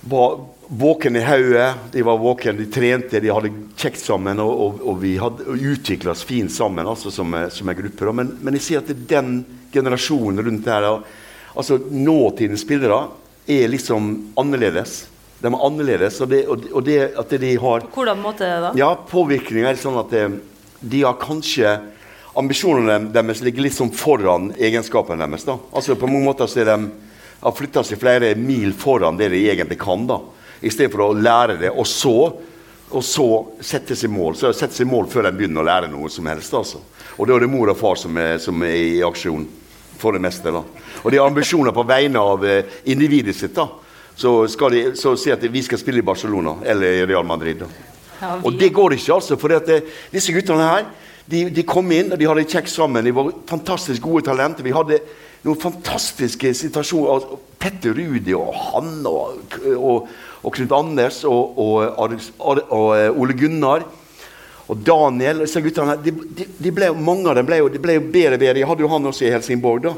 var 0.00 0.40
våken 0.70 1.16
i 1.18 1.24
hodet, 1.24 1.74
de 1.92 2.02
var 2.06 2.18
våken, 2.18 2.56
de 2.56 2.66
trente, 2.72 3.20
de 3.20 3.32
hadde 3.34 3.50
kjekt 3.76 4.00
sammen, 4.00 4.38
og, 4.40 4.52
og, 4.64 4.82
og 4.86 5.00
vi 5.02 5.16
hadde 5.20 5.44
utvikla 5.50 6.14
oss 6.14 6.22
fint 6.24 6.52
sammen 6.54 6.88
altså 6.88 7.10
som, 7.12 7.34
som 7.50 7.68
en 7.68 7.76
gruppe. 7.76 8.12
Men, 8.14 8.36
men 8.40 8.56
jeg 8.56 8.64
sier 8.64 8.84
at 8.84 8.88
det 8.88 8.96
er 8.96 9.08
den 9.18 9.32
generasjonen 9.74 10.44
rundt 10.46 10.68
der, 10.68 10.86
altså 11.52 11.80
nåtidens 11.90 12.64
spillere, 12.64 13.02
er 13.50 13.70
liksom 13.72 14.10
annerledes. 14.40 15.06
De 15.40 15.48
er 15.48 15.64
annerledes, 15.66 16.18
og 16.20 16.28
det, 16.30 16.42
og 16.48 16.82
det, 16.84 16.98
at 17.18 17.30
de 17.40 17.54
har 17.62 17.86
På 17.86 18.02
Hvordan 18.02 18.20
måte 18.20 18.48
da? 18.66 18.72
ja, 18.76 18.90
påvirkninga 19.08 19.70
er 19.70 19.80
sånn 19.80 19.96
at 20.02 20.12
de, 20.12 20.26
de 20.80 21.02
har 21.06 21.16
kanskje 21.20 21.78
Ambisjonene 22.38 23.08
deres 23.10 23.40
ligger 23.42 23.64
litt 23.64 23.74
sånn 23.74 23.90
foran 23.90 24.52
egenskapene 24.54 25.18
deres. 25.26 25.42
da. 25.48 25.56
Altså 25.74 25.96
På 25.98 26.06
mange 26.06 26.28
måter 26.28 26.46
så 26.46 26.60
er 26.62 26.68
de 26.68 26.76
har 27.40 27.56
flytta 27.56 27.82
seg 27.84 27.98
flere 28.00 28.34
mil 28.38 28.70
foran 28.76 29.16
det 29.18 29.30
de 29.32 29.40
egentlig 29.50 29.80
kan. 29.80 30.06
da. 30.06 30.20
I 30.60 30.70
stedet 30.70 30.92
for 30.92 31.08
å 31.08 31.16
lære 31.16 31.56
det, 31.60 31.70
og 31.72 31.86
så, 31.88 32.14
og 32.90 33.04
så 33.04 33.26
sette 33.64 33.96
seg 33.96 34.12
mål. 34.12 34.36
Så 34.36 34.52
sette 34.54 34.76
seg 34.76 34.88
mål 34.90 35.08
før 35.10 35.26
de 35.26 35.36
begynner 35.38 35.64
å 35.64 35.68
lære 35.70 35.90
noe 35.90 36.10
som 36.12 36.28
helst. 36.30 36.54
altså. 36.54 36.82
Og 37.16 37.26
da 37.26 37.34
er 37.36 37.46
det 37.46 37.50
mor 37.52 37.72
og 37.72 37.78
far 37.80 37.96
som 37.98 38.16
er, 38.20 38.38
som 38.38 38.62
er 38.62 38.76
i 38.76 39.02
aksjon. 39.02 39.46
For 40.00 40.16
det 40.16 40.22
meste. 40.24 40.48
da. 40.52 40.62
Og 41.04 41.10
de 41.12 41.18
har 41.20 41.28
ambisjoner 41.28 41.72
på 41.76 41.84
vegne 41.86 42.16
av 42.18 42.44
eh, 42.48 42.62
individet 42.88 43.36
sitt. 43.36 43.54
da. 43.54 43.66
Så 44.16 44.46
skal 44.52 44.70
de 44.74 44.82
så 44.96 45.14
si 45.16 45.30
at 45.32 45.40
vi 45.52 45.62
skal 45.64 45.78
spille 45.80 46.00
i 46.02 46.06
Barcelona 46.06 46.56
eller 46.64 47.02
i 47.02 47.06
Real 47.08 47.24
Madrid. 47.28 47.58
da. 47.60 47.66
Ja, 48.20 48.34
vi- 48.36 48.46
Og 48.46 48.58
det 48.60 48.72
går 48.72 48.92
ikke, 48.96 49.12
altså. 49.14 49.36
For 49.40 49.52
eh, 49.52 49.80
disse 50.12 50.32
guttene 50.32 50.66
her 50.68 50.84
de, 51.30 51.44
de 51.50 51.62
kom 51.62 51.90
inn, 51.92 52.12
og 52.12 52.18
de 52.18 52.26
hadde 52.26 52.44
kjekt 52.48 52.68
sammen. 52.72 53.04
De 53.04 53.12
var 53.14 53.30
fantastisk 53.46 54.02
gode 54.02 54.24
talenter. 54.26 54.64
Vi 54.66 54.72
hadde 54.74 54.98
noen 55.44 55.60
fantastiske 55.60 56.50
situasjoner. 56.54 57.12
Altså, 57.14 57.38
Petter 57.60 57.92
Rudi 57.94 58.32
og 58.34 58.50
han 58.54 59.06
og, 59.06 59.54
og, 59.76 60.08
og 60.42 60.52
Knut 60.56 60.72
Anders 60.72 61.22
og, 61.24 61.58
og 61.60 62.96
eh, 62.98 63.10
Ole 63.20 63.36
Gunnar. 63.38 63.84
Og 64.70 64.78
Daniel 64.86 65.42
disse 65.42 65.62
guttene, 65.64 65.96
de, 65.98 66.12
de, 66.14 66.46
de 66.62 66.72
ble, 66.74 66.92
Mange 66.94 67.26
av 67.30 67.40
dem 67.40 67.48
ble 67.48 67.58
jo, 67.58 67.70
de 67.72 67.80
ble 67.82 67.96
jo 67.96 68.04
bedre 68.06 68.36
og 68.36 68.44
bedre. 68.44 68.60
Jeg 68.62 68.70
hadde 68.70 68.84
jo 68.84 68.92
han 68.92 69.10
også 69.10 69.26
i 69.26 69.32
Helsingborg. 69.34 69.82
da. 69.88 69.96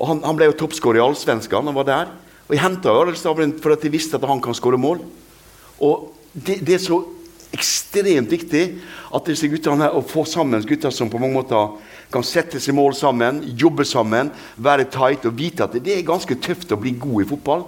Og 0.00 0.08
Han, 0.08 0.24
han 0.24 0.38
ble 0.38 0.50
jo 0.50 0.58
toppskårer 0.64 0.98
i 0.98 1.04
Allsvenskan. 1.04 1.70
Han 1.70 1.76
var 1.76 1.86
der. 1.86 2.10
Og 2.48 2.56
jeg 2.56 2.64
henta 2.64 2.90
for 3.62 3.76
at 3.76 3.84
jeg 3.86 3.94
visste 3.94 4.18
at 4.18 4.26
han 4.26 4.42
kan 4.42 4.56
skåre 4.58 4.80
mål. 4.80 5.04
Og 5.78 6.10
det, 6.34 6.58
det 6.66 6.74
er 6.74 6.82
så 6.82 6.98
ekstremt 7.54 8.30
viktig 8.30 8.64
at 9.14 9.26
disse 9.26 9.48
guttene 9.50 9.86
her, 9.86 9.94
å 9.94 10.02
få 10.06 10.24
sammen 10.26 10.62
gutter 10.66 10.92
som 10.94 11.10
på 11.10 11.18
mange 11.18 11.38
måter 11.38 11.78
kan 12.10 12.26
sette 12.26 12.60
seg 12.62 12.74
mål 12.74 12.94
sammen, 12.98 13.40
jobbe 13.58 13.86
sammen, 13.86 14.30
være 14.58 14.88
tight 14.90 15.26
og 15.26 15.36
vite 15.38 15.66
at 15.66 15.74
det, 15.74 15.82
det 15.86 15.96
er 15.96 16.06
ganske 16.06 16.38
tøft 16.42 16.74
å 16.74 16.78
bli 16.78 16.96
god 16.98 17.22
i 17.22 17.28
fotball. 17.30 17.64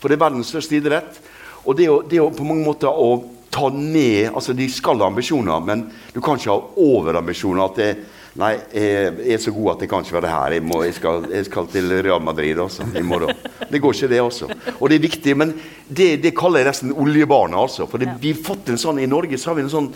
For 0.00 0.08
det 0.08 0.18
er 0.18 0.24
verdens 0.26 0.52
største 0.52 0.76
idrett. 0.76 1.20
Og 1.64 1.76
det 1.78 1.88
å, 1.90 2.02
det 2.04 2.20
å 2.20 2.28
på 2.32 2.44
mange 2.44 2.64
måter 2.64 2.92
å 2.92 3.35
ta 3.56 3.70
ned 3.72 4.34
altså 4.34 4.52
De 4.56 4.68
skal 4.72 5.00
ha 5.00 5.08
ambisjoner, 5.08 5.64
men 5.64 5.86
du 6.12 6.20
kan 6.20 6.36
ikke 6.36 6.52
ha 6.52 6.84
overambisjoner. 6.84 7.64
at 7.64 7.80
det, 7.80 7.90
Nei, 8.36 8.52
jeg 8.68 9.32
er 9.32 9.40
så 9.40 9.52
god 9.54 9.70
at 9.72 9.82
jeg 9.82 9.88
kan 9.88 10.04
ikke 10.04 10.18
være 10.18 10.28
her. 10.28 10.54
Jeg, 10.58 10.64
må, 10.68 10.82
jeg, 10.84 10.94
skal, 10.98 11.24
jeg 11.32 11.46
skal, 11.48 11.68
til 11.72 11.94
Real 12.04 12.20
Madrid 12.20 12.58
også, 12.60 12.84
i 12.92 13.00
morgen. 13.00 13.32
Det 13.70 13.80
går 13.80 13.96
ikke, 13.96 14.10
det 14.12 14.20
også. 14.20 14.48
Og 14.74 14.90
det 14.90 14.98
er 14.98 15.06
viktig, 15.06 15.36
men 15.40 15.54
det, 15.88 16.10
det 16.20 16.34
kaller 16.36 16.60
jeg 16.60 16.68
nesten 16.68 16.92
oljebarnet. 16.92 17.56
Altså. 17.56 17.86
For 17.88 18.02
det, 18.02 18.10
vi 18.20 18.34
har 18.34 18.42
fått 18.44 18.68
en 18.68 18.80
sånn, 18.80 19.00
I 19.00 19.08
Norge 19.08 19.40
så 19.40 19.50
har 19.50 19.56
vi 19.56 19.64
en 19.64 19.72
sånn 19.72 19.88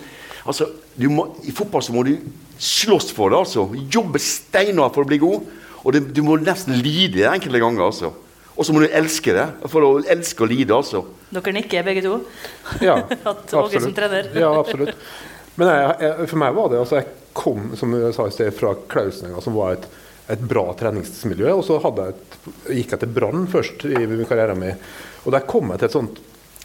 altså, 0.48 0.70
må, 1.12 1.26
I 1.44 1.52
fotball 1.52 1.84
så 1.84 1.92
må 1.92 2.06
du 2.08 2.14
slåss 2.56 3.12
for 3.16 3.28
det. 3.28 3.42
altså. 3.42 3.66
Jobbe 3.92 4.22
steinhardt 4.24 4.96
for 4.96 5.04
å 5.04 5.12
bli 5.12 5.20
god. 5.20 5.44
Og 5.84 5.92
det, 5.96 6.06
du 6.16 6.24
må 6.24 6.40
nesten 6.40 6.80
lide 6.80 7.28
enkelte 7.28 7.60
ganger. 7.60 7.90
altså. 7.90 8.14
Og 8.60 8.66
så 8.66 8.74
må 8.76 8.82
du 8.84 8.90
elske 8.92 9.32
det. 9.32 9.46
For 9.72 9.86
å 9.86 9.90
elske 10.04 10.44
å 10.44 10.48
lide, 10.50 10.76
altså. 10.76 11.00
Dere 11.32 11.54
nikker 11.56 11.86
begge 11.86 12.02
to? 12.04 12.18
Ja, 12.84 12.98
trener? 13.96 14.28
Ja, 14.36 14.50
absolutt. 14.60 14.92
Men 15.56 15.70
jeg, 15.72 15.94
jeg, 16.04 16.28
for 16.28 16.40
meg 16.42 16.56
var 16.56 16.68
det 16.72 16.78
altså, 16.80 17.00
Jeg 17.00 17.32
kom 17.36 17.72
som 17.78 17.94
jeg 17.96 18.12
sa 18.16 18.26
i 18.28 18.34
sted, 18.34 18.52
fra 18.56 18.74
Klausenenga, 18.90 19.40
som 19.44 19.56
var 19.56 19.78
et, 19.78 19.86
et 20.34 20.42
bra 20.52 20.66
treningsmiljø. 20.76 21.54
Og 21.56 21.64
så 21.64 21.78
jeg 22.04 22.18
et, 22.18 22.36
gikk 22.80 22.92
jeg 22.96 23.02
til 23.04 23.14
Brann 23.16 23.48
først 23.48 23.86
i 23.88 24.04
karrieren 24.28 24.60
min. 24.60 24.84
Og 25.24 25.32
der 25.32 25.48
kom 25.48 25.72
jeg 25.72 25.80
til 25.80 25.88
et 25.88 25.96
sånt 25.96 26.20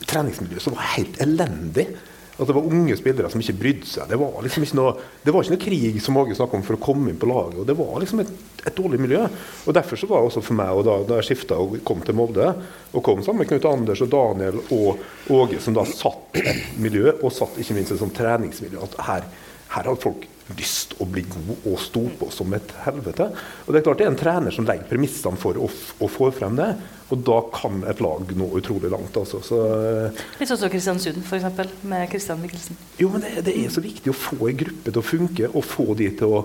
treningsmiljø 0.09 0.59
som 0.63 0.75
var 0.75 0.91
helt 0.97 1.21
elendig. 1.23 1.87
At 2.35 2.49
det 2.49 2.55
var 2.57 2.67
unge 2.67 2.95
spillere 2.99 3.29
som 3.31 3.39
ikke 3.39 3.55
brydde 3.55 3.87
seg. 3.87 4.09
Det 4.11 4.17
var 4.19 4.33
liksom 4.43 4.65
ikke 4.65 4.75
noe, 4.75 4.91
det 5.23 5.31
var 5.31 5.45
ikke 5.45 5.55
noe 5.55 5.61
krig 5.61 5.99
som 6.03 6.17
Åge 6.19 6.35
snakket 6.35 6.57
om 6.57 6.65
for 6.67 6.75
å 6.75 6.81
komme 6.83 7.11
inn 7.11 7.19
på 7.21 7.29
laget. 7.31 7.61
og 7.61 7.69
Det 7.69 7.77
var 7.79 7.93
liksom 8.03 8.23
et, 8.25 8.33
et 8.65 8.75
dårlig 8.75 8.99
miljø. 8.99 9.21
og 9.63 9.77
Derfor 9.77 10.01
så 10.01 10.09
var 10.09 10.19
det 10.19 10.31
også 10.31 10.43
for 10.43 10.59
meg, 10.59 10.73
og 10.75 10.83
da, 10.87 10.97
da 11.07 11.21
jeg 11.21 11.29
skifta 11.29 11.59
og 11.63 11.77
kom 11.87 12.03
til 12.03 12.17
Molde, 12.19 12.51
og 12.91 13.05
kom 13.05 13.23
sammen 13.23 13.45
med 13.45 13.51
Knut 13.53 13.69
Anders 13.71 14.03
og 14.03 14.11
Daniel 14.11 14.59
og 14.65 15.31
Åge, 15.31 15.61
som 15.63 15.77
da 15.77 15.87
satt 15.87 16.41
et 16.41 16.75
miljø, 16.81 17.07
og 17.21 17.31
satt 17.31 17.55
ikke 17.61 17.77
minst 17.79 17.95
et 17.95 18.03
sånt 18.03 18.17
treningsmiljø, 18.19 18.83
at 18.83 18.99
her, 19.07 19.29
her 19.75 19.89
hadde 19.89 20.01
folk 20.01 20.25
lyst 20.53 20.93
å 21.01 21.07
bli 21.09 21.23
god 21.25 21.63
og 21.65 21.79
stå 21.81 22.03
på 22.19 22.27
som 22.33 22.53
et 22.53 22.73
helvete. 22.83 23.27
Og 23.65 23.73
Det 23.73 23.79
er 23.79 23.85
klart 23.87 24.01
det 24.01 24.05
er 24.05 24.11
en 24.11 24.19
trener 24.19 24.53
som 24.53 24.67
legger 24.67 24.85
premissene 24.89 25.39
for 25.41 25.57
å, 25.57 25.65
å 25.65 26.09
få 26.11 26.29
frem 26.35 26.57
det. 26.59 26.69
Og 27.13 27.23
da 27.25 27.39
kan 27.53 27.81
et 27.89 28.01
lag 28.03 28.29
nå 28.37 28.51
utrolig 28.59 28.91
langt. 28.93 29.17
Altså. 29.17 29.41
Så, 29.45 29.61
eh, 29.73 30.21
Litt 30.39 30.51
sånn 30.51 30.61
som 30.61 30.71
Kristiansund, 30.73 31.25
f.eks., 31.25 31.73
med 31.85 32.05
Kristian 32.11 32.41
Mikkelsen. 32.43 32.77
Jo, 33.01 33.09
men 33.13 33.25
det, 33.25 33.41
det, 33.47 33.57
er 33.57 33.73
så 33.73 33.83
viktig 33.85 34.13
å 34.13 34.17
få 34.17 34.51
en 34.51 34.61
gruppe 34.61 34.93
til 34.93 35.01
å 35.01 35.05
funke, 35.05 35.49
og 35.51 35.65
få 35.65 35.87
de 35.97 36.11
til 36.21 36.37
å, 36.37 36.43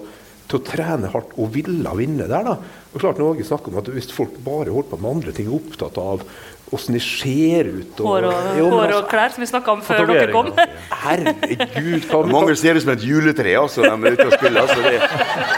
til 0.49 0.59
å 0.59 0.65
trene 0.65 1.13
hardt 1.13 1.37
og 1.37 1.53
ville 1.57 1.97
vinne 2.01 2.29
der. 2.31 2.49
da. 2.49 2.57
Og 2.91 3.05
klart 3.05 3.21
Norge 3.21 3.45
snakker 3.47 3.73
om 3.73 3.81
at 3.83 3.93
Hvis 3.93 4.13
folk 4.17 4.41
bare 4.45 4.73
holder 4.73 4.95
på 4.95 5.01
med 5.01 5.13
andre 5.13 5.37
ting, 5.37 5.49
er 5.49 5.61
opptatt 5.61 6.01
av 6.01 6.25
åssen 6.71 6.95
de 6.95 7.01
ser 7.03 7.67
ut. 7.67 8.01
Og, 8.01 8.07
hår, 8.07 8.27
og, 8.29 8.49
jo, 8.59 8.69
hår 8.71 8.85
altså, 8.85 8.99
og, 9.01 9.09
klær, 9.11 9.35
som 9.35 9.43
vi 9.43 9.49
snakka 9.51 9.73
om 9.75 9.83
før 9.85 10.05
dere 10.11 10.31
kom. 10.35 10.51
Herregud. 11.03 12.07
Hva, 12.11 12.23
Mange 12.31 12.57
ser 12.59 12.79
ut 12.79 12.85
som 12.85 12.93
et 12.95 13.05
juletre 13.07 13.57
altså, 13.59 13.85
når 13.87 13.97
de 13.99 14.11
er 14.13 14.19
ute 14.19 14.29
og 14.29 14.37
spiller. 14.39 14.61
Altså, 14.63 14.81
det, 14.87 14.97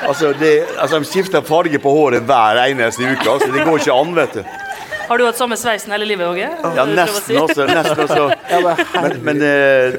altså, 0.09 0.33
det, 0.41 0.53
altså, 0.79 1.03
de 1.03 1.11
skifter 1.13 1.47
farge 1.47 1.83
på 1.83 1.95
håret 1.99 2.29
hver 2.29 2.63
eneste 2.65 3.05
uke. 3.05 3.29
Altså, 3.29 3.51
det 3.53 3.67
går 3.69 3.85
ikke 3.85 3.99
an, 4.01 4.15
vet 4.23 4.39
du. 4.41 4.45
Har 5.03 5.21
du 5.21 5.27
hatt 5.27 5.37
samme 5.37 5.59
sveisen 5.61 5.93
hele 5.93 6.07
livet, 6.09 6.25
Åge? 6.25 6.49
Ja, 6.49 6.85
nesten. 6.89 7.37
også, 7.43 7.67
nesten 7.69 8.05
også. 8.07 8.29
Men, 9.03 9.17
men 9.27 9.43
eh, 9.45 9.99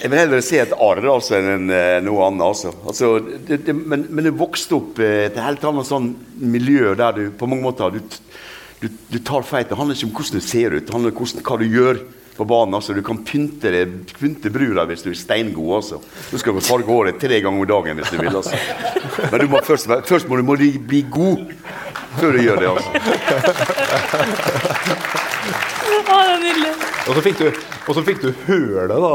jeg 0.00 0.12
vil 0.12 0.20
heller 0.20 0.44
se 0.44 0.60
et 0.62 0.72
arr 0.72 1.06
altså, 1.12 1.36
enn 1.40 1.72
eh, 1.74 1.98
noe 2.06 2.28
annet. 2.28 2.44
Altså. 2.46 2.72
Altså, 2.86 3.10
det, 3.48 3.64
det, 3.66 3.74
men, 3.74 4.06
men 4.08 4.28
du 4.28 4.30
vokste 4.38 4.78
opp 4.78 5.00
i 5.02 5.08
et 5.26 5.40
helt 5.42 5.64
annet 5.66 5.88
sånn 5.88 6.12
miljø 6.38 6.94
der 7.00 7.16
du 7.18 7.24
på 7.36 7.48
mange 7.50 7.66
måter 7.66 7.96
du, 7.96 8.00
du, 8.80 8.88
du 9.08 9.18
tar 9.18 9.44
feil. 9.46 9.66
Det 9.68 9.76
handler 9.78 9.98
ikke 9.98 10.08
om 10.08 10.16
hvordan 10.16 10.40
du 10.40 10.46
ser 10.46 10.74
ut, 10.76 10.86
det 10.86 10.94
handler 10.94 11.12
om 11.12 11.20
hvordan, 11.20 11.44
hva 11.46 11.58
du 11.60 11.66
gjør 11.68 12.00
på 12.40 12.46
banen. 12.48 12.74
Altså. 12.78 12.94
Du 12.96 13.02
kan 13.04 13.20
pynte, 13.24 13.72
det, 13.74 13.82
pynte 14.16 14.52
brura 14.52 14.86
hvis 14.88 15.04
du 15.04 15.10
er 15.12 15.18
steingod. 15.18 15.74
Altså. 15.80 16.00
Du 16.30 16.38
skal 16.40 16.60
farge 16.64 16.88
håret 16.88 17.20
tre 17.20 17.40
ganger 17.44 17.60
om 17.60 17.68
dagen 17.68 18.00
hvis 18.00 18.12
du 18.14 18.20
vil. 18.22 18.32
Altså. 18.32 18.56
Men 19.26 19.44
du 19.44 19.48
må 19.52 19.60
først, 19.66 19.92
først 20.08 20.30
må 20.30 20.40
du 20.40 20.46
må 20.48 20.56
bli 20.56 21.02
god 21.12 21.52
før 22.16 22.34
du 22.34 22.40
gjør 22.42 22.62
det. 22.64 22.70
altså. 22.72 22.90
Å, 26.00 26.16
det 26.16 26.32
er 26.32 26.40
nydelig. 26.46 26.72
Og 27.10 27.16
så 27.16 27.22
fikk 27.24 27.40
du, 27.40 27.46
og 27.86 27.96
så 27.96 28.02
fikk 28.06 28.22
du 28.22 28.30
hølet 28.46 29.02
da, 29.04 29.14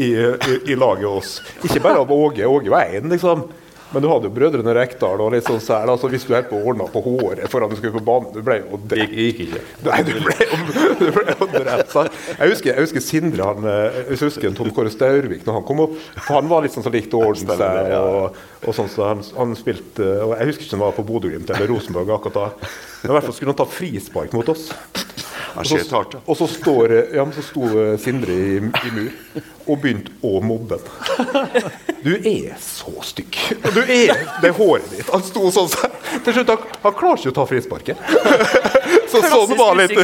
i, 0.00 0.10
i, 0.10 0.56
i 0.72 0.76
laget 0.78 1.08
oss. 1.08 1.36
Ikke 1.62 1.82
bare 1.84 2.02
av 2.02 2.10
Åge. 2.12 2.46
Åge 2.48 2.72
var 2.72 2.90
én, 2.90 3.06
liksom. 3.12 3.46
Men 3.94 4.02
du 4.02 4.08
hadde 4.10 4.26
jo 4.28 4.34
brødrene 4.34 4.74
Rekdal 4.74 5.20
og 5.22 5.32
litt 5.34 5.46
sånn 5.46 5.60
sær. 5.62 5.86
Altså, 5.92 6.10
hvis 6.10 6.26
du 6.26 6.32
helt 6.34 6.48
på 6.50 6.58
ordna 6.58 6.88
på 6.90 7.02
håret 7.04 7.46
foran 7.52 7.70
du 7.70 7.76
skulle 7.78 7.94
på 7.94 8.02
banen 8.04 8.32
Du 8.34 8.40
ble 8.44 8.56
jo 8.60 8.80
Det 8.90 9.06
gikk 9.06 9.44
ikke. 9.46 9.62
Nei, 9.86 10.00
du 10.06 10.12
ble 10.24 10.36
jo, 10.40 10.58
du 11.00 11.06
ble 11.14 11.26
jo 11.30 11.48
drept. 11.54 11.94
Jeg 11.94 12.50
husker, 12.50 12.72
jeg 12.72 12.88
husker 12.88 13.04
Sindre 13.04 13.48
han, 13.52 13.68
eh, 13.70 14.00
jeg 14.10 14.20
husker 14.24 14.56
Tom 14.58 14.72
Kåre 14.74 14.90
Staurvik 14.92 15.46
når 15.46 15.60
han 15.60 15.66
kom 15.68 15.84
opp. 15.86 15.94
For 16.18 16.40
han 16.40 16.50
var 16.50 16.66
litt 16.66 16.74
sånn 16.74 16.86
som 16.86 16.94
likte 16.94 17.20
orden 17.20 17.54
seg. 17.54 17.94
Og, 18.00 18.42
og 18.64 18.76
sånn, 18.76 18.90
så 18.90 19.10
han, 19.12 19.22
han 19.38 19.54
spilte 19.58 20.10
og 20.24 20.36
Jeg 20.40 20.50
husker 20.50 20.66
ikke 20.66 20.78
om 20.78 20.84
han 20.84 20.90
var 20.90 20.98
på 20.98 21.06
Bodø-Glimt 21.12 21.54
eller 21.54 21.70
Rosenborg 21.70 22.14
akkurat 22.18 22.40
da. 22.40 22.70
Men 23.04 23.12
i 23.12 23.18
hvert 23.18 23.28
fall 23.28 23.36
skulle 23.38 23.54
han 23.54 23.60
ta 23.62 23.68
frispark 23.68 24.34
mot 24.34 24.50
oss. 24.54 24.70
Så, 25.62 26.02
og 26.26 26.36
så, 26.36 26.46
står, 26.50 26.92
ja, 27.14 27.24
så 27.36 27.42
sto 27.46 27.68
Sindre 28.02 28.34
i, 28.34 28.56
i 28.58 28.90
mur 28.94 29.42
og 29.64 29.78
begynte 29.80 30.12
å 30.26 30.40
mobbe 30.44 30.80
ham. 30.82 31.68
Du 32.04 32.10
er 32.18 32.56
så 32.60 32.92
stygg. 33.06 33.38
Du 33.72 33.80
er 33.80 34.12
det 34.42 34.50
håret 34.58 34.90
ditt. 34.92 35.08
Han 35.08 35.22
sto 35.24 35.48
sånn 35.54 35.70
Til 36.24 36.36
slutt 36.36 36.50
han, 36.52 36.66
han 36.82 36.96
klarer 36.98 37.22
ikke 37.22 37.32
å 37.32 37.36
ta 37.38 37.46
frisparket. 37.48 38.02
Så 39.14 39.22
sånn 39.22 39.54
var, 39.56 39.76
litt, 39.78 39.94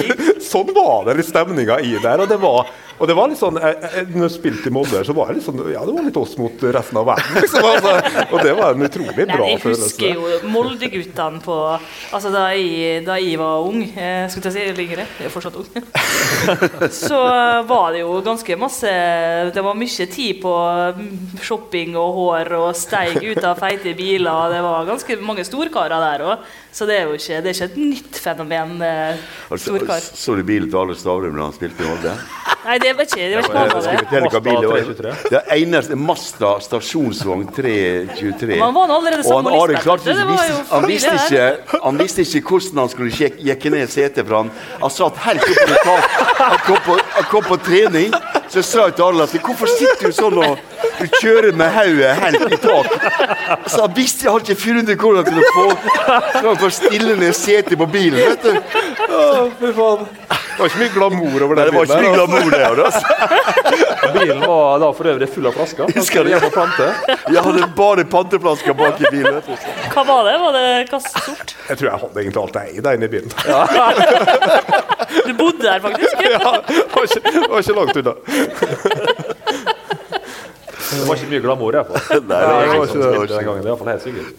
sånn 0.50 0.72
var 0.76 1.08
det 1.08 1.18
litt 1.20 1.30
stemninga 1.30 1.80
i 1.86 1.96
der. 2.02 2.24
Og 2.24 2.30
det 2.30 2.40
var 2.42 2.70
og 3.00 3.08
det 3.08 3.14
var 3.16 3.30
litt 3.32 3.40
sånn, 3.40 3.56
jeg, 3.56 3.76
jeg, 3.80 4.08
når 4.12 4.26
jeg 4.26 4.32
spilte 4.34 4.68
i 4.68 4.72
Molde, 4.76 4.98
så 5.08 5.14
var 5.16 5.30
det 5.30 5.38
litt 5.38 5.46
sånn, 5.46 5.60
ja, 5.72 5.80
det 5.88 5.92
var 5.96 6.04
litt 6.04 6.18
oss 6.20 6.34
mot 6.36 6.64
resten 6.76 6.98
av 7.00 7.06
verden. 7.08 7.38
Liksom, 7.40 7.68
altså. 7.70 8.24
Og 8.26 8.42
det 8.44 8.52
var 8.58 8.76
en 8.76 8.84
utrolig 8.84 9.24
bra 9.30 9.46
følelse. 9.62 9.86
Jeg 10.04 10.18
husker 10.18 10.18
jo 10.18 10.50
Molde-guttene 10.52 11.40
på 11.40 11.56
altså 11.70 12.32
da 12.34 12.42
jeg, 12.52 13.00
da 13.06 13.16
jeg 13.16 13.38
var 13.40 13.64
ung, 13.64 13.80
jeg 13.88 14.28
skulle 14.34 14.52
si 14.52 14.66
yngre, 14.84 15.06
jeg 15.16 15.30
er 15.30 15.32
fortsatt 15.32 15.56
ung, 15.62 15.70
så 17.06 17.22
var 17.70 17.94
det 17.94 18.02
jo 18.02 18.18
ganske 18.24 18.56
masse 18.60 18.90
Det 19.54 19.62
var 19.64 19.78
mye 19.78 20.06
tid 20.12 20.40
på 20.42 20.52
shopping 21.40 21.96
og 21.96 22.12
hår 22.18 22.52
og 22.58 22.68
steig 22.76 23.16
ut 23.24 23.40
av 23.40 23.56
feite 23.64 23.94
biler. 23.96 24.28
og 24.28 24.52
Det 24.52 24.60
var 24.66 24.88
ganske 24.92 25.18
mange 25.24 25.48
storkarer 25.48 26.04
der 26.04 26.26
òg. 26.28 26.44
Så 26.72 26.86
det 26.86 27.00
er 27.00 27.08
jo 27.08 27.16
ikke, 27.16 27.40
det 27.42 27.50
er 27.50 27.56
ikke 27.56 27.70
et 27.72 27.80
nytt 27.80 28.20
fenomen. 28.22 28.76
Eh, 28.84 29.24
storkar. 29.56 30.04
Så 30.04 30.36
du 30.40 30.46
bilen 30.48 30.70
til 30.70 30.80
alle 30.82 30.96
Stavrum 30.98 31.36
da 31.36 31.48
han 31.48 31.56
spilte 31.56 31.84
i 31.84 31.88
Molde? 31.88 32.14
Nei, 32.60 32.76
det 32.82 32.90
var 32.92 33.06
ikke, 33.06 33.26
det 33.30 33.36
var 33.40 33.44
ikke 33.46 34.52
noe 34.52 34.80
av 34.80 34.90
det. 35.00 35.12
Det 35.32 35.40
eneste 35.56 35.96
Masta 35.96 36.50
stasjonsvogn 36.60 37.46
323. 37.56 38.58
Man 38.60 38.74
var 38.76 38.92
allerede 38.98 39.24
og 39.24 39.38
han 39.38 39.48
Are 39.54 39.80
klarte 39.80 40.12
ikke, 40.12 40.26
visste, 40.28 40.58
han, 40.74 40.88
visste 40.90 41.14
ikke, 41.16 41.78
han 41.86 42.00
visste 42.02 42.26
ikke 42.26 42.52
hvordan 42.52 42.82
han 42.82 42.92
skulle 42.92 43.30
jekke 43.48 43.72
ned 43.72 43.92
setet, 43.92 44.26
for 44.26 44.42
han, 44.42 44.52
han 44.82 44.92
satt 44.92 45.22
helt 45.24 45.46
oppe 45.48 45.66
på 45.70 45.80
taket. 45.88 46.20
Han, 46.40 46.60
kom 46.66 46.84
på, 46.84 46.98
han 47.16 47.30
kom 47.32 47.48
på 47.48 47.60
trening, 47.64 48.14
så 48.50 48.58
jeg 48.58 48.66
sa 48.66 48.84
til 48.90 49.04
Arne 49.06 49.22
at 49.22 49.34
hvorfor 49.46 49.70
sitter 49.70 50.10
du 50.10 50.14
sånn 50.16 50.38
og 50.42 50.58
du 51.00 51.06
kjører 51.20 51.54
med 51.56 51.70
hodet 51.70 52.10
helt 52.18 52.42
i 52.52 52.58
tak. 52.60 52.88
Så 53.70 53.84
jeg 53.84 53.92
visste 53.96 54.26
jeg 54.26 54.34
hadde 54.34 54.50
ikke 54.50 54.62
funnet 54.64 54.90
ut 54.90 55.04
hvordan 55.04 55.20
han 55.20 55.28
kunne 55.30 55.46
få, 55.54 56.54
få 56.64 56.70
stille 56.74 57.14
ned 57.20 57.36
setet 57.38 57.78
på 57.78 57.86
bilen. 57.90 58.18
vet 58.18 58.42
du. 58.42 58.52
Å, 59.06 59.22
fy 59.60 59.70
faen. 59.78 60.02
Det 60.10 60.58
var 60.58 60.66
ikke 60.66 60.82
mye 60.82 60.94
glamour 60.96 61.46
over 61.46 61.60
den 61.60 61.70
bilen. 61.70 61.70
Det 61.70 61.76
var 61.78 61.84
ikke 61.86 62.02
mye 62.02 62.16
glamour 62.18 62.50
det, 62.52 62.64
altså. 62.68 63.00
Bilen 64.14 64.40
var 64.46 64.78
da 64.82 64.90
for 64.96 65.10
øvrig 65.12 65.28
full 65.32 65.46
av 65.50 65.56
flasker. 65.56 65.90
Husker 65.96 66.24
du? 66.24 66.30
Jeg 66.30 67.42
hadde 67.44 67.68
bare 67.76 68.04
panteflasker 68.10 68.76
bak 68.78 69.00
i 69.00 69.10
bilen. 69.12 69.40
Hva 69.94 70.04
var 70.08 70.24
det? 70.28 70.36
Var 70.44 70.56
det 70.56 70.64
hva 70.90 71.00
sort? 71.04 71.54
Jeg 71.68 71.80
tror 71.80 71.90
jeg 71.90 72.02
hadde 72.04 72.24
egentlig 72.24 72.42
alt 72.44 72.58
jeg 72.60 72.76
eide 72.80 72.94
inne 72.98 73.10
i 73.10 73.14
bilen. 73.16 73.30
Ja. 73.48 73.62
Du 75.10 75.32
bodde 75.34 75.62
der, 75.62 75.80
faktisk? 75.82 76.20
Ja, 76.30 76.38
var 76.94 77.02
ikke, 77.02 77.20
var 77.50 77.58
ikke 77.58 77.74
langt 77.74 77.96
unna. 77.98 78.12
Det 80.90 81.02
var 81.08 81.14
ikke 81.18 81.30
mye 81.30 81.42
glamour, 81.44 81.74
iallfall. 81.74 82.22
Nei, 82.30 82.40
det 82.40 82.46
var 82.50 82.86
ikke 82.86 83.02
det. 83.02 83.28
Den 83.34 83.44
gangen, 83.48 83.62
det 83.62 83.66
er 83.66 83.72
iallfall 83.74 83.90
helt 83.90 84.04
sikkert. 84.06 84.30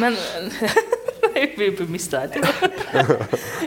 Men 0.00 0.16
vi 1.60 1.86
mista 1.90 2.22
her. 2.22 2.36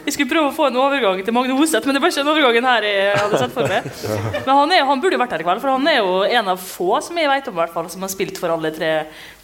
Jeg 0.05 0.13
skulle 0.15 0.30
prøve 0.30 0.49
å 0.49 0.55
få 0.55 0.69
en 0.69 0.80
overgang 0.82 1.21
til 1.26 1.36
Magne 1.36 1.57
Hoseth, 1.57 1.88
men 1.88 1.97
det 1.97 2.03
var 2.03 2.13
ikke 2.13 2.23
den 2.23 2.32
overgangen 2.34 2.69
her 2.69 2.88
jeg 2.89 3.17
hadde 3.19 3.41
sett 3.41 3.55
for 3.55 3.71
meg. 3.71 3.89
Men 4.45 4.51
han, 4.51 4.76
er, 4.78 4.86
han 4.89 5.03
burde 5.03 5.19
vært 5.21 5.36
her 5.36 5.43
i 5.43 5.47
kveld, 5.47 5.63
for 5.63 5.73
han 5.76 5.91
er 5.91 5.99
jo 5.99 6.15
en 6.28 6.53
av 6.53 6.61
få 6.61 6.89
som 7.05 7.19
jeg 7.19 7.32
vet 7.32 7.51
om 7.51 7.59
hvert 7.59 7.76
fall, 7.76 7.91
som 7.93 8.05
har 8.05 8.13
spilt 8.13 8.39
for 8.41 8.53
alle 8.53 8.73
tre 8.76 8.93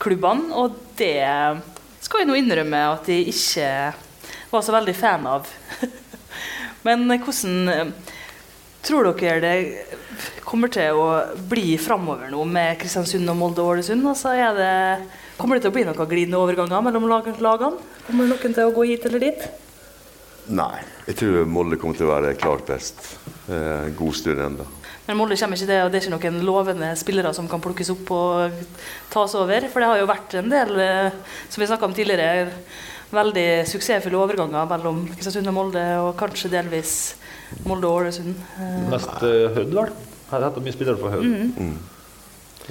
klubbene. 0.02 0.52
Og 0.58 0.80
det 1.00 1.18
skal 2.02 2.24
jeg 2.24 2.32
nå 2.32 2.40
innrømme 2.40 2.86
at 2.96 3.12
jeg 3.12 3.30
ikke 3.34 3.70
var 4.52 4.66
så 4.66 4.76
veldig 4.76 4.98
fan 4.98 5.30
av. 5.30 5.52
Men 6.88 7.06
hvordan 7.22 7.94
Tror 8.82 9.12
dere 9.14 9.42
det 9.44 9.58
kommer 10.42 10.72
til 10.74 10.98
å 10.98 11.10
bli 11.50 11.76
framover 11.78 12.32
nå 12.34 12.42
med 12.50 12.80
Kristiansund 12.82 13.30
og 13.30 13.38
Molde 13.38 13.62
og 13.62 13.76
Ålesund? 13.76 14.08
Altså 14.10 14.34
er 14.34 14.56
det, 14.58 14.72
kommer 15.42 15.58
det 15.58 15.66
til 15.66 15.74
å 15.74 15.76
bli 15.76 15.84
noen 15.88 16.10
glidende 16.10 16.40
overganger 16.40 16.86
mellom 16.86 17.10
lagene? 17.10 17.74
Kommer 18.08 18.30
noen 18.30 18.56
til 18.56 18.68
å 18.68 18.74
gå 18.76 18.88
hit 18.92 19.10
eller 19.10 19.24
dit? 19.26 19.50
Nei. 20.52 20.82
Jeg 21.08 21.18
tror 21.20 21.50
Molde 21.50 21.78
kommer 21.82 21.98
til 21.98 22.08
å 22.08 22.14
være 22.14 22.36
klart 22.40 22.70
best. 22.70 23.02
Eh, 23.52 23.90
god 23.98 24.16
stund 24.18 24.42
ennå. 24.42 24.68
Men 25.08 25.18
Molde 25.20 25.38
kommer 25.40 25.58
ikke 25.58 25.70
til, 25.70 25.82
og 25.84 25.92
det 25.92 26.00
er 26.00 26.08
ikke 26.08 26.32
noen 26.32 26.46
lovende 26.48 26.92
spillere 27.00 27.34
som 27.36 27.50
kan 27.52 27.62
plukkes 27.64 27.92
opp 27.94 28.12
og 28.16 28.64
tas 29.12 29.36
over. 29.38 29.68
For 29.72 29.84
det 29.84 29.90
har 29.92 30.02
jo 30.02 30.10
vært 30.10 30.38
en 30.40 30.52
del, 30.52 30.74
eh, 30.80 31.38
som 31.50 31.62
vi 31.62 31.70
snakka 31.70 31.90
om 31.90 31.96
tidligere, 31.98 32.52
veldig 33.12 33.48
suksessfulle 33.68 34.20
overganger 34.20 34.70
mellom 34.70 35.02
Kristiansund 35.12 35.52
og 35.52 35.58
Molde, 35.58 35.84
og 36.00 36.14
kanskje 36.20 36.54
delvis 36.54 36.94
Molde 37.68 37.90
og 37.90 38.06
Ålesund. 38.06 38.38
Eh, 38.58 38.78
Mest 38.92 39.12
uh, 39.20 39.50
Hødd, 39.58 39.74
vel? 39.76 39.92
Her 40.32 40.46
heter 40.48 40.64
mye 40.64 40.76
spillere 40.78 41.02
fra 41.02 41.16
Hødd. 41.18 41.28
Mhm. 41.28 41.74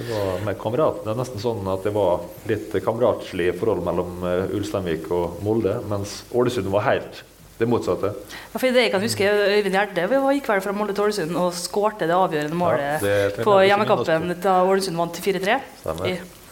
Det 0.01 0.07
var 0.09 0.45
med 0.47 0.57
kamerat. 0.61 1.03
Det 1.05 1.11
er 1.13 1.19
nesten 1.19 1.43
sånn 1.43 1.67
at 1.69 1.85
det 1.85 1.91
var 1.93 2.23
litt 2.49 2.73
kameratslig 2.85 3.51
forhold 3.61 3.85
mellom 3.85 4.23
uh, 4.25 4.55
Ulsteinvik 4.57 5.11
og 5.13 5.43
Molde, 5.45 5.77
mens 5.91 6.23
Ålesund 6.33 6.71
var 6.73 6.87
helt 6.89 7.21
det 7.61 7.69
motsatte. 7.69 8.15
Ja, 8.33 8.57
for 8.57 8.73
det 8.73 8.87
jeg 8.87 8.93
kan 8.95 9.05
huske, 9.05 9.29
Øyvind 9.29 9.77
Gjerde 9.77 10.07
gikk 10.09 10.49
vel 10.49 10.63
fra 10.65 10.73
Molde 10.73 10.97
til 10.97 11.05
Ålesund 11.05 11.37
og 11.37 11.53
skårte 11.53 12.09
det 12.09 12.17
avgjørende 12.17 12.57
målet 12.57 13.05
det 13.05 13.17
trenger 13.37 13.49
på 13.51 13.57
hjemmekampen 13.69 14.37
da 14.41 14.61
Ålesund 14.65 14.97
vant 14.97 15.21
4-3. 15.21 15.59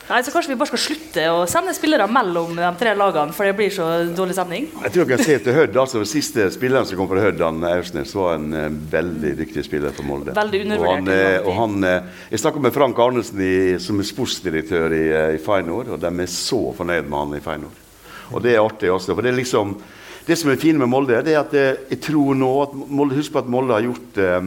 Nei, 0.09 0.23
så 0.25 0.33
Kanskje 0.33 0.55
vi 0.55 0.57
bare 0.57 0.71
skal 0.71 0.81
slutte 0.81 1.25
å 1.29 1.41
sende 1.51 1.75
spillere 1.77 2.07
mellom 2.09 2.55
de 2.57 2.69
tre 2.81 2.95
lagene, 2.97 3.35
for 3.37 3.45
det 3.45 3.53
blir 3.59 3.73
så 3.75 3.89
dårlig 4.17 4.37
stemning? 4.39 4.69
Jeg 4.87 4.93
tror 4.95 5.03
jeg 5.03 5.11
kan 5.11 5.25
se 5.27 5.35
til 5.45 5.57
Hødd. 5.59 5.77
altså 5.83 6.01
Den 6.01 6.09
Siste 6.09 6.47
spilleren 6.55 6.89
som 6.89 6.97
kom 6.97 7.11
fra 7.11 7.21
Hødd, 7.27 7.43
Aursnes, 7.45 8.15
var 8.17 8.39
en 8.39 8.47
eh, 8.57 8.71
veldig 8.95 9.35
dyktig 9.43 9.67
spiller 9.67 9.93
for 9.93 10.09
Molde. 10.09 10.33
Veldig 10.39 10.63
Og 10.63 10.65
undervurdert. 10.65 10.95
han, 10.95 11.13
eh, 11.13 11.45
og 11.45 11.59
han, 11.59 11.77
eh, 11.85 12.25
jeg 12.33 12.41
snakket 12.41 12.65
med 12.65 12.77
Frank 12.79 13.03
Arnesen 13.05 13.43
i, 13.45 13.53
som 13.85 14.01
er 14.01 14.09
sportsdirektør 14.09 14.97
i, 14.97 15.05
i 15.37 15.43
Feinor, 15.45 15.93
og 15.93 16.01
de 16.01 16.13
er 16.25 16.33
så 16.33 16.63
fornøyd 16.81 17.05
med 17.05 17.19
han 17.19 17.37
i 17.37 17.45
Feinor. 17.45 17.85
Og 18.33 18.43
det 18.45 18.55
er 18.55 18.65
artig 18.65 18.89
også. 18.93 19.13
for 19.13 19.21
Det 19.21 19.35
er 19.35 19.41
liksom, 19.43 19.77
det 20.25 20.39
som 20.41 20.51
er 20.53 20.57
fint 20.61 20.81
med 20.81 20.89
Molde, 20.89 21.21
det 21.25 21.37
er 21.37 21.45
at 21.45 21.53
jeg 21.93 22.01
tror 22.09 22.33
nå 22.37 22.49
at 22.65 22.73
Molde, 22.89 23.17
Husk 23.21 23.37
på 23.37 23.45
at 23.45 23.53
Molde 23.53 23.77
har 23.77 23.85
gjort 23.85 24.25
eh, 24.25 24.41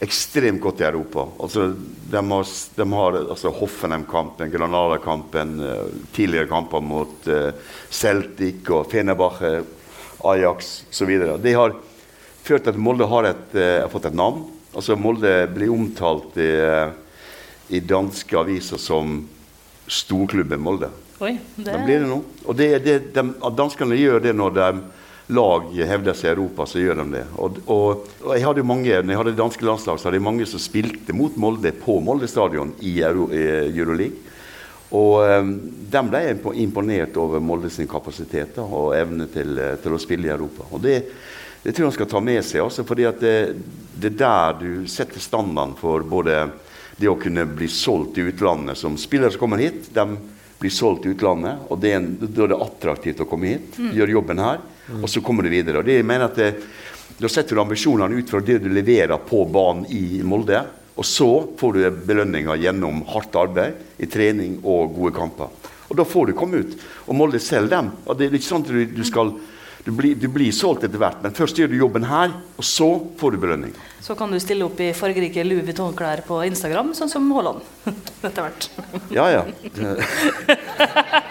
ekstremt 0.00 0.60
godt 0.60 0.80
i 0.80 0.86
Europa. 0.88 1.26
Altså, 1.40 1.66
de 2.10 2.16
har, 2.16 2.46
de 2.76 2.86
har 2.92 3.18
altså, 3.20 3.52
Hoffenheim-kampen, 3.52 4.50
Granada-kampen, 4.50 5.58
eh, 5.60 5.82
tidligere 6.16 6.48
kamper 6.48 6.80
mot 6.80 7.28
uh, 7.28 7.50
Celtic 7.90 8.70
og 8.72 8.88
Fenerbahçe, 8.92 9.60
Ajax 10.24 10.70
osv. 10.90 11.12
Det 11.42 11.52
har 11.56 11.76
ført 12.44 12.64
til 12.64 12.72
at 12.72 12.80
Molde 12.80 13.08
har, 13.08 13.28
et, 13.28 13.44
uh, 13.56 13.82
har 13.84 13.92
fått 13.92 14.08
et 14.08 14.16
navn. 14.16 14.46
Altså, 14.72 14.96
Molde 14.96 15.34
blir 15.52 15.72
omtalt 15.74 16.38
i, 16.40 16.48
uh, 16.64 16.96
i 17.68 17.82
danske 17.84 18.40
aviser 18.40 18.80
som 18.80 19.20
storklubben 19.90 20.64
Molde. 20.64 20.88
Oi, 21.20 21.34
det... 21.56 21.68
De 21.68 21.84
blir 21.84 22.00
det 22.00 22.08
nå. 22.08 22.22
Og 22.48 22.56
det, 22.56 22.70
det, 22.86 22.96
de, 23.12 23.26
danskene 23.52 23.98
gjør 24.00 24.22
det 24.24 24.32
når 24.32 24.56
de 24.56 24.68
lag 25.30 25.68
hevder 25.74 26.16
seg 26.16 26.30
i 26.30 26.32
Europa, 26.34 26.66
så 26.66 26.82
gjør 26.82 27.02
de 27.02 27.06
det. 27.14 27.24
Og, 27.38 27.60
og, 27.70 28.08
og 28.24 28.34
jeg 28.34 28.44
hadde 28.46 28.62
jo 28.62 28.70
mange, 28.70 28.98
når 29.02 29.14
jeg 29.14 29.20
hadde 29.22 29.36
danske 29.38 29.66
landslag, 29.66 30.00
så 30.00 30.08
hadde 30.08 30.18
jeg 30.20 30.26
mange 30.26 30.48
som 30.48 30.62
spilte 30.62 31.16
mot 31.16 31.36
Molde 31.40 31.72
på 31.76 32.00
Molde 32.04 32.28
stadion 32.30 32.74
i, 32.80 32.98
Euro, 33.06 33.28
i 33.34 33.44
Euroleague. 33.70 34.26
Og 34.96 35.22
um, 35.22 35.52
de 35.90 36.00
ble 36.10 36.22
imponert 36.58 37.18
over 37.20 37.42
Molde 37.42 37.70
sin 37.70 37.88
kapasitet 37.90 38.56
da, 38.56 38.64
og 38.66 38.96
evne 38.98 39.28
til, 39.30 39.54
eh, 39.54 39.76
til 39.82 39.94
å 39.94 40.00
spille 40.02 40.26
i 40.26 40.32
Europa. 40.34 40.66
Og 40.74 40.82
det, 40.82 40.96
det 41.62 41.70
tror 41.70 41.84
jeg 41.84 41.90
han 41.92 41.98
skal 42.00 42.10
ta 42.10 42.24
med 42.26 42.42
seg, 42.46 42.64
også, 42.64 42.86
fordi 42.88 43.06
det, 43.20 43.36
det 43.94 44.10
er 44.10 44.18
der 44.18 44.58
du 44.58 44.90
setter 44.90 45.22
standarden 45.22 45.76
for 45.78 46.02
både 46.02 46.42
det 46.98 47.08
å 47.08 47.18
kunne 47.20 47.46
bli 47.46 47.70
solgt 47.70 48.18
i 48.18 48.26
utlandet. 48.32 48.80
Som 48.82 48.98
spillere 48.98 49.30
som 49.30 49.44
kommer 49.44 49.62
hit, 49.62 49.92
de 49.94 50.06
blir 50.60 50.74
solgt 50.74 51.06
i 51.06 51.14
utlandet, 51.14 51.62
og 51.70 51.78
det 51.80 51.94
er 51.94 52.00
en, 52.00 52.10
da 52.26 52.44
er 52.44 52.52
det 52.52 52.60
attraktivt 52.66 53.22
å 53.22 53.28
komme 53.30 53.54
hit, 53.54 53.78
gjøre 53.94 54.18
jobben 54.18 54.42
her, 54.42 54.58
og 54.98 55.08
så 55.10 55.22
kommer 55.24 55.46
du 55.46 55.52
videre. 55.52 55.80
Og 55.80 55.86
det 55.86 56.02
mener 56.02 56.28
at 56.30 56.38
det, 56.38 56.52
Da 57.20 57.28
setter 57.28 57.56
du 57.56 57.60
ambisjonene 57.60 58.16
ut 58.16 58.30
fra 58.30 58.40
det 58.40 58.62
du 58.62 58.68
leverer 58.72 59.18
på 59.26 59.42
banen 59.44 59.84
i 59.92 60.22
Molde. 60.24 60.62
Og 60.96 61.04
så 61.04 61.26
får 61.58 61.72
du 61.74 61.98
belønninger 62.06 62.56
gjennom 62.62 63.02
hardt 63.12 63.36
arbeid 63.36 64.00
i 64.00 64.08
trening 64.08 64.60
og 64.62 64.94
gode 64.94 65.12
kamper. 65.16 65.50
Og 65.90 65.98
da 65.98 66.06
får 66.06 66.30
du 66.30 66.36
komme 66.38 66.62
ut. 66.62 66.76
Og 67.08 67.16
Molde 67.18 67.40
selger 67.42 67.74
dem. 67.74 67.90
Og 68.06 68.16
det 68.16 68.28
er 68.28 68.38
ikke 68.38 68.46
sånn 68.46 68.64
at 68.64 68.72
du, 68.72 68.80
du 68.94 69.04
skal 69.04 69.34
du 69.84 69.90
blir, 69.96 70.14
du 70.14 70.28
blir 70.28 70.52
solgt 70.52 70.84
etter 70.84 71.00
hvert, 71.00 71.22
men 71.24 71.32
først 71.32 71.56
gjør 71.56 71.70
du 71.72 71.76
jobben 71.78 72.04
her, 72.04 72.34
og 72.60 72.66
så 72.66 72.88
får 73.20 73.32
du 73.32 73.38
belønning. 73.40 73.72
Så 74.04 74.16
kan 74.18 74.32
du 74.32 74.36
stille 74.42 74.66
opp 74.66 74.80
i 74.82 74.90
fargerike 74.96 75.44
Louis 75.46 75.64
Vuitton-klær 75.64 76.20
på 76.26 76.42
Instagram, 76.48 76.92
sånn 76.96 77.08
som 77.12 77.28
Haaland. 77.32 77.64
Etter 78.26 78.44
hvert. 78.44 78.68
Ja, 79.14 79.28
ja. 79.32 79.42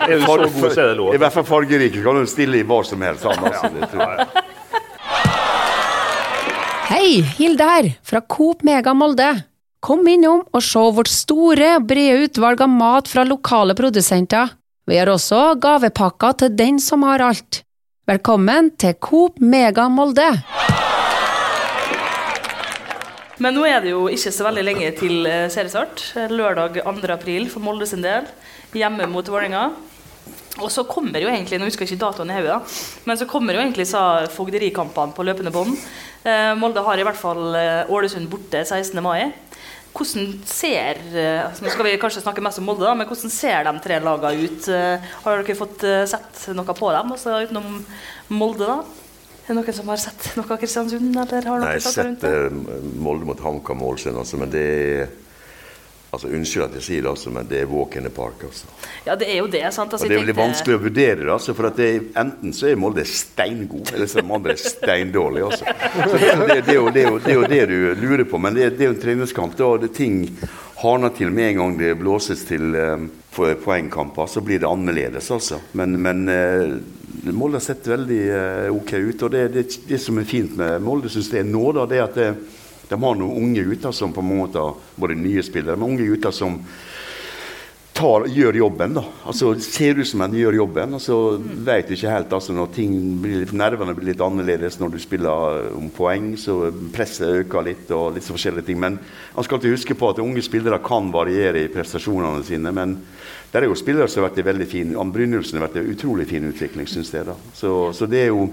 Er 0.07 0.15
du 0.15 0.25
så 0.25 0.37
god, 0.39 0.65
så 0.73 0.81
er 0.81 0.91
det 0.91 0.97
lov. 0.97 1.13
I 1.13 1.21
hvert 1.21 1.37
fall 1.37 1.45
fargerike 1.51 2.01
kan 2.05 2.17
du 2.17 2.29
stille 2.29 2.61
i 2.61 2.65
hva 2.65 2.81
som 2.87 3.05
helst. 3.05 3.29
Altså, 3.29 3.69
det 3.75 3.91
tror 3.93 4.15
jeg. 4.17 4.47
Hei, 6.89 7.21
Hilde 7.37 7.69
her, 7.69 7.93
fra 8.01 8.25
Coop 8.25 8.65
Mega 8.65 8.95
Molde. 8.97 9.29
Kom 9.79 10.01
innom 10.09 10.41
og 10.49 10.63
se 10.65 10.81
vårt 10.97 11.11
store, 11.11 11.75
brede 11.85 12.25
utvalg 12.25 12.65
av 12.65 12.71
mat 12.73 13.07
fra 13.07 13.23
lokale 13.29 13.77
produsenter. 13.77 14.57
Vi 14.89 14.97
har 14.97 15.11
også 15.13 15.53
gavepakker 15.61 16.39
til 16.41 16.55
den 16.57 16.81
som 16.81 17.05
har 17.05 17.21
alt. 17.21 17.61
Velkommen 18.09 18.71
til 18.81 18.95
Coop 18.97 19.35
Mega 19.37 19.83
Molde. 19.93 20.25
Men 23.37 23.53
nå 23.53 23.67
er 23.69 23.83
det 23.83 23.91
jo 23.91 24.07
ikke 24.09 24.31
så 24.33 24.47
veldig 24.47 24.63
lenge 24.65 24.87
til 24.97 25.27
eh, 25.29 25.43
seriestart. 25.53 26.01
Lørdag 26.31 26.79
2. 26.87 26.95
april 27.13 27.45
for 27.53 27.61
Molde 27.61 27.85
sin 27.85 28.01
del. 28.01 28.25
Hjemme 28.73 29.05
mot 29.11 29.29
Vålerenga. 29.29 29.67
Og 30.57 30.73
så 30.73 30.87
kommer 30.89 31.21
jo 31.21 31.29
egentlig, 31.29 31.59
nå 31.61 31.69
husker 31.69 31.85
jeg 31.85 31.99
ikke 31.99 32.07
datoen 32.07 32.33
i 32.33 32.39
hodet, 32.39 32.57
men 33.05 33.19
så 33.19 33.29
kommer 33.29 33.53
jo 33.53 33.61
egentlig 33.61 33.85
fogderikampene 34.33 35.13
på 35.13 35.27
løpende 35.29 35.53
bånd. 35.53 35.77
Eh, 36.25 36.55
Molde 36.57 36.81
har 36.89 36.97
i 36.97 37.05
hvert 37.05 37.19
fall 37.19 37.53
eh, 37.61 37.93
Ålesund 37.93 38.25
borte 38.31 38.65
16. 38.65 38.97
mai. 39.05 39.29
Hvordan 39.89 40.31
ser 40.47 40.99
eh, 41.17 41.41
altså 41.43 41.65
Nå 41.65 41.71
skal 41.73 41.87
vi 41.87 41.97
kanskje 42.01 42.21
snakke 42.23 42.43
mest 42.45 42.61
om 42.61 42.67
Molde, 42.69 42.85
da, 42.85 42.95
men 42.97 43.07
hvordan 43.09 43.33
ser 43.33 43.65
de 43.65 43.73
tre 43.83 43.99
lagene 44.03 44.45
ut? 44.45 44.67
Eh, 44.71 45.11
har 45.23 45.41
dere 45.41 45.57
fått 45.57 45.85
eh, 45.87 46.03
sett 46.09 46.43
noe 46.55 46.75
på 46.77 46.91
dem, 46.93 47.13
altså 47.15 47.39
utenom 47.45 47.79
Molde? 48.33 48.69
da? 48.69 48.79
Er 49.49 49.55
det 49.55 49.57
noen 49.57 49.77
som 49.79 49.89
har 49.89 50.01
sett 50.01 50.27
noe 50.37 50.45
av 50.45 50.61
Kristiansund? 50.61 51.09
Eller 51.23 51.49
har 51.49 51.63
Nei, 51.63 51.73
jeg 51.79 51.87
har 51.87 51.97
sett 51.97 52.99
Molde 53.01 53.25
mot 53.29 53.41
HamKam 53.41 53.81
Ålesund, 53.87 54.21
altså, 54.21 54.37
men 54.41 54.53
det 54.53 54.65
er 54.69 55.09
altså, 56.11 56.27
Unnskyld 56.27 56.63
at 56.65 56.77
jeg 56.79 56.85
sier 56.85 57.01
det, 57.05 57.09
altså, 57.11 57.31
men 57.33 57.47
det 57.49 57.61
er 57.61 57.69
walk 57.71 57.95
in 57.99 58.03
the 58.07 58.11
park. 58.13 58.43
Altså. 58.47 58.69
Ja, 59.05 59.15
det 59.19 59.27
er 59.31 59.37
jo 59.41 59.47
det. 59.47 59.63
sant? 59.73 59.93
Altså, 59.93 60.05
Og 60.05 60.09
det 60.09 60.15
er 60.17 60.21
veldig 60.23 60.35
tenkte- 60.35 60.47
vanskelig 60.47 60.77
å 60.79 60.83
vurdere 60.83 61.19
det, 61.23 61.29
altså, 61.33 61.55
for 61.57 61.69
er, 61.85 61.99
enten 62.23 62.53
så 62.53 62.67
er 62.71 62.75
Molde 62.79 63.05
steingod, 63.05 63.93
eller 63.93 64.07
så 64.09 64.19
er 64.19 64.27
de 64.27 64.33
andre 64.39 64.55
steindårlige. 64.57 65.45
Altså. 65.45 65.65
Så 65.65 66.17
det, 66.17 66.65
det, 66.65 66.73
er 66.73 66.79
jo, 66.79 66.89
det, 66.89 67.03
er 67.03 67.09
jo, 67.09 67.19
det 67.19 67.33
er 67.33 67.39
jo 67.39 67.47
det 67.53 67.61
du 67.69 67.77
lurer 68.03 68.25
på, 68.29 68.37
men 68.41 68.55
det, 68.57 68.63
er- 68.65 68.75
det 68.77 68.85
er 68.85 68.91
jo 68.91 68.97
en 68.97 69.03
treningskamp. 69.03 69.57
Da 69.59 69.71
det 69.77 69.93
ting 69.97 70.21
hardner 70.79 71.09
til 71.15 71.31
med 71.35 71.51
en 71.53 71.57
gang 71.63 71.77
det 71.79 71.95
blåses 71.99 72.45
til 72.47 72.75
um, 72.75 73.09
poengkamper, 73.35 74.27
så 74.31 74.41
blir 74.41 74.59
det 74.63 74.69
annerledes, 74.69 75.27
altså. 75.31 75.59
Men, 75.73 75.97
men 76.01 76.23
uh, 76.29 77.33
Molde 77.35 77.59
har 77.59 77.65
sett 77.65 77.87
veldig 77.89 78.21
uh, 78.31 78.69
ok 78.77 78.93
ut, 79.09 79.23
og 79.27 79.33
det, 79.33 79.43
det, 79.53 79.65
det 79.89 79.99
som 80.01 80.17
er 80.21 80.27
fint 80.29 80.55
med 80.59 80.79
Molde, 80.85 81.11
syns 81.11 81.31
jeg 81.33 81.47
nå, 81.47 81.65
da, 81.75 81.85
det 81.89 81.99
er 81.99 82.05
at 82.07 82.15
det, 82.19 82.29
de 82.89 82.97
har 83.03 83.19
noen 83.19 83.43
unge 83.43 83.65
gutter 83.69 83.93
som 83.95 84.13
på 84.13 84.23
en 84.23 84.31
måte 84.39 84.63
både 84.99 85.17
nye 85.17 85.43
spillere, 85.45 85.77
men 85.77 85.93
unge 85.93 86.07
gutter 86.09 86.33
som 86.35 86.57
tar, 87.99 88.25
gjør 88.31 88.55
jobben. 88.55 88.93
da. 88.95 89.03
Altså 89.27 89.51
Ser 89.59 89.99
ut 89.99 90.07
som 90.07 90.23
en 90.23 90.35
gjør 90.35 90.57
jobben, 90.61 90.95
og 90.95 91.01
så 91.03 91.17
vet 91.37 91.89
du 91.89 91.95
ikke 91.95 92.13
helt 92.13 92.33
altså 92.33 92.55
når 92.55 92.71
ting 92.75 92.93
blir 93.21 93.51
nervene 93.53 93.95
blir 93.97 94.11
litt 94.11 94.23
annerledes 94.23 94.79
når 94.79 94.93
du 94.93 94.99
spiller 95.03 95.69
om 95.77 95.89
poeng, 95.93 96.31
så 96.39 96.71
presset 96.95 97.43
øker 97.43 97.67
litt 97.67 97.91
og 97.95 98.15
litt 98.15 98.25
så 98.25 98.35
forskjellige 98.37 98.69
ting. 98.69 98.79
Men 98.81 98.99
man 99.35 99.45
skal 99.47 99.59
alltid 99.59 99.75
huske 99.75 99.97
på 99.99 100.13
at 100.13 100.23
unge 100.23 100.43
spillere 100.45 100.81
kan 100.85 101.11
variere 101.13 101.65
i 101.65 101.71
prestasjonene 101.73 102.45
sine. 102.47 102.71
men 102.71 102.99
der 103.51 103.63
er 103.63 103.71
jo 103.71 103.77
spillere 103.77 104.07
som 104.07 104.21
har 104.21 104.29
vært 104.29 104.43
i 104.43 104.45
veldig 104.45 104.65
fin 104.69 104.91
Ann 105.01 105.11
Brynildsen 105.13 105.57
har 105.57 105.67
vært 105.67 105.79
i 105.81 105.93
utrolig 105.95 106.27
fin 106.29 106.45
utvikling, 106.45 106.85
syns 106.87 107.13
jeg. 107.13 107.25
da. 107.25 107.35
Så, 107.53 107.91
så 107.97 108.05
det 108.05 108.27
er 108.27 108.29
jo 108.29 108.49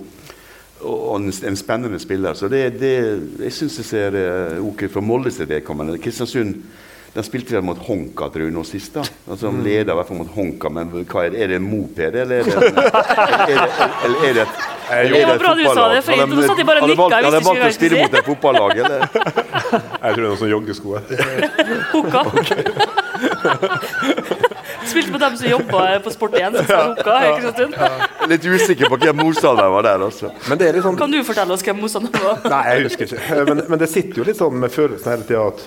og 0.85 1.16
en, 1.20 1.31
en 1.49 1.57
spennende 1.57 1.99
spiller. 2.03 2.35
Så 2.37 2.49
det, 2.53 2.64
det, 2.81 2.95
jeg 3.47 3.53
syns 3.53 3.77
det 3.81 3.87
ser 3.89 4.18
eh, 4.20 4.59
ok 4.61 4.87
for 4.93 5.01
Molde 5.05 5.31
sitt 5.33 5.49
vedkommende. 5.49 5.97
Kristiansund 6.03 6.59
de 7.16 7.22
spilte 7.24 7.55
vel 7.57 7.62
mot 7.64 7.79
Honka 7.87 8.27
tror 8.29 8.43
jeg, 8.45 8.53
nå 8.53 8.61
sist. 8.68 8.93
da. 8.99 9.01
Altså, 9.33 9.49
de 9.49 9.62
leder 9.64 9.89
i 9.89 9.97
hvert 9.97 10.09
fall 10.11 10.18
mot 10.20 10.33
Honka, 10.35 10.68
men 10.68 10.91
hva 11.09 11.22
er 11.24 11.31
det? 11.33 11.39
Er 11.41 11.49
det 11.55 11.57
en 11.62 11.64
moped, 11.70 12.18
eller 12.20 12.43
er 12.43 12.45
det 12.45 12.57
en, 12.61 12.66
er 12.77 13.57
det, 13.57 13.68
eller 14.05 14.20
er 14.29 14.35
det 14.37 14.45
et 14.45 14.59
Det 15.16 15.22
var 15.31 15.41
bra 15.41 15.55
du 15.57 15.62
sa 15.64 15.87
det, 15.95 16.03
for 16.05 16.12
de- 16.12 16.27
nå 16.37 16.45
satt 16.45 16.61
jeg 16.61 16.68
bare 16.68 16.83
og 16.85 16.91
de 16.91 16.93
nikka, 16.93 17.09
valgt- 17.09 17.39
de 17.39 17.47
valgt 17.49 17.64
å 17.64 17.72
spille 17.79 18.03
mot 18.05 18.18
et 18.20 18.29
fotballag, 18.29 18.85
eller? 18.85 19.01
Jeg 20.07 20.12
tror 20.12 20.20
det 20.20 20.27
er 20.27 20.29
noe 20.29 20.39
sånn 20.45 20.53
joggesko. 20.53 20.89
Hoka. 21.97 22.20
Spilte 24.87 25.11
med 25.12 25.21
dem 25.21 25.37
som 25.37 25.49
jobba 25.51 25.85
på 26.05 26.12
Sport 26.14 26.35
1. 26.39 26.57
Som 26.57 26.67
sa 26.69 26.83
Luka, 26.91 27.17
i 27.17 27.33
Kristiansund. 27.41 28.29
Litt 28.31 28.45
usikker 28.47 28.93
på 28.93 28.99
hvem 29.03 29.19
motstanderen 29.23 29.73
var 29.75 29.87
der, 29.87 30.05
altså. 30.09 30.31
Men 30.51 30.61
det 30.61 30.69
er 30.69 30.79
litt 30.79 30.87
sånn 30.87 30.99
Kan 31.01 31.14
du 31.14 31.19
fortelle 31.27 31.57
oss 31.57 31.64
hvem 31.67 31.81
motstanderen 31.83 32.27
var? 32.27 32.45
Nei, 32.53 32.62
jeg 32.71 32.87
husker 32.91 33.09
ikke. 33.09 33.41
Men, 33.51 33.64
men 33.73 33.83
det 33.83 33.91
sitter 33.93 34.23
jo 34.23 34.29
litt 34.29 34.41
sånn 34.41 34.61
med 34.62 34.75
følelsen 34.75 35.12
hele 35.14 35.27
tida 35.29 35.47
at, 35.51 35.64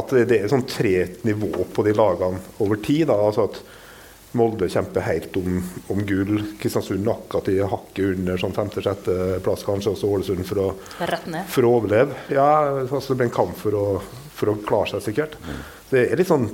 at 0.00 0.18
det 0.30 0.40
er 0.42 0.52
sånn 0.52 0.66
tre 0.68 0.96
nivå 1.28 1.68
på 1.74 1.86
de 1.86 1.96
lagene 1.96 2.42
over 2.64 2.80
tid. 2.84 3.06
Da. 3.12 3.18
Altså 3.30 3.48
at 3.48 3.62
Molde 4.34 4.66
kjemper 4.66 5.04
helt 5.06 5.36
om, 5.38 5.60
om 5.94 6.00
gull. 6.06 6.40
Kristiansund 6.58 7.06
akkurat 7.10 7.48
i 7.52 7.60
hakket 7.62 8.16
under 8.16 8.40
sånn 8.40 8.56
femte-sjetteplass, 8.56 9.62
kanskje 9.66 9.92
også 9.94 10.10
Ålesund 10.10 10.42
for 10.48 10.62
å, 10.64 10.66
for 11.54 11.68
å 11.68 11.74
overleve. 11.78 12.18
Ja, 12.34 12.48
altså 12.82 13.14
det 13.14 13.20
blir 13.20 13.28
en 13.30 13.36
kamp 13.36 13.54
for 13.60 13.78
å, 13.78 13.84
for 14.34 14.50
å 14.50 14.56
klare 14.66 14.90
seg, 14.96 15.04
sikkert. 15.06 15.38
Det 15.94 16.08
er 16.10 16.20
litt 16.20 16.30
sånn 16.30 16.48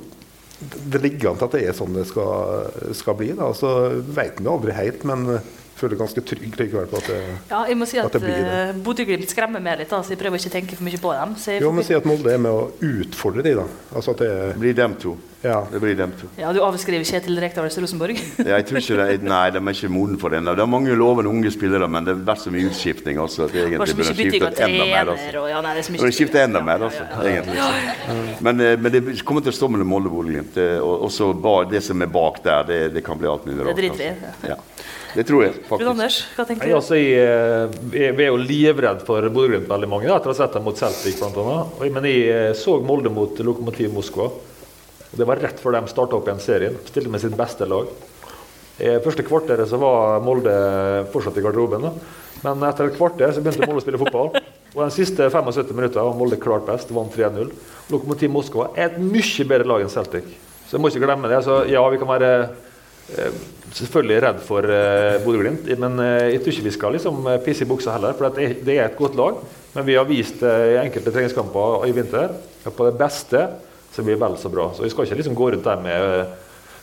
det 0.60 1.00
ligger 1.00 1.30
an 1.30 1.38
til 1.40 1.46
at 1.46 1.54
det 1.56 1.60
er 1.70 1.76
sånn 1.76 1.94
det 1.96 2.02
skal, 2.10 2.66
skal 2.92 3.16
bli. 3.16 3.30
Da. 3.38 3.46
Så 3.56 3.70
vet 4.12 4.36
vi 4.36 4.44
det 4.44 4.52
aldri 4.52 4.74
helt, 4.76 5.06
men 5.08 5.40
føler 5.80 5.96
ganske 5.96 6.20
trygg 6.20 6.58
likevel 6.60 6.88
på 6.90 6.98
at 7.00 7.08
det 7.08 7.20
Ja, 7.48 7.62
jeg 7.70 7.78
må 7.80 7.88
si 7.88 7.96
At 8.00 8.10
at 8.10 8.18
det 8.18 8.22
blir 8.26 8.42
det. 8.44 8.58
uh, 8.76 8.80
Bodø-Glimt 8.84 9.32
skremmer 9.32 9.62
meg 9.64 9.80
litt, 9.80 9.88
da, 9.92 10.02
så 10.04 10.12
jeg 10.12 10.20
prøver 10.20 10.36
ikke 10.40 10.52
å 10.52 10.56
tenke 10.58 10.76
for 10.76 10.84
mye 10.84 11.00
på 11.00 11.14
dem. 11.16 11.34
Så 11.40 11.54
jeg, 11.54 11.64
Jo, 11.64 11.72
men 11.72 11.86
si 11.86 11.96
at 11.96 12.08
Molde 12.08 12.34
er 12.34 12.42
med 12.44 12.52
å 12.52 12.66
utfordre 12.90 13.44
de, 13.46 13.54
da. 13.56 13.66
Altså 13.94 14.12
at 14.12 14.24
det 14.24 14.30
Det 14.50 14.60
blir 14.60 14.76
dem 14.82 14.98
to. 15.00 15.16
Ja. 15.42 15.66
Det 15.72 15.80
blir 15.80 15.94
dem 15.96 16.10
to. 16.20 16.28
ja, 16.36 16.50
du 16.52 16.60
avskriver 16.60 17.04
Kjetil 17.08 17.38
Rekdals 17.40 17.78
Rosenborg. 17.80 18.18
Jeg 18.52 18.66
tror 18.68 18.80
ikke 18.82 18.98
det, 18.98 19.22
Nei, 19.24 19.46
de 19.54 19.62
er 19.62 19.72
ikke 19.72 19.88
moden 19.92 20.18
for 20.20 20.32
det 20.32 20.42
ennå. 20.42 20.52
Det 20.58 20.64
er 20.66 20.68
mange 20.68 20.96
lovende 20.98 21.32
unge 21.32 21.52
spillere, 21.54 21.88
men 21.88 22.04
det 22.04 22.14
har 22.14 22.26
vært 22.28 22.42
så 22.44 22.52
mye 22.52 22.68
utskiftning. 22.68 23.20
Altså, 23.24 23.46
at 23.48 23.54
Bare 23.56 23.70
egentlig 23.70 24.06
så 24.10 24.12
mye 24.12 24.18
bytting 24.20 24.44
av 24.44 24.60
enda 24.68 24.88
mer. 24.90 24.90
trener 24.90 25.12
Altså. 25.14 25.30
og 25.40 25.48
ja, 25.48 25.62
nei, 25.64 25.72
det 25.76 25.82
er 25.82 25.88
så 25.88 25.94
mye 25.96 26.12
Burde 26.20 26.44
enda 26.44 26.64
mer, 26.66 26.86
altså, 26.90 27.06
egentlig. 27.24 28.36
Men, 28.44 28.60
eh, 28.66 28.76
men 28.76 28.92
det 28.96 29.02
kommer 29.24 29.46
til 29.46 29.54
å 29.54 29.56
stå 29.56 29.70
mellom 29.72 29.88
Molde 29.94 30.12
og 30.12 30.18
Bodø-Glimt. 30.18 30.60
Og 30.84 31.08
også 31.08 31.32
det 31.70 31.82
som 31.88 32.04
er 32.04 32.12
bak 32.12 32.42
der, 32.44 32.68
det, 32.68 32.80
det 32.98 33.04
kan 33.06 33.18
bli 33.20 33.30
alt 33.30 33.48
mulig 33.48 33.64
rart. 33.64 33.72
Det 33.72 33.80
driter 33.80 34.02
vi 34.02 34.10
i. 34.10 34.12
altså. 34.12 34.52
Ja. 34.52 34.60
Det 35.10 35.24
tror 35.26 35.42
jeg 35.42 35.54
faktisk. 35.56 35.68
faktisk. 35.70 35.88
Anders, 35.90 36.18
hva 36.36 36.44
tenker 36.46 36.68
du? 36.68 36.74
altså, 36.76 36.98
jeg, 37.00 37.24
eh, 37.24 37.80
vi 37.90 38.04
vi 38.14 38.26
er 38.26 38.30
jo 38.30 38.38
livredd 38.44 39.02
for 39.08 39.24
Bodø-Glimt 39.32 39.72
veldig 39.72 39.88
mange, 39.90 40.06
da, 40.06 40.20
etter 40.20 40.30
å 40.30 40.36
ha 40.36 40.38
sett 40.44 40.54
dem 40.54 40.68
mot 40.68 40.78
Celtic 40.78 41.18
bl.a. 41.18 41.56
Men 41.80 42.06
jeg 42.12 42.28
eh, 42.28 42.52
så 42.58 42.76
Molde 42.84 43.10
mot 43.12 43.40
Lokomotiv 43.48 43.96
Moskva. 43.96 44.28
Og 45.10 45.18
Det 45.18 45.26
var 45.26 45.42
rett 45.42 45.58
før 45.58 45.74
de 45.74 45.90
starta 45.90 46.16
opp 46.16 46.28
igjen 46.28 46.42
serien. 46.42 46.78
Stilte 46.86 47.10
med 47.10 47.22
sitt 47.22 47.36
beste 47.38 47.66
lag. 47.66 47.90
I 48.80 48.96
første 49.04 49.24
kvarteret 49.26 49.68
så 49.68 49.76
var 49.80 50.22
Molde 50.24 50.52
fortsatt 51.12 51.36
i 51.36 51.42
garderoben. 51.44 51.84
Da. 51.84 51.90
Men 52.46 52.62
etter 52.70 52.88
et 52.88 52.96
kvarter 52.96 53.34
så 53.34 53.42
begynte 53.42 53.66
Molde 53.66 53.82
å 53.82 53.84
spille 53.84 54.00
fotball. 54.00 54.30
Og 54.70 54.84
de 54.84 54.94
siste 54.94 55.26
75 55.26 55.74
minutter 55.74 56.06
var 56.06 56.16
Molde 56.16 56.38
klart 56.40 56.68
best, 56.68 56.92
vant 56.94 57.12
3-0. 57.12 57.50
Lokomotiv 57.90 58.30
Moskva 58.32 58.70
er 58.76 58.92
et 58.92 59.00
mye 59.02 59.46
bedre 59.50 59.66
lag 59.68 59.84
enn 59.84 59.92
Celtic. 59.92 60.28
Så 60.68 60.76
jeg 60.76 60.84
må 60.84 60.92
ikke 60.92 61.02
glemme 61.02 61.30
det. 61.30 61.40
Så 61.42 61.64
ja, 61.68 61.82
vi 61.90 61.98
kan 61.98 62.08
være 62.08 62.30
eh, 63.18 63.40
selvfølgelig 63.74 64.20
redd 64.22 64.44
for 64.46 64.70
eh, 64.70 65.18
Bodø-Glimt, 65.24 65.66
men 65.82 66.04
eh, 66.04 66.28
jeg 66.36 66.44
tror 66.44 66.54
ikke 66.54 66.68
vi 66.68 66.76
skal 66.76 66.94
liksom, 66.94 67.18
eh, 67.26 67.40
pisse 67.42 67.66
i 67.66 67.70
buksa 67.70 67.96
heller. 67.96 68.14
For 68.14 68.30
det, 68.38 68.76
er 68.76 68.86
et 68.86 68.96
godt 68.98 69.18
lag. 69.18 69.42
Men 69.74 69.86
vi 69.90 69.98
har 69.98 70.06
vist 70.06 70.44
eh, 70.46 70.76
i 70.76 70.78
enkelte 70.84 71.12
treningskamper 71.12 71.88
i 71.90 71.96
vinter 71.96 72.38
på 72.70 72.86
det 72.86 72.94
beste 73.00 73.48
så 74.00 74.06
blir 74.06 74.16
det 74.16 74.22
vel 74.24 74.38
så 74.40 74.50
bra. 74.52 74.70
Så 74.74 74.82
vi 74.86 74.90
skal 74.92 75.06
ikke 75.06 75.20
liksom 75.20 75.36
gå 75.38 75.50
rundt 75.54 75.66
der 75.68 75.82
med 75.84 76.06
eh, 76.20 76.38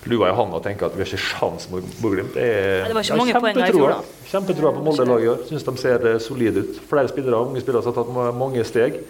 lua 0.07 0.29
i 0.29 0.35
hånda 0.37 0.59
og 0.59 0.63
tenke 0.63 0.85
at 0.87 0.93
vi 0.95 1.01
har 1.03 1.09
ikke 1.09 1.19
sjans 1.19 1.65
mot 1.73 1.83
Bodø-Glimt. 1.99 2.35
Det, 2.37 2.45
det 2.87 2.93
var 2.95 3.03
ikke 3.03 3.17
mange 3.19 3.39
poeng 3.41 3.57
i 3.59 3.71
fjor, 3.73 3.89
da. 3.91 3.97
Kjempetroa 4.29 4.71
på 4.77 4.83
Molde-laget 4.85 5.25
i 5.25 5.31
år. 5.33 5.41
Syns 5.49 5.65
de 5.67 5.73
ser 5.81 6.05
eh, 6.13 6.19
solide 6.23 6.63
ut. 6.63 6.77
Flere 6.87 7.09
spillere, 7.11 7.41
unge 7.49 7.63
spillere 7.65 7.83
som 7.83 7.91
har 7.91 8.05
tatt 8.05 8.37
mange 8.39 8.63
steg. 8.69 9.01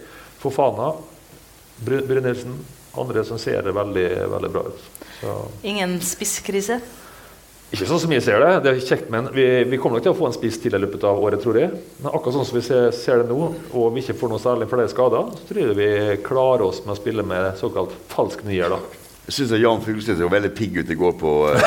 Fofana, 0.42 0.88
Bry- 1.84 2.02
Brynildsen, 2.08 2.56
andre 2.98 3.22
som 3.28 3.38
ser 3.38 3.62
veldig, 3.70 4.06
veldig 4.32 4.50
bra 4.56 4.64
ut. 4.72 4.86
Så. 5.20 5.36
Ingen 5.70 5.98
spisskrise? 6.02 6.80
Ikke 7.68 7.84
sånn 7.84 8.00
som 8.00 8.12
jeg 8.14 8.22
ser 8.24 8.40
det, 8.40 8.52
det 8.64 8.70
er 8.70 8.78
kjekt, 8.80 9.10
men 9.12 9.26
vi, 9.34 9.44
vi 9.68 9.76
kommer 9.80 9.98
nok 9.98 10.06
til 10.06 10.14
å 10.14 10.16
få 10.16 10.30
en 10.30 10.36
spiss 10.36 10.56
til 10.62 10.72
i 10.72 10.78
løpet 10.80 11.02
av 11.04 11.18
året, 11.20 11.42
tror 11.42 11.58
jeg. 11.60 11.68
Men 12.00 12.14
akkurat 12.14 12.38
sånn 12.38 12.46
som 12.48 12.56
vi 12.56 12.62
ser, 12.64 12.86
ser 12.96 13.20
det 13.20 13.28
nå, 13.28 13.50
og 13.76 13.90
vi 13.92 14.00
ikke 14.00 14.16
får 14.16 14.30
noe 14.32 14.40
særlig 14.40 14.70
flere 14.70 14.88
skader, 14.88 15.34
så 15.36 15.48
tror 15.50 15.60
jeg 15.60 15.76
vi 15.76 15.90
klarer 16.24 16.64
oss 16.64 16.80
med 16.86 16.94
å 16.94 16.96
spille 16.96 17.26
med 17.28 17.50
såkalt 17.60 17.92
falsk 18.08 18.40
nier. 18.48 18.72
da. 18.72 18.80
Jeg 19.28 19.34
syns 19.36 19.52
Jan 19.60 19.82
Fugleseth 19.84 20.16
så 20.16 20.28
veldig 20.32 20.48
pigg 20.56 20.78
ut 20.80 20.88
i 20.88 20.96
går 20.96 21.12
på 21.20 21.30
uh, 21.52 21.60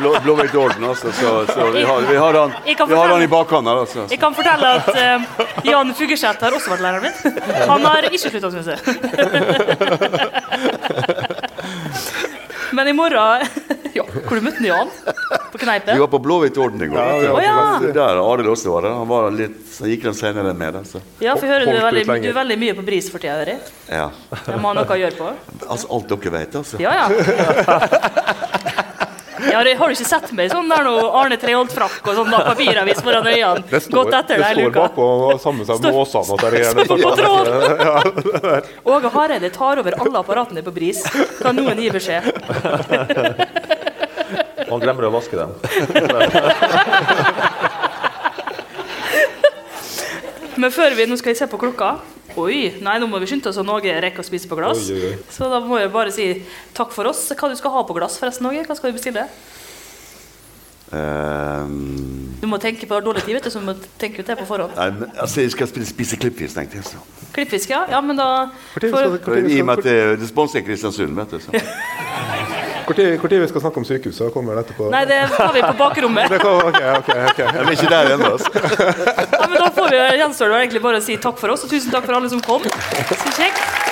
blå, 0.00 0.14
Blåhvit 0.24 0.54
orden. 0.56 0.86
Altså, 0.88 1.12
så, 1.12 1.44
så 1.50 1.66
vi, 1.74 1.82
har, 1.84 2.00
vi 2.08 2.16
har 2.16 2.38
han, 2.40 2.54
vi 2.64 2.72
har 2.96 3.12
han 3.12 3.20
i 3.20 3.28
bakhånd 3.28 3.68
her. 3.68 3.82
Altså. 3.82 4.06
Jeg 4.08 4.16
kan 4.22 4.32
fortelle 4.32 4.64
at 4.78 4.88
uh, 4.96 5.20
Jan 5.68 5.92
Fugleseth 5.98 6.40
har 6.48 6.56
også 6.56 6.72
vært 6.72 6.86
læreren 6.86 7.04
min. 7.04 7.12
Han 7.68 7.84
har 7.84 8.08
ikke 8.08 8.24
slutta 8.24 8.48
å 8.48 8.52
snuse. 8.56 8.80
Men 12.80 12.88
i 12.88 12.96
morgen 12.96 13.44
ja, 14.00 14.22
Hvor 14.26 14.40
du 14.40 14.44
møtte 14.46 14.64
Jan? 14.66 14.90
På 15.52 15.60
kneipen? 15.60 15.94
Vi 15.94 16.00
var 16.02 16.10
på 16.12 16.20
Blåhvitt-orden 16.24 16.82
i 16.84 16.88
går. 16.90 16.98
Ja, 16.98 17.06
ja. 17.26 17.34
Ja. 17.44 17.92
Der 17.96 18.20
Arild 18.22 18.50
også 18.52 18.74
var 18.74 18.86
der. 18.88 18.96
Han 19.00 19.08
var 19.10 19.30
litt, 19.34 19.58
så 19.74 19.88
gikk 19.90 20.08
han 20.10 20.16
senere 20.18 20.54
med. 20.56 20.80
Altså. 20.82 21.02
Ja, 21.22 21.34
for 21.36 21.46
jeg 21.48 21.54
hører 21.56 21.70
du 21.70 21.76
er, 21.76 21.86
veldig, 21.90 22.06
du 22.24 22.30
er 22.32 22.38
veldig 22.40 22.58
mye 22.64 22.76
på 22.80 22.86
bris 22.86 23.10
for 23.12 23.22
tida, 23.22 23.38
hører 23.42 23.56
jeg. 23.56 23.74
Ja. 23.90 24.08
Det 24.46 24.58
må 24.60 24.72
ha 24.72 24.78
noe 24.80 24.96
å 24.96 25.00
gjøre 25.04 25.18
på. 25.18 25.32
Altså, 25.66 25.90
alt 25.96 26.12
dere 26.14 26.34
vet, 26.38 26.60
altså. 26.62 26.80
Ja, 26.82 26.94
ja. 27.02 27.06
Ja, 29.40 29.58
har 29.78 29.88
du 29.88 29.94
ikke 29.94 30.04
sett 30.04 30.32
meg 30.36 30.50
sånn 30.52 30.68
der 30.68 30.84
nå, 30.84 30.92
Arne 31.16 31.36
Treholt-frakk 31.40 32.04
og 32.10 32.18
sånn 32.18 32.28
da, 32.32 32.42
papiravis 32.50 33.00
foran 33.04 33.24
øynene? 33.30 33.62
Det 33.70 33.80
står, 33.86 33.96
Gått 33.96 34.16
etter 34.18 34.42
det 34.42 34.50
står 34.52 34.74
bakpå 34.74 35.06
samme 35.40 35.64
som 35.68 35.80
Står- 35.80 35.96
Måsane 35.96 36.36
at 36.36 36.44
det 36.44 36.60
er 36.60 36.64
Står 36.74 37.00
på 37.00 37.12
tråd! 37.16 38.70
Åge 38.94 39.12
Hareide 39.16 39.50
tar 39.54 39.80
over 39.80 39.96
alle 39.96 40.20
apparatene 40.20 40.64
på 40.66 40.74
bris. 40.76 41.00
Kan 41.40 41.56
noen 41.56 41.80
gi 41.80 41.88
beskjed? 41.94 42.28
Og 44.70 44.78
han 44.78 44.84
glemmer 44.86 45.08
å 45.08 45.12
vaske 45.12 45.34
dem. 45.34 45.50
Men 50.60 50.70
før 50.74 50.94
vi, 50.94 51.06
nå 51.08 51.16
skal 51.18 51.32
jeg 51.32 51.40
se 51.40 51.46
på 51.50 51.58
klokka. 51.60 51.94
Oi, 52.38 52.78
nei, 52.84 52.98
nå 53.02 53.08
må 53.10 53.18
vi 53.18 53.26
skynde 53.26 53.50
oss 53.50 53.56
så 53.58 53.64
Norge 53.66 53.90
rekker 54.04 54.22
å 54.22 54.26
spise 54.26 54.46
på 54.46 54.58
glass. 54.58 54.84
Oi, 54.86 54.94
oi, 54.94 55.08
oi. 55.16 55.22
Så 55.32 55.48
da 55.50 55.58
må 55.64 55.80
jeg 55.80 55.90
bare 55.94 56.12
si 56.14 56.26
takk 56.76 56.92
for 56.94 57.10
oss. 57.10 57.24
Hva 57.34 57.50
du 57.50 57.56
skal 57.58 57.74
ha 57.74 57.82
på 57.88 57.96
glass 57.96 58.18
forresten, 58.20 58.46
Norge? 58.46 58.62
Hva 58.68 58.76
skal 58.78 58.92
vi 58.92 58.98
bestille? 59.00 59.24
Ehm, 60.92 62.34
Du 62.40 62.46
må 62.50 62.58
tenke 62.58 62.86
på 62.88 62.98
dårlig 63.04 63.22
tid, 63.24 63.34
vet 63.36 63.44
du, 63.46 63.50
så 63.52 63.60
du 63.62 63.66
må 63.68 63.74
tenke 64.00 64.22
ut 64.22 64.26
det 64.26 64.36
på 64.40 64.46
forhånd. 64.48 64.74
nei, 64.76 64.90
men, 64.90 65.10
altså, 65.16 65.40
jeg 65.44 65.52
skal 65.54 65.68
spise, 65.70 65.90
spise 65.92 66.16
klippfisk, 66.18 66.54
tenkte 66.56 66.80
jeg. 66.80 66.84
Så. 66.84 67.02
Klippfisk, 67.36 67.70
ja? 67.70 67.84
Ja, 67.90 68.00
men 68.00 68.16
da 68.18 68.28
Når 68.74 68.90
for, 68.90 69.18
skal, 69.22 69.50
I 69.50 69.60
og 69.60 69.66
med 69.66 69.78
at 69.78 69.84
det, 69.84 70.18
det 70.20 70.28
sponser 70.32 70.64
Kristiansund, 70.66 71.14
vet 71.14 71.30
du. 71.30 71.38
Tid- 72.90 73.20
vi 73.22 73.46
skal 73.48 73.60
snakke 73.62 73.78
om 73.78 73.84
sykehuset? 73.86 74.32
Kommer 74.34 74.56
det 74.58 74.64
etterpå? 74.64 74.88
Nei, 74.90 75.04
det 75.06 75.20
tar 75.36 75.52
vi 75.54 75.60
på 75.62 75.76
bakrommet. 75.78 76.26
Det 76.32 76.40
kan, 76.42 76.56
ok, 76.58 76.80
ok, 76.98 77.10
ok. 77.30 77.38
Jeg 77.38 77.60
er 77.62 77.70
ikke 77.70 77.90
der 77.92 78.14
ennå. 78.16 78.32
Altså. 78.34 78.50
Ja, 79.40 79.46
men 79.46 79.56
da 79.62 79.68
får 79.76 79.92
vi 79.94 80.00
gjenstår 80.18 80.50
det 80.50 80.58
egentlig 80.64 80.82
bare 80.82 80.98
å 80.98 81.04
si 81.04 81.16
takk 81.22 81.38
for 81.38 81.54
oss, 81.54 81.62
og 81.64 81.70
tusen 81.70 81.94
takk 81.94 82.04
for 82.08 82.18
alle 82.18 82.30
som 82.32 82.42
kom. 82.42 82.66
Så 82.66 83.30
kjekt. 83.38 83.89